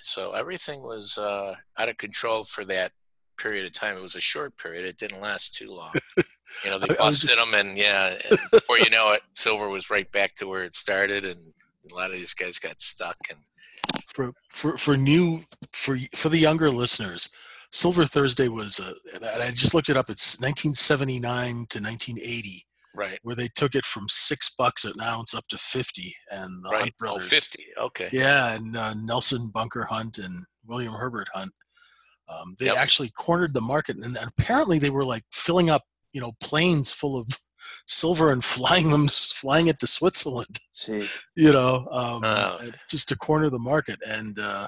[0.01, 2.93] So everything was uh out of control for that
[3.41, 3.97] period of time.
[3.97, 4.85] It was a short period.
[4.85, 5.95] It didn't last too long.
[6.65, 9.23] You know, they I- I was busted them, and yeah, and before you know it,
[9.35, 11.39] silver was right back to where it started, and
[11.91, 13.17] a lot of these guys got stuck.
[13.31, 13.39] And
[14.09, 17.29] for for for new for for the younger listeners
[17.73, 21.23] silver thursday was uh, and i just looked it up it's 1979
[21.69, 26.15] to 1980 right, where they took it from six bucks an ounce up to 50
[26.33, 27.65] and the right, hunt oh, brothers 50.
[27.81, 31.53] Okay, yeah and uh, nelson bunker hunt and william herbert hunt
[32.31, 32.77] um, they Yep.
[32.77, 35.83] actually cornered the market and apparently they were like filling up
[36.13, 37.27] you know planes full of
[37.87, 39.09] silver and flying them
[39.43, 41.21] flying it to switzerland Jeez.
[41.37, 42.59] you know, um, Oh.
[42.89, 43.99] just to corner the market.
[44.07, 44.67] And uh,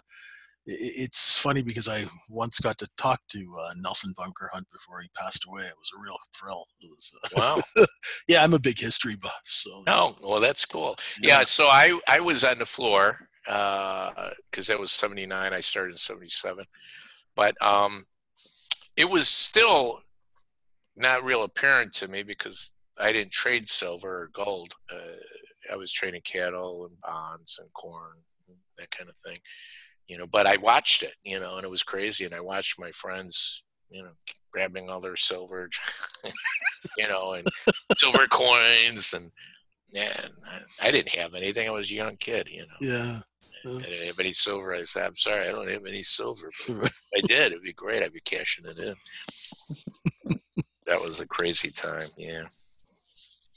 [0.66, 5.08] it's funny because I once got to talk to uh, Nelson Bunker Hunt before he
[5.18, 5.62] passed away.
[5.62, 6.66] It was a real thrill.
[6.80, 7.28] It was, uh,
[7.76, 7.84] wow.
[8.28, 10.96] yeah, I'm a big history buff, so No, well, that's cool.
[11.20, 15.52] Yeah, so I I was on the floor because that was '79.
[15.52, 16.64] I started in '77,
[17.36, 18.06] but um,
[18.96, 20.00] it was still
[20.96, 24.74] not real apparent to me because I didn't trade silver or gold.
[24.92, 28.16] Uh, I was trading cattle and bonds and corn,
[28.78, 29.38] that kind of thing,
[30.06, 30.26] you know.
[30.26, 32.24] But I watched it, you know, and it was crazy.
[32.24, 34.10] And I watched my friends, you know,
[34.52, 35.70] grabbing all their silver,
[36.98, 37.46] you know, and
[37.96, 39.30] silver coins and
[39.94, 40.32] and
[40.82, 41.68] I didn't have anything.
[41.68, 42.76] I was a young kid, you know.
[42.80, 43.20] yeah.
[43.64, 44.74] I didn't have any silver.
[44.74, 46.48] I said, I'm sorry, I don't have any silver.
[46.68, 48.02] But if I did, it'd be great.
[48.02, 48.94] I'd be cashing it in.
[50.86, 52.08] that was a crazy time.
[52.16, 52.42] Yeah.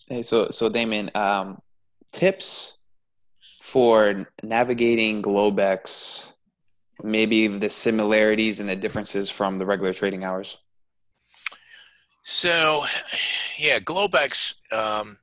[0.08, 1.60] Hey, so so Damon, um,
[2.12, 2.78] tips
[3.64, 6.34] for navigating Globex,
[7.04, 10.58] maybe the similarities and the differences from the regular trading hours.
[12.24, 12.86] So,
[13.60, 14.56] yeah, Globex.
[14.72, 15.18] Um,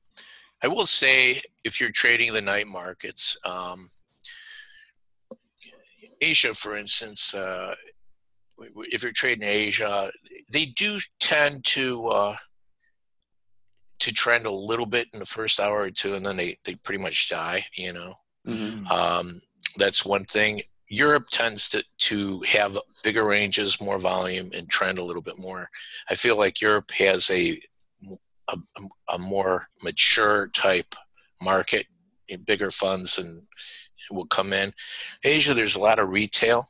[0.62, 3.88] I will say, if you're trading the night markets, um,
[6.23, 7.74] Asia, for instance, uh,
[8.94, 10.11] if you're trading Asia,
[10.53, 12.36] they do tend to uh,
[13.99, 16.74] to trend a little bit in the first hour or two, and then they, they
[16.77, 17.65] pretty much die.
[17.77, 18.15] You know,
[18.47, 18.90] Mm.
[18.90, 19.40] um,
[19.77, 20.62] that's one thing.
[20.89, 25.70] Europe tends to, to have bigger ranges, more volume, and trend a little bit more.
[26.11, 27.61] I feel like Europe has a
[28.49, 28.57] a,
[29.09, 30.94] a more mature type
[31.40, 31.86] market,
[32.44, 33.43] bigger funds, and
[34.12, 34.72] will come in.
[35.24, 36.64] Asia, there's a lot of retail.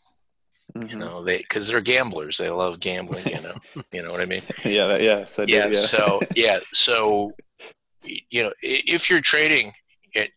[0.89, 1.01] You Mhm.
[1.01, 2.39] know, they because they're gamblers.
[2.39, 3.27] They love gambling.
[3.27, 3.55] You know,
[3.93, 4.43] you know what I mean.
[4.64, 5.66] Yeah, that- yeah, so I do, Yeah.
[5.66, 5.73] yeah.
[5.73, 6.60] So yeah.
[6.73, 7.32] So
[8.05, 9.73] you know, if you're trading
[10.16, 10.31] at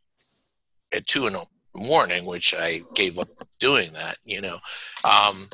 [0.92, 3.30] at two in the morning, which I gave up
[3.60, 4.60] doing that, you know,
[5.04, 5.48] um,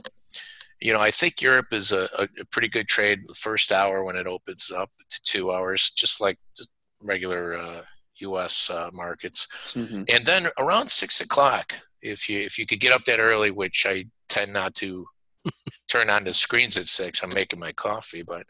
[0.79, 3.21] you know, I think Europe is a, a a pretty good trade.
[3.27, 6.65] The first hour when it opens up to two hours, just like the
[7.01, 7.81] regular uh,
[8.21, 8.69] U.S.
[8.69, 10.05] Uh, markets, Mhm.
[10.13, 13.85] and then around six o'clock, if you if you could get up that early, which
[13.85, 15.07] I tend not to
[15.91, 17.21] turn on the screens at six.
[17.23, 18.45] I'm making my coffee, but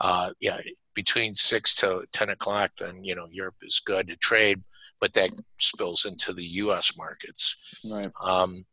[0.00, 0.58] uh, yeah,
[0.94, 4.62] between six to ten o'clock, then you know Europe is good to trade,
[5.00, 6.96] but that spills into the U.S.
[6.96, 7.88] markets.
[7.92, 8.10] Right.
[8.24, 8.64] Um,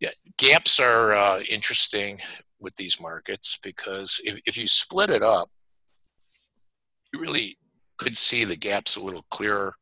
[0.00, 2.20] yeah, gaps are uh, interesting
[2.60, 5.50] with these markets because if, if you split it up,
[7.12, 7.56] you really
[8.02, 9.74] could see the gaps a little clearer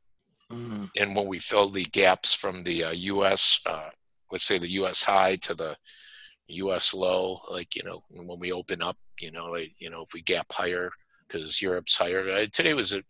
[0.51, 0.91] Mm.
[0.99, 3.91] and when we fill the gaps from the uh, U.S., uh,
[4.33, 5.01] let's say the U.S.
[5.01, 5.77] high to the
[6.49, 6.93] U.S.
[6.93, 10.23] low, like you know, when we open up, you know, like you know, if we
[10.23, 10.91] gap higher
[11.29, 12.29] because Europe's higher.
[12.29, 13.03] Uh, today was a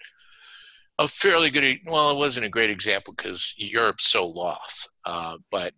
[0.99, 1.81] a fairly good.
[1.87, 5.73] Well, it wasn't a great example because Europe's so loft, uh, but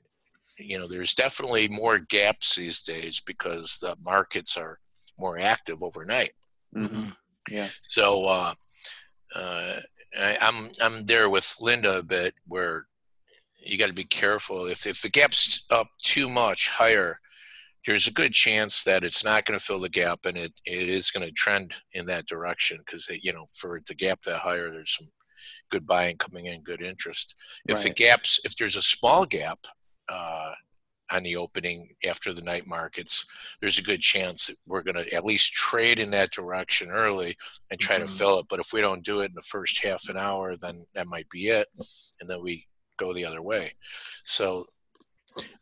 [0.59, 4.81] you know, there's definitely more gaps these days because the markets are
[5.17, 6.33] more active overnight.
[6.75, 6.89] Mhm.
[6.89, 7.17] Mhm.
[7.51, 7.69] Yeah.
[7.83, 8.55] So uh,
[9.35, 9.81] uh,
[10.19, 12.87] I, I'm I'm there with Linda a bit where
[13.65, 17.19] you got to be careful if if the gap's up too much higher,
[17.87, 20.89] there's a good chance that it's not going to fill the gap and it, it
[20.89, 24.71] is going to trend in that direction because you know for the gap that higher
[24.71, 25.09] there's some
[25.71, 27.35] good buying coming in good interest
[27.69, 27.85] if right.
[27.85, 29.59] the gaps if there's a small gap
[30.09, 30.53] uh,
[31.12, 33.26] on the opening after the night markets
[33.60, 37.36] there's a good chance that we're going to at least trade in that direction early
[37.70, 38.06] and try mm-hmm.
[38.06, 40.56] to fill it but if we don't do it in the first half an hour
[40.56, 41.68] then that might be it
[42.20, 42.66] and then we
[42.98, 43.70] go the other way
[44.24, 44.64] so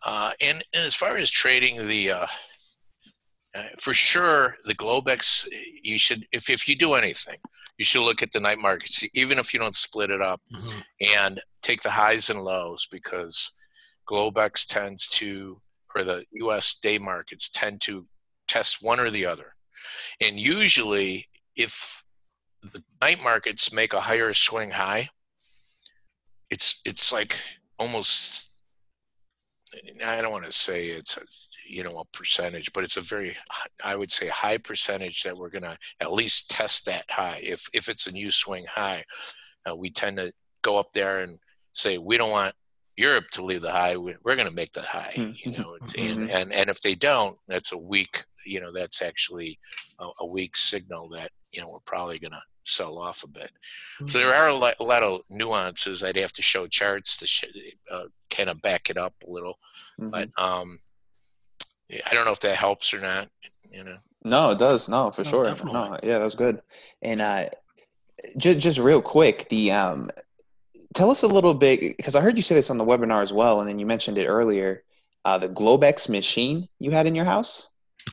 [0.04, 2.26] uh, and, and, as far as trading the, uh,
[3.54, 5.46] uh, for sure, the Globex,
[5.82, 7.38] you should, if, if you do anything,
[7.78, 10.80] you should look at the night markets, even if you don't split it up, mm-hmm.
[11.16, 13.52] and take the highs and lows because
[14.08, 15.60] Globex tends to,
[15.94, 16.76] or the U.S.
[16.76, 18.06] day markets tend to
[18.48, 19.52] test one or the other.
[20.20, 22.02] And usually, if
[22.62, 25.08] the night markets make a higher swing high,
[26.50, 27.36] it's it's like
[27.78, 28.50] almost
[30.04, 31.22] I don't want to say it's a,
[31.68, 33.36] you know a percentage, but it's a very
[33.84, 37.40] I would say high percentage that we're going to at least test that high.
[37.42, 39.04] If if it's a new swing high,
[39.68, 40.32] uh, we tend to
[40.62, 41.38] go up there and
[41.72, 42.54] say we don't want
[42.96, 43.96] Europe to leave the high.
[43.96, 45.32] We're going to make that high, hmm.
[45.36, 45.76] you know.
[45.90, 46.20] Mm-hmm.
[46.20, 48.24] And, and and if they don't, that's a weak.
[48.44, 49.58] You know, that's actually
[49.98, 53.50] a, a weak signal that you know we're probably going to sell off a bit.
[53.96, 54.06] Mm-hmm.
[54.06, 56.02] So there are a lot, a lot, of nuances.
[56.02, 57.44] I'd have to show charts to sh-
[57.90, 59.58] uh, kind of back it up a little,
[59.98, 60.10] mm-hmm.
[60.10, 60.78] but um,
[61.90, 63.28] I don't know if that helps or not.
[63.70, 63.96] You know.
[64.24, 64.88] No, it does.
[64.88, 65.44] No, for no, sure.
[65.44, 65.72] Definitely.
[65.72, 66.60] No, yeah, that was good.
[67.02, 67.48] And uh,
[68.36, 70.10] just just real quick, the um,
[70.94, 73.32] tell us a little bit because I heard you say this on the webinar as
[73.32, 74.82] well, and then you mentioned it earlier.
[75.24, 77.68] Uh, the Globex machine you had in your house.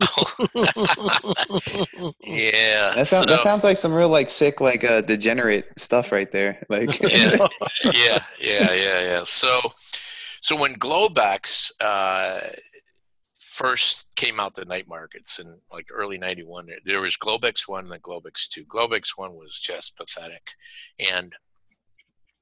[2.22, 2.92] yeah.
[2.94, 6.30] That sounds so, that sounds like some real like sick like uh degenerate stuff right
[6.30, 6.62] there.
[6.68, 7.36] Like yeah,
[7.84, 9.24] yeah, yeah, yeah, yeah.
[9.24, 9.58] So
[10.40, 12.38] so when Globex uh
[13.58, 17.92] first came out the night markets in like early 91 there was globex 1 and
[17.92, 20.50] then globex 2 globex 1 was just pathetic
[21.12, 21.32] and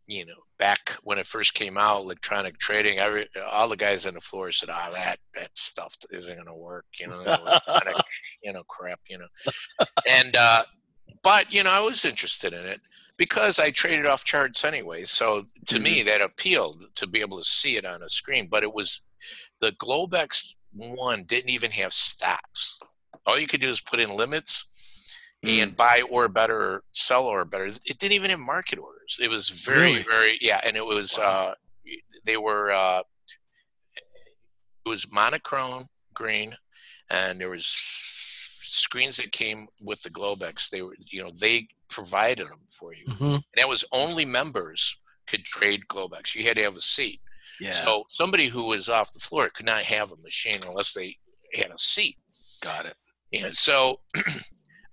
[0.06, 4.14] you know, back when it first came out, electronic trading, every, all the guys on
[4.14, 7.60] the floor said, "Ah, oh, that that stuff isn't going to work," you know, of,
[8.42, 9.26] you know, crap, you know.
[10.08, 10.62] And uh,
[11.22, 12.80] but you know, I was interested in it
[13.16, 15.04] because I traded off charts anyway.
[15.04, 15.82] So to mm-hmm.
[15.82, 18.48] me, that appealed to be able to see it on a screen.
[18.48, 19.00] But it was
[19.60, 22.80] the Globex one didn't even have stops.
[23.26, 24.95] All you could do is put in limits
[25.46, 25.62] mm.
[25.62, 27.66] and buy or better, sell or better.
[27.66, 29.18] It didn't even have market orders.
[29.20, 30.02] It was very, really?
[30.02, 31.24] very yeah, and it was wow.
[31.24, 31.54] uh,
[32.24, 33.02] they were uh,
[34.84, 36.54] it was monochrome green,
[37.10, 40.70] and there was screens that came with the Globex.
[40.70, 43.24] They were you know they provided them for you, mm-hmm.
[43.24, 46.34] and that was only members could trade Globex.
[46.34, 47.20] You had to have a seat.
[47.60, 47.70] Yeah.
[47.70, 51.16] So somebody who was off the floor could not have a machine unless they
[51.54, 52.16] had a seat.
[52.62, 52.94] Got it.
[53.32, 54.00] And so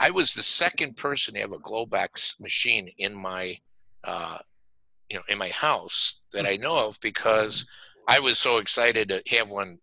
[0.04, 3.58] I was the second person to have a Globex machine in my,
[4.04, 4.38] uh,
[5.10, 7.66] you know, in my house that I know of because
[8.06, 9.78] I was so excited to have one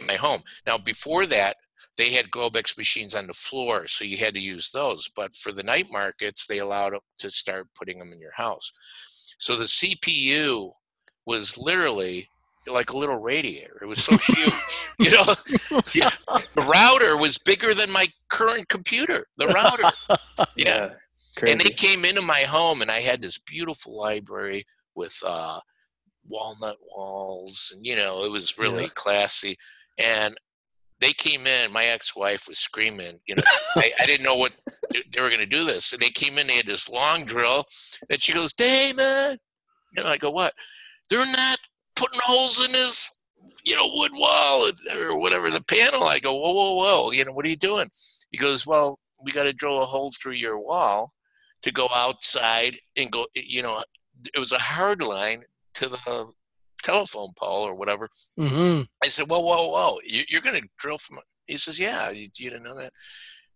[0.00, 0.42] in my home.
[0.66, 1.58] Now, before that,
[1.98, 5.10] they had Globex machines on the floor, so you had to use those.
[5.14, 8.72] But for the night markets, they allowed to start putting them in your house.
[9.38, 10.72] So the CPU
[11.26, 12.30] was literally
[12.66, 13.78] like a little radiator.
[13.82, 14.52] It was so huge,
[14.98, 15.34] you know.
[15.94, 16.10] Yeah.
[16.54, 19.26] The router was bigger than my current computer.
[19.38, 19.84] The router,
[20.56, 20.90] yeah.
[20.90, 20.90] yeah
[21.46, 25.60] and they came into my home, and I had this beautiful library with uh,
[26.28, 28.90] walnut walls, and you know, it was really yeah.
[28.94, 29.56] classy.
[29.98, 30.36] And
[31.00, 31.72] they came in.
[31.72, 33.18] My ex-wife was screaming.
[33.26, 33.42] You know,
[33.76, 34.52] I, I, didn't know what
[34.92, 36.46] they were going to do this, and they came in.
[36.46, 37.64] They had this long drill,
[38.10, 39.38] and she goes, "Damon,"
[39.96, 40.54] and I go, "What?"
[41.08, 41.58] They're not
[42.00, 43.10] putting holes in his
[43.64, 46.04] you know wood wall or whatever the panel.
[46.04, 47.90] I go whoa whoa whoa you know what are you doing?
[48.30, 51.12] He goes well we got to drill a hole through your wall
[51.62, 53.82] to go outside and go you know
[54.34, 55.42] it was a hard line
[55.74, 56.26] to the
[56.82, 58.08] telephone pole or whatever.
[58.38, 58.82] Mm-hmm.
[59.04, 62.28] i said whoa whoa whoa you, are going to drill from he says yeah you,
[62.38, 62.92] you didn't know that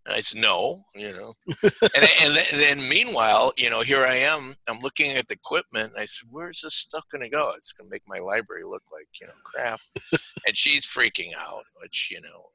[0.06, 1.32] I said, no, you know.
[1.62, 4.54] and, and then, meanwhile, you know, here I am.
[4.68, 5.94] I'm looking at the equipment.
[5.98, 7.52] I said, where's this stuff going to go?
[7.56, 9.80] It's going to make my library look like, you know, crap.
[10.46, 12.48] and she's freaking out, which, you know,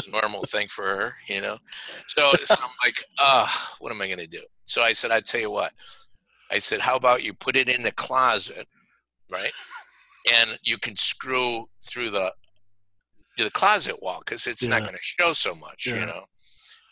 [0.00, 1.58] is a normal thing for her, you know.
[2.08, 4.42] So, so I'm like, ah, what am I going to do?
[4.64, 5.72] So I said, I tell you what.
[6.50, 8.66] I said, how about you put it in the closet,
[9.30, 9.52] right?
[10.34, 12.32] And you can screw through the
[13.38, 14.70] the closet wall because it's yeah.
[14.70, 16.00] not going to show so much, yeah.
[16.00, 16.24] you know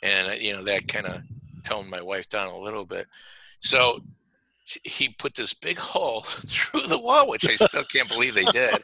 [0.05, 1.23] and uh, you know that kind of
[1.65, 3.07] toned my wife down a little bit.
[3.61, 3.99] So
[4.85, 8.77] he put this big hole through the wall, which I still can't believe they did.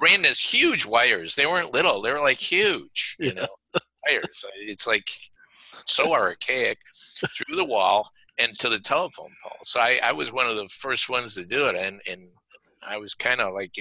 [0.00, 1.34] ran this huge wires.
[1.34, 3.16] They weren't little; they were like huge.
[3.20, 3.46] You know,
[4.06, 4.44] wires.
[4.56, 5.08] It's like
[5.84, 6.78] so archaic
[7.36, 8.08] through the wall
[8.38, 9.58] and to the telephone pole.
[9.62, 12.28] So I, I was one of the first ones to do it, and and
[12.82, 13.72] I was kind of like,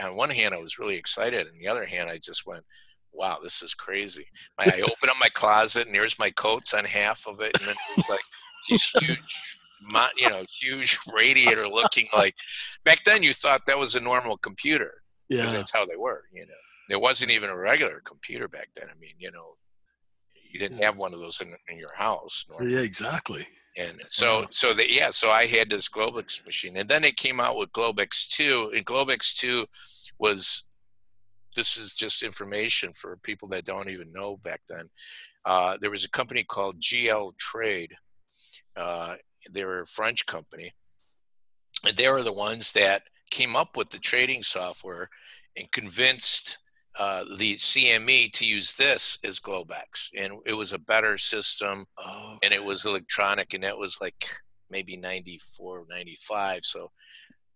[0.00, 2.64] on one hand, I was really excited, and the other hand, I just went,
[3.12, 4.26] "Wow, this is crazy."
[4.58, 7.68] My, I open up my closet, and there's my coats on half of it, and
[7.68, 8.20] then it was like
[8.68, 9.18] these huge.
[10.18, 12.34] You know, huge radiator looking like.
[12.84, 15.58] Back then, you thought that was a normal computer because Yeah.
[15.58, 16.24] that's how they were.
[16.32, 16.54] You know,
[16.88, 18.86] there wasn't even a regular computer back then.
[18.90, 19.56] I mean, you know,
[20.50, 22.44] you didn't have one of those in, in your house.
[22.50, 22.74] normally.
[22.74, 23.46] Yeah, exactly.
[23.76, 27.38] And so, so that yeah, so I had this Globex machine, and then it came
[27.38, 29.66] out with Globex two, and Globex two
[30.18, 30.64] was.
[31.58, 34.88] This is just information for people that don't even know back then.
[35.44, 37.96] Uh, there was a company called GL Trade.
[38.76, 39.16] Uh,
[39.50, 40.70] they were a French company,
[41.84, 43.02] and they were the ones that
[43.32, 45.10] came up with the trading software
[45.56, 46.58] and convinced
[46.96, 52.38] uh, the CME to use this as Globex, and it was a better system Oh,
[52.44, 54.24] and it was electronic and that was like
[54.70, 56.90] maybe 94 95 so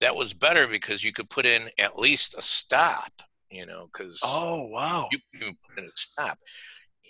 [0.00, 3.22] that was better because you could put in at least a stop
[3.52, 5.08] you know because oh wow.
[5.12, 6.38] you can put in a stop.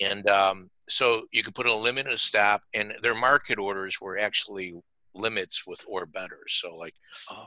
[0.01, 3.99] And um, so you could put a limit and a stop and their market orders
[4.01, 4.75] were actually
[5.15, 6.41] limits with or better.
[6.49, 6.95] So like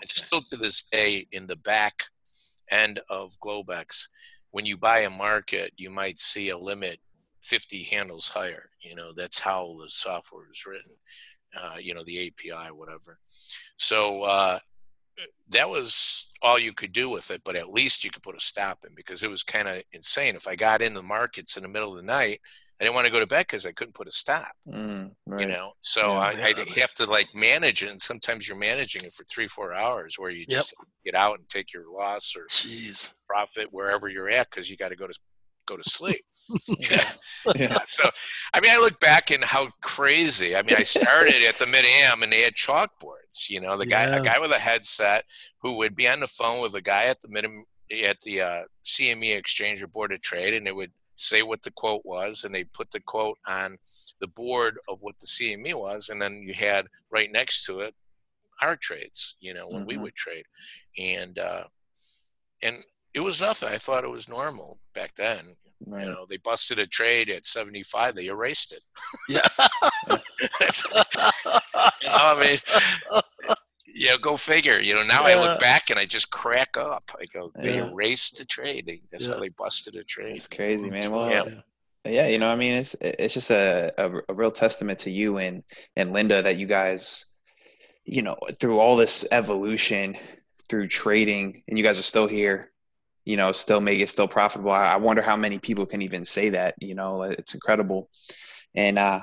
[0.01, 2.03] and still to this day in the back
[2.71, 4.07] end of globex
[4.51, 6.97] when you buy a market you might see a limit
[7.43, 10.95] 50 handles higher you know that's how the software is written
[11.55, 13.19] uh, you know the api whatever.
[13.75, 14.59] So uh,
[15.49, 18.39] that was all you could do with it but at least you could put a
[18.39, 21.63] stop in because it was kind of insane if i got into the markets in
[21.63, 22.39] the middle of the night
[22.79, 25.41] i didn't want to go to bed because i couldn't put a stop Mm, right.
[25.41, 26.19] you know so Yeah.
[26.19, 29.73] I, Yeah, have to like manage it and sometimes you're managing it for three four
[29.73, 30.49] hours where you Yep.
[30.49, 30.73] just
[31.05, 33.13] get out and take your loss or jeez.
[33.27, 35.17] profit wherever you're at because you got to go to
[35.67, 36.23] go to sleep
[36.79, 37.01] Yeah.
[37.55, 37.77] yeah.
[37.85, 38.07] so
[38.53, 41.85] i mean i look back and how crazy i mean i started at the mid
[41.85, 42.53] am and they had
[43.49, 45.23] you know the guy a guy with a headset
[45.61, 47.45] who would be on the phone with a guy at the mid
[48.03, 51.71] at the uh, cme exchange or board of trade and they would say what the
[51.71, 53.77] quote was and they put the quote on
[54.19, 57.93] the board of what the cme was and then you had right next to it
[58.61, 60.01] our trades you know when we Mhm.
[60.03, 60.45] would trade
[60.97, 61.63] and uh
[62.63, 62.83] and
[63.13, 65.55] it was nothing i thought it was normal back then
[65.87, 66.05] Right.
[66.07, 68.15] you know, they busted a trade at 75.
[68.15, 68.81] They erased it.
[69.27, 69.45] Yeah.
[72.05, 73.21] It's like, you know, I mean,
[73.87, 74.79] you know, go figure.
[74.79, 77.11] You know, now I look back and I just crack up.
[77.19, 77.87] I go, they Yeah.
[77.87, 78.85] erased the trade.
[78.85, 79.35] They, that's Yeah.
[79.35, 80.35] how they busted a trade.
[80.35, 81.11] It's crazy, man.
[81.11, 81.43] Well, Yeah.
[82.05, 85.37] yeah, you know, I mean, it's it's just a, a, a real testament to you
[85.37, 85.63] and
[85.95, 87.25] and Linda that you guys,
[88.03, 90.15] you know, through all this evolution,
[90.69, 92.71] through trading, and you guys are still here.
[93.23, 94.69] You know, still make it still profitable.
[94.71, 96.75] I, I wonder how many people can even say that.
[96.79, 98.09] You know, it's incredible.
[98.75, 99.21] And uh,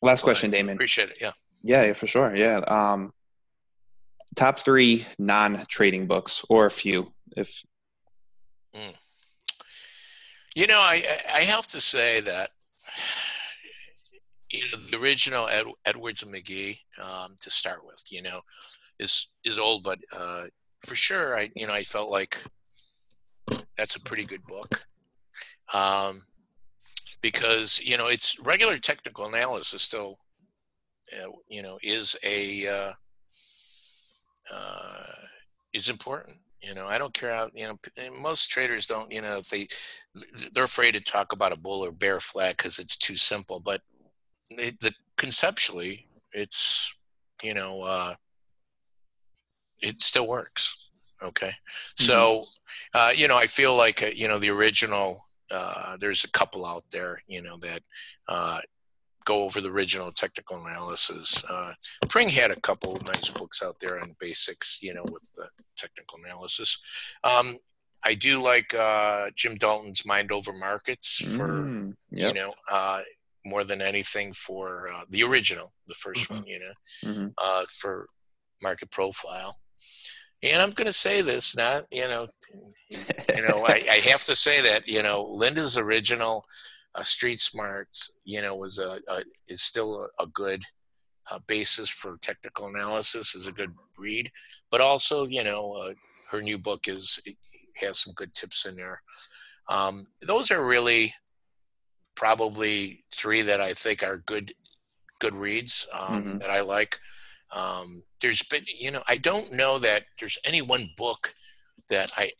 [0.00, 0.76] last question, Well, I Damon.
[0.76, 1.18] Appreciate it.
[1.20, 1.32] Yeah.
[1.62, 2.36] Yeah, for sure.
[2.36, 2.58] Yeah.
[2.58, 3.12] Um,
[4.34, 7.64] top three non-trading books, or a few, if
[10.54, 11.02] You know, I
[11.32, 12.50] I have to say that
[14.50, 18.40] you know the original Ed, Edwards and Magee um, to start with, you know,
[18.98, 20.44] is is old, but uh,
[20.86, 22.38] for sure, I you know I felt like
[23.76, 24.84] that's a pretty good book
[25.72, 26.22] um,
[27.20, 30.31] because you know it's regular technical analysis still uh,
[31.48, 32.92] you know is a uh,
[34.54, 35.02] uh,
[35.72, 37.78] is important you know i don't care how you know
[38.20, 39.66] most traders don't you know if they
[40.52, 43.80] they're afraid to talk about a bull or bear flag because it's too simple but
[44.50, 46.94] it, the conceptually it's
[47.42, 48.14] you know uh
[49.80, 50.88] it still works
[51.22, 51.52] okay?
[51.96, 52.44] So
[52.94, 56.64] uh you know i feel like uh, you know the original uh there's a couple
[56.64, 57.82] out there you know that
[58.28, 58.60] uh
[59.24, 61.72] go over the original technical analysis uh
[62.08, 65.46] pring had a couple of nice books out there on basics you know with the
[65.76, 66.78] technical analysis
[67.24, 67.56] um
[68.04, 73.00] i do like uh jim dalton's mind over markets for Mm, you know uh
[73.44, 76.30] more than anything for uh, the original the 1st Mhm.
[76.36, 76.74] one you know
[77.10, 77.34] Mhm.
[77.42, 78.06] uh for
[78.62, 79.56] market profile
[80.42, 82.28] and i'm going to say this not you know
[82.90, 86.44] you know I, I have to say that you know linda's original
[86.94, 90.62] uh, street smarts you know was a, a is still a, a good
[91.30, 94.30] uh, basis for technical analysis is a good read.
[94.70, 95.94] But also you know uh,
[96.30, 97.20] her new book is
[97.76, 99.00] has some good tips in there.
[99.68, 101.14] Um, those are really
[102.14, 104.52] probably three that i think are good
[105.18, 106.40] good reads um, Mhm.
[106.40, 106.98] that i like.
[107.52, 111.34] Um, there's been you know i don't know that there's any one book
[111.88, 112.30] that i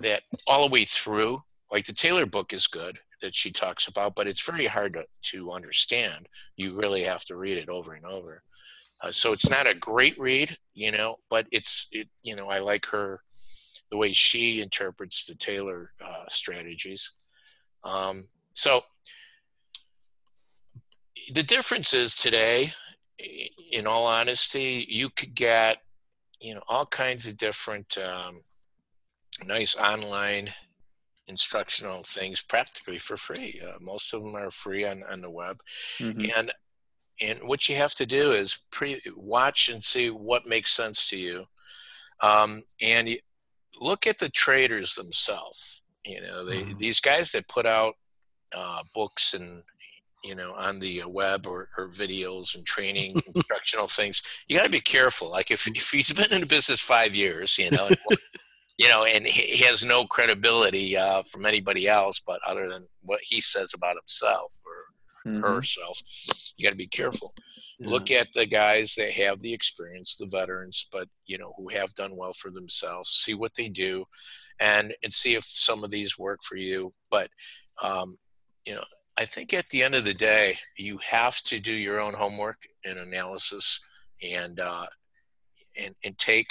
[0.00, 1.42] that all the way through,
[1.72, 5.04] like the Taylor book is good that she talks about, but it's very hard to,
[5.22, 6.28] to understand.
[6.56, 8.42] You really have to read it over and over.
[9.00, 12.60] Uh, so it's not a great read, you know, but it's, it, you know, I
[12.60, 13.20] like her,
[13.90, 17.12] the way she interprets the Taylor uh, strategies.
[17.84, 18.82] Um, so
[21.32, 22.72] the difference is today,
[23.72, 25.78] in all honesty, you could get,
[26.40, 28.40] you know, all kinds of different um,
[29.44, 30.48] nice online
[31.28, 33.60] instructional things practically for free.
[33.62, 35.60] Uh, most of them are free on, on the web.
[35.98, 36.30] Mm-hmm.
[36.36, 36.52] And
[37.20, 41.16] and what you have to do is pre watch and see what makes sense to
[41.16, 41.44] you
[42.22, 43.18] um, and you
[43.80, 46.78] look at the traders themselves you know they, mm-hmm.
[46.78, 47.94] these guys that put out
[48.56, 49.62] uh, books and
[50.24, 54.70] you know on the web or, or videos and training instructional things you got to
[54.70, 57.88] be careful like if, if he's been in the business five years you know
[58.78, 63.20] you know and he has no credibility uh, from anybody else but other than what
[63.22, 64.86] he says about himself or
[65.26, 65.42] mm-hmm.
[65.42, 66.00] herself.
[66.56, 67.34] You got to be careful.
[67.78, 67.90] Yeah.
[67.90, 71.94] Look at the guys that have the experience, the veterans, but you know who have
[71.94, 73.10] done well for themselves.
[73.10, 74.04] See what they do,
[74.60, 76.92] and and see if some of these work for you.
[77.10, 77.28] But
[77.82, 78.18] um,
[78.66, 78.84] you know,
[79.18, 82.58] I think at the end of the day, you have to do your own homework
[82.84, 83.80] and analysis,
[84.34, 84.86] and uh,
[85.78, 86.48] and and take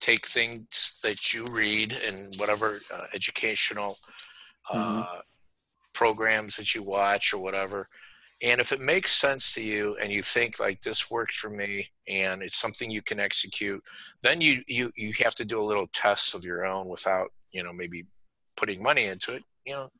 [0.00, 3.98] take things that you read and whatever uh, educational
[4.70, 5.00] mm-hmm.
[5.00, 5.20] uh,
[5.94, 7.88] programs that you watch or whatever.
[8.40, 11.88] And if it makes sense to you and you think like this works for me
[12.08, 13.82] and it's something you can execute
[14.22, 17.64] then you you you have to do a little test of your own without you
[17.64, 18.06] know maybe
[18.56, 19.42] putting money into it.
[19.66, 19.90] You know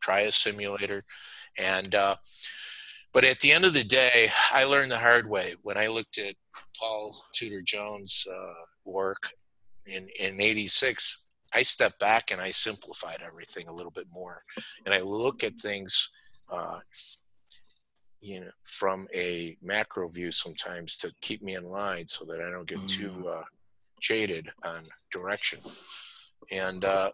[0.00, 1.02] try a simulator.
[1.58, 2.16] And uh
[3.12, 5.54] but at the end of the day i learned the hard way.
[5.62, 6.36] When i looked at
[6.78, 8.54] paul tudor jones uh,
[8.84, 9.30] work
[9.86, 14.44] in in 86 I step back and I simplified everything a little bit more,
[14.84, 16.10] and I look at things,
[16.50, 16.78] uh,
[18.20, 22.50] you know, from a macro view sometimes to keep me in line so that I
[22.50, 23.40] don't get too mm.
[23.40, 23.44] uh,
[24.00, 25.60] jaded on direction.
[26.52, 27.12] And uh,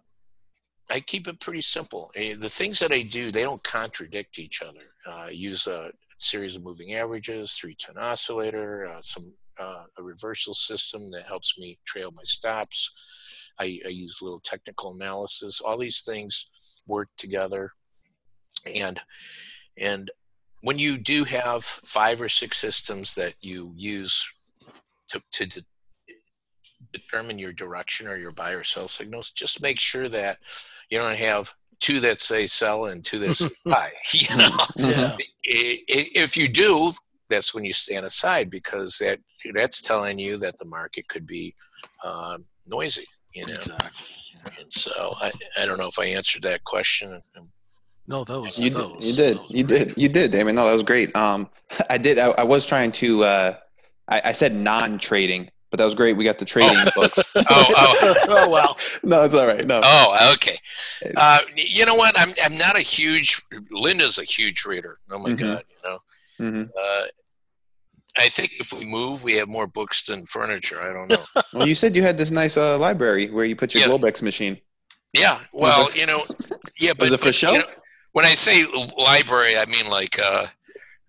[0.90, 2.10] I keep it pretty simple.
[2.14, 4.84] Eh, the things that I do, they don't contradict each other.
[5.06, 10.54] Uh, I use a series of moving averages, three-ten oscillator, uh, some uh, a reversal
[10.54, 12.92] system that helps me trail my stops
[13.58, 15.60] I, I use little technical analysis.
[15.60, 17.72] All these things work together,
[18.78, 19.00] and
[19.78, 20.10] and
[20.62, 24.26] when you do have five or six systems that you use
[25.08, 25.64] to, to de-
[26.92, 30.38] determine your direction or your buy or sell signals, just make sure that
[30.90, 33.90] you don't have two that say sell and two that say buy.
[34.12, 35.16] You know, yeah.
[35.44, 36.90] if you do,
[37.28, 39.18] that's when you stand aside because that
[39.54, 41.54] that's telling you that the market could be
[42.04, 43.04] uh, noisy
[43.36, 43.54] you know.
[43.54, 43.90] Exactly.
[44.58, 45.30] And so I,
[45.60, 47.20] I don't know if I answered that question.
[48.08, 48.70] No, that was you.
[48.70, 49.38] That did, was, you did.
[49.48, 49.94] You did.
[49.96, 50.54] You did, Damon.
[50.54, 51.14] No, that was great.
[51.14, 51.50] Um,
[51.90, 52.18] I did.
[52.18, 53.24] I, I was trying to.
[53.24, 53.56] Uh,
[54.08, 56.16] I, I said non-trading, but that was great.
[56.16, 56.90] We got the trading oh.
[56.94, 57.18] books.
[57.36, 58.76] oh, oh, oh, wow.
[59.02, 59.66] No, it's all right.
[59.66, 59.80] No.
[59.82, 60.56] Oh, okay.
[61.16, 62.18] Uh, you know what?
[62.18, 63.42] I'm I'm not a huge.
[63.70, 64.98] Linda's a huge reader.
[65.10, 65.44] Oh my mm-hmm.
[65.44, 65.98] god, you know.
[66.40, 66.62] Mm-hmm.
[66.62, 67.06] Uh,
[68.18, 70.80] I think if we move, we have more books than furniture.
[70.80, 71.24] I don't know.
[71.52, 73.88] well, you said you had this nice uh, library where you put your yeah.
[73.88, 74.58] Globex machine.
[75.14, 75.40] Yeah.
[75.52, 76.24] Well, you know,
[76.78, 77.52] yeah, but, Was it for but, show?
[77.52, 77.66] You know,
[78.12, 80.46] when I say library, I mean like uh,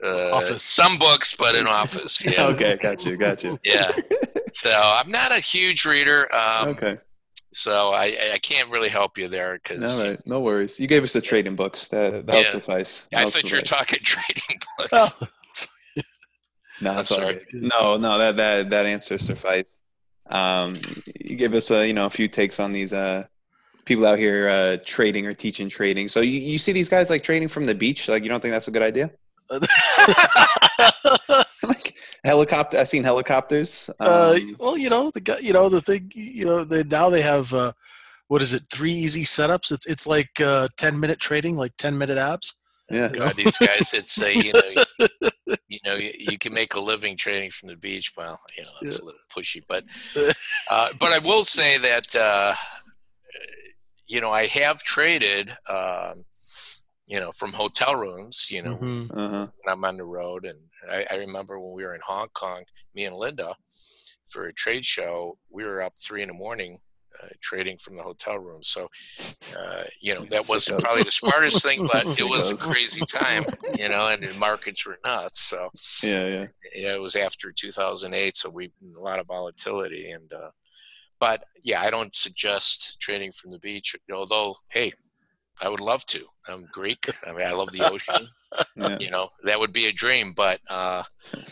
[0.04, 0.64] uh, office.
[0.64, 2.26] Some books, but an office.
[2.26, 2.48] Yeah.
[2.48, 3.60] okay, got you, got you.
[3.64, 3.92] yeah.
[4.52, 6.34] So I'm not a huge reader.
[6.34, 6.98] Um, okay.
[7.58, 9.84] So I, I can't really help you there because.
[9.84, 10.80] All right, no worries.
[10.80, 11.88] You gave us the trading books.
[11.88, 12.50] That that'll yeah.
[12.50, 13.08] suffice.
[13.12, 14.94] That'll I thought you were talking trading books.
[14.94, 15.28] Oh.
[16.80, 17.44] No, that's all right.
[17.54, 19.82] No, no, that that that answer sufficed.
[20.30, 20.78] Um,
[21.20, 23.26] you give us a you know a few takes on these uh
[23.86, 26.08] people out here uh trading or teaching trading.
[26.08, 28.08] So you, you see these guys like trading from the beach.
[28.08, 29.10] Like you don't think that's a good idea?
[31.64, 32.78] like helicopter.
[32.78, 33.90] I've seen helicopters.
[34.00, 35.38] Uh, um, uh, well, you know the guy.
[35.40, 36.12] You know the thing.
[36.14, 37.54] You know they now they have.
[37.54, 37.74] Uh,
[38.28, 38.64] what is it?
[38.70, 39.72] Three easy setups.
[39.72, 42.56] It's it's like uh, ten minute trading, like ten minute abs.
[42.90, 45.08] Yeah, God, these guys that say you know,
[45.68, 48.14] you know, you, you, can make a living trading from the beach.
[48.16, 49.04] Well, you know, it's yeah.
[49.04, 49.84] a little pushy, but
[50.72, 52.54] uh, but I will say that uh,
[54.08, 56.24] you know I have traded, um,
[57.08, 58.48] you know, from hotel rooms.
[58.50, 59.20] You know, mm-hmm.
[59.20, 59.48] uh-huh.
[59.64, 62.64] when I'm on the road, and I, I remember when we were in Hong Kong,
[62.94, 63.56] me and Linda,
[64.28, 66.80] for a trade show, we were up three in the morning
[67.24, 68.62] uh, trading from the hotel room.
[68.62, 68.90] So,
[69.58, 73.44] uh, you know, that wasn't probably the smartest thing, but it was a crazy time,
[73.78, 75.42] you know, and the markets were nuts.
[75.42, 75.70] So,
[76.04, 76.46] yeah, yeah,
[76.76, 80.52] yeah, it was after 2008, so we a lot of volatility, and uh,
[81.20, 83.96] but yeah, I don't suggest trading from the beach.
[84.14, 84.94] Although, hey,
[85.62, 86.26] I would love to.
[86.48, 87.06] I'm Greek.
[87.26, 88.28] I mean, I love the ocean.
[88.76, 88.98] yeah.
[89.00, 90.34] You know, that would be a dream.
[90.36, 91.04] But uh,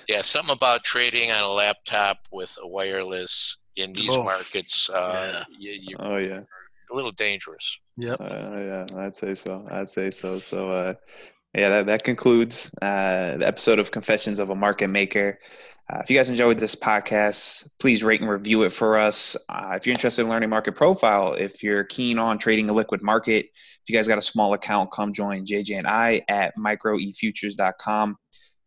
[0.07, 4.23] yeah, something about trading on a laptop with a wireless in these oh.
[4.23, 4.89] markets.
[4.89, 5.73] Uh, yeah.
[5.79, 6.41] You, oh yeah,
[6.91, 7.79] a little dangerous.
[7.97, 8.17] Yep.
[8.19, 9.65] Uh, yeah, I'd say so.
[9.71, 10.29] I'd say so.
[10.29, 10.93] So, uh,
[11.53, 15.39] yeah, that, that concludes uh, the episode of Confessions of a Market Maker.
[15.91, 19.37] Uh, if you guys enjoyed this podcast, please rate and review it for us.
[19.47, 23.03] Uh, if you're interested in learning market profile, if you're keen on trading a liquid
[23.03, 23.49] market,
[23.85, 28.17] if you guys got a small account, come join JJ and I at microefutures.com.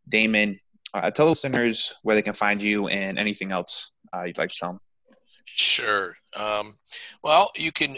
[0.09, 0.61] Damon,
[0.95, 4.57] uh, tell listeners where they can find you and anything else uh, you'd like to
[4.57, 4.78] tell them.
[5.45, 6.15] Sure.
[6.36, 6.77] Um,
[7.24, 7.97] well, you can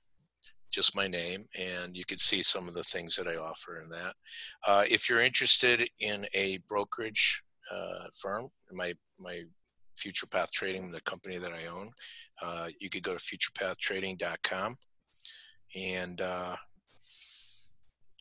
[0.73, 3.89] just my name, and you can see some of the things that I offer in
[3.89, 4.15] that.
[4.67, 9.45] Uh, if you're interested in a brokerage uh, firm, my my
[9.97, 11.91] Future Path Trading, the company that I own,
[12.43, 14.77] uh, you could go to futurepathtrading.com
[15.75, 16.57] and uh,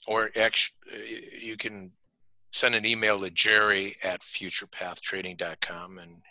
[0.07, 1.91] or actually you can
[2.51, 6.21] send an email to Jerry at futurepathtrading.com and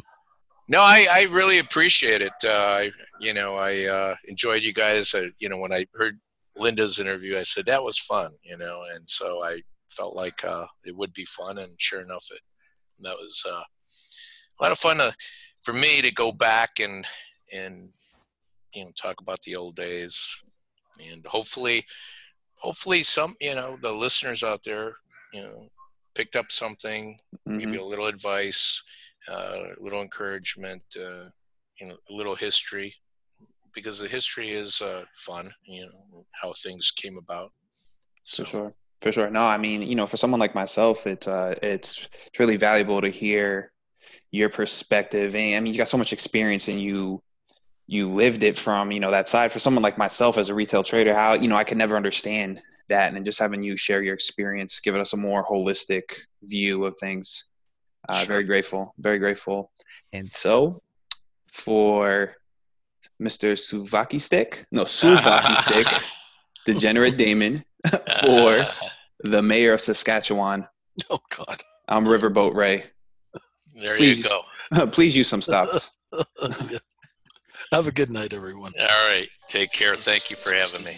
[0.68, 2.34] no, I, I really appreciate it.
[2.46, 2.92] Uh, I,
[3.22, 5.14] you know, I uh, enjoyed you guys.
[5.14, 6.20] Uh, you know, when I heard
[6.58, 8.32] Linda's interview, I said that was fun.
[8.44, 9.62] You know, and so I
[9.98, 12.42] felt like uh, it would be fun, and sure enough, it
[13.00, 13.62] that was uh,
[14.60, 15.14] a lot of fun to,
[15.62, 17.06] for me to go back and
[17.54, 17.90] and
[18.74, 20.44] you know talk about the old days,
[21.12, 21.86] and hopefully,
[22.56, 24.96] hopefully some you know the listeners out there
[25.34, 25.70] you know
[26.16, 27.18] picked up something,
[27.48, 27.58] mm-hmm.
[27.58, 28.84] maybe a little advice,
[29.30, 31.30] uh, a little encouragement, uh,
[31.80, 32.92] you know, a little history,
[33.74, 35.52] because the history is uh, fun.
[35.66, 37.52] You know how things came about.
[38.24, 38.44] So.
[38.44, 38.74] For sure.
[39.02, 39.30] For sure.
[39.30, 43.00] No, I mean, you know, for someone like myself, it's uh, it's it's really valuable
[43.02, 43.72] to hear
[44.32, 45.36] your perspective.
[45.36, 47.22] And I mean, you got so much experience, and you
[47.86, 49.52] you lived it from you know that side.
[49.52, 52.60] For someone like myself as a retail trader, how you know I could never understand
[52.90, 56.04] that, and just having you share your experience, giving us a more holistic
[56.42, 57.46] view of things.
[58.10, 58.28] Uh, sure.
[58.28, 58.96] Very grateful.
[58.98, 59.72] Very grateful.
[60.12, 60.82] And so,
[61.54, 62.36] for
[63.22, 63.54] Mr.
[63.54, 65.88] Souvlaki Stick, no Souvlaki Stick,
[66.66, 67.64] Degenerate Damon
[68.22, 68.66] for
[69.24, 70.68] the mayor of Saskatchewan.
[71.10, 71.62] Oh God.
[71.88, 72.84] I'm Riverboat Ray.
[73.76, 74.88] There please, you go.
[74.92, 75.92] please use some stops.
[77.72, 78.74] Have a good night, everyone.
[78.80, 79.28] All right.
[79.48, 79.96] Take care.
[79.96, 80.98] Thank you for having me.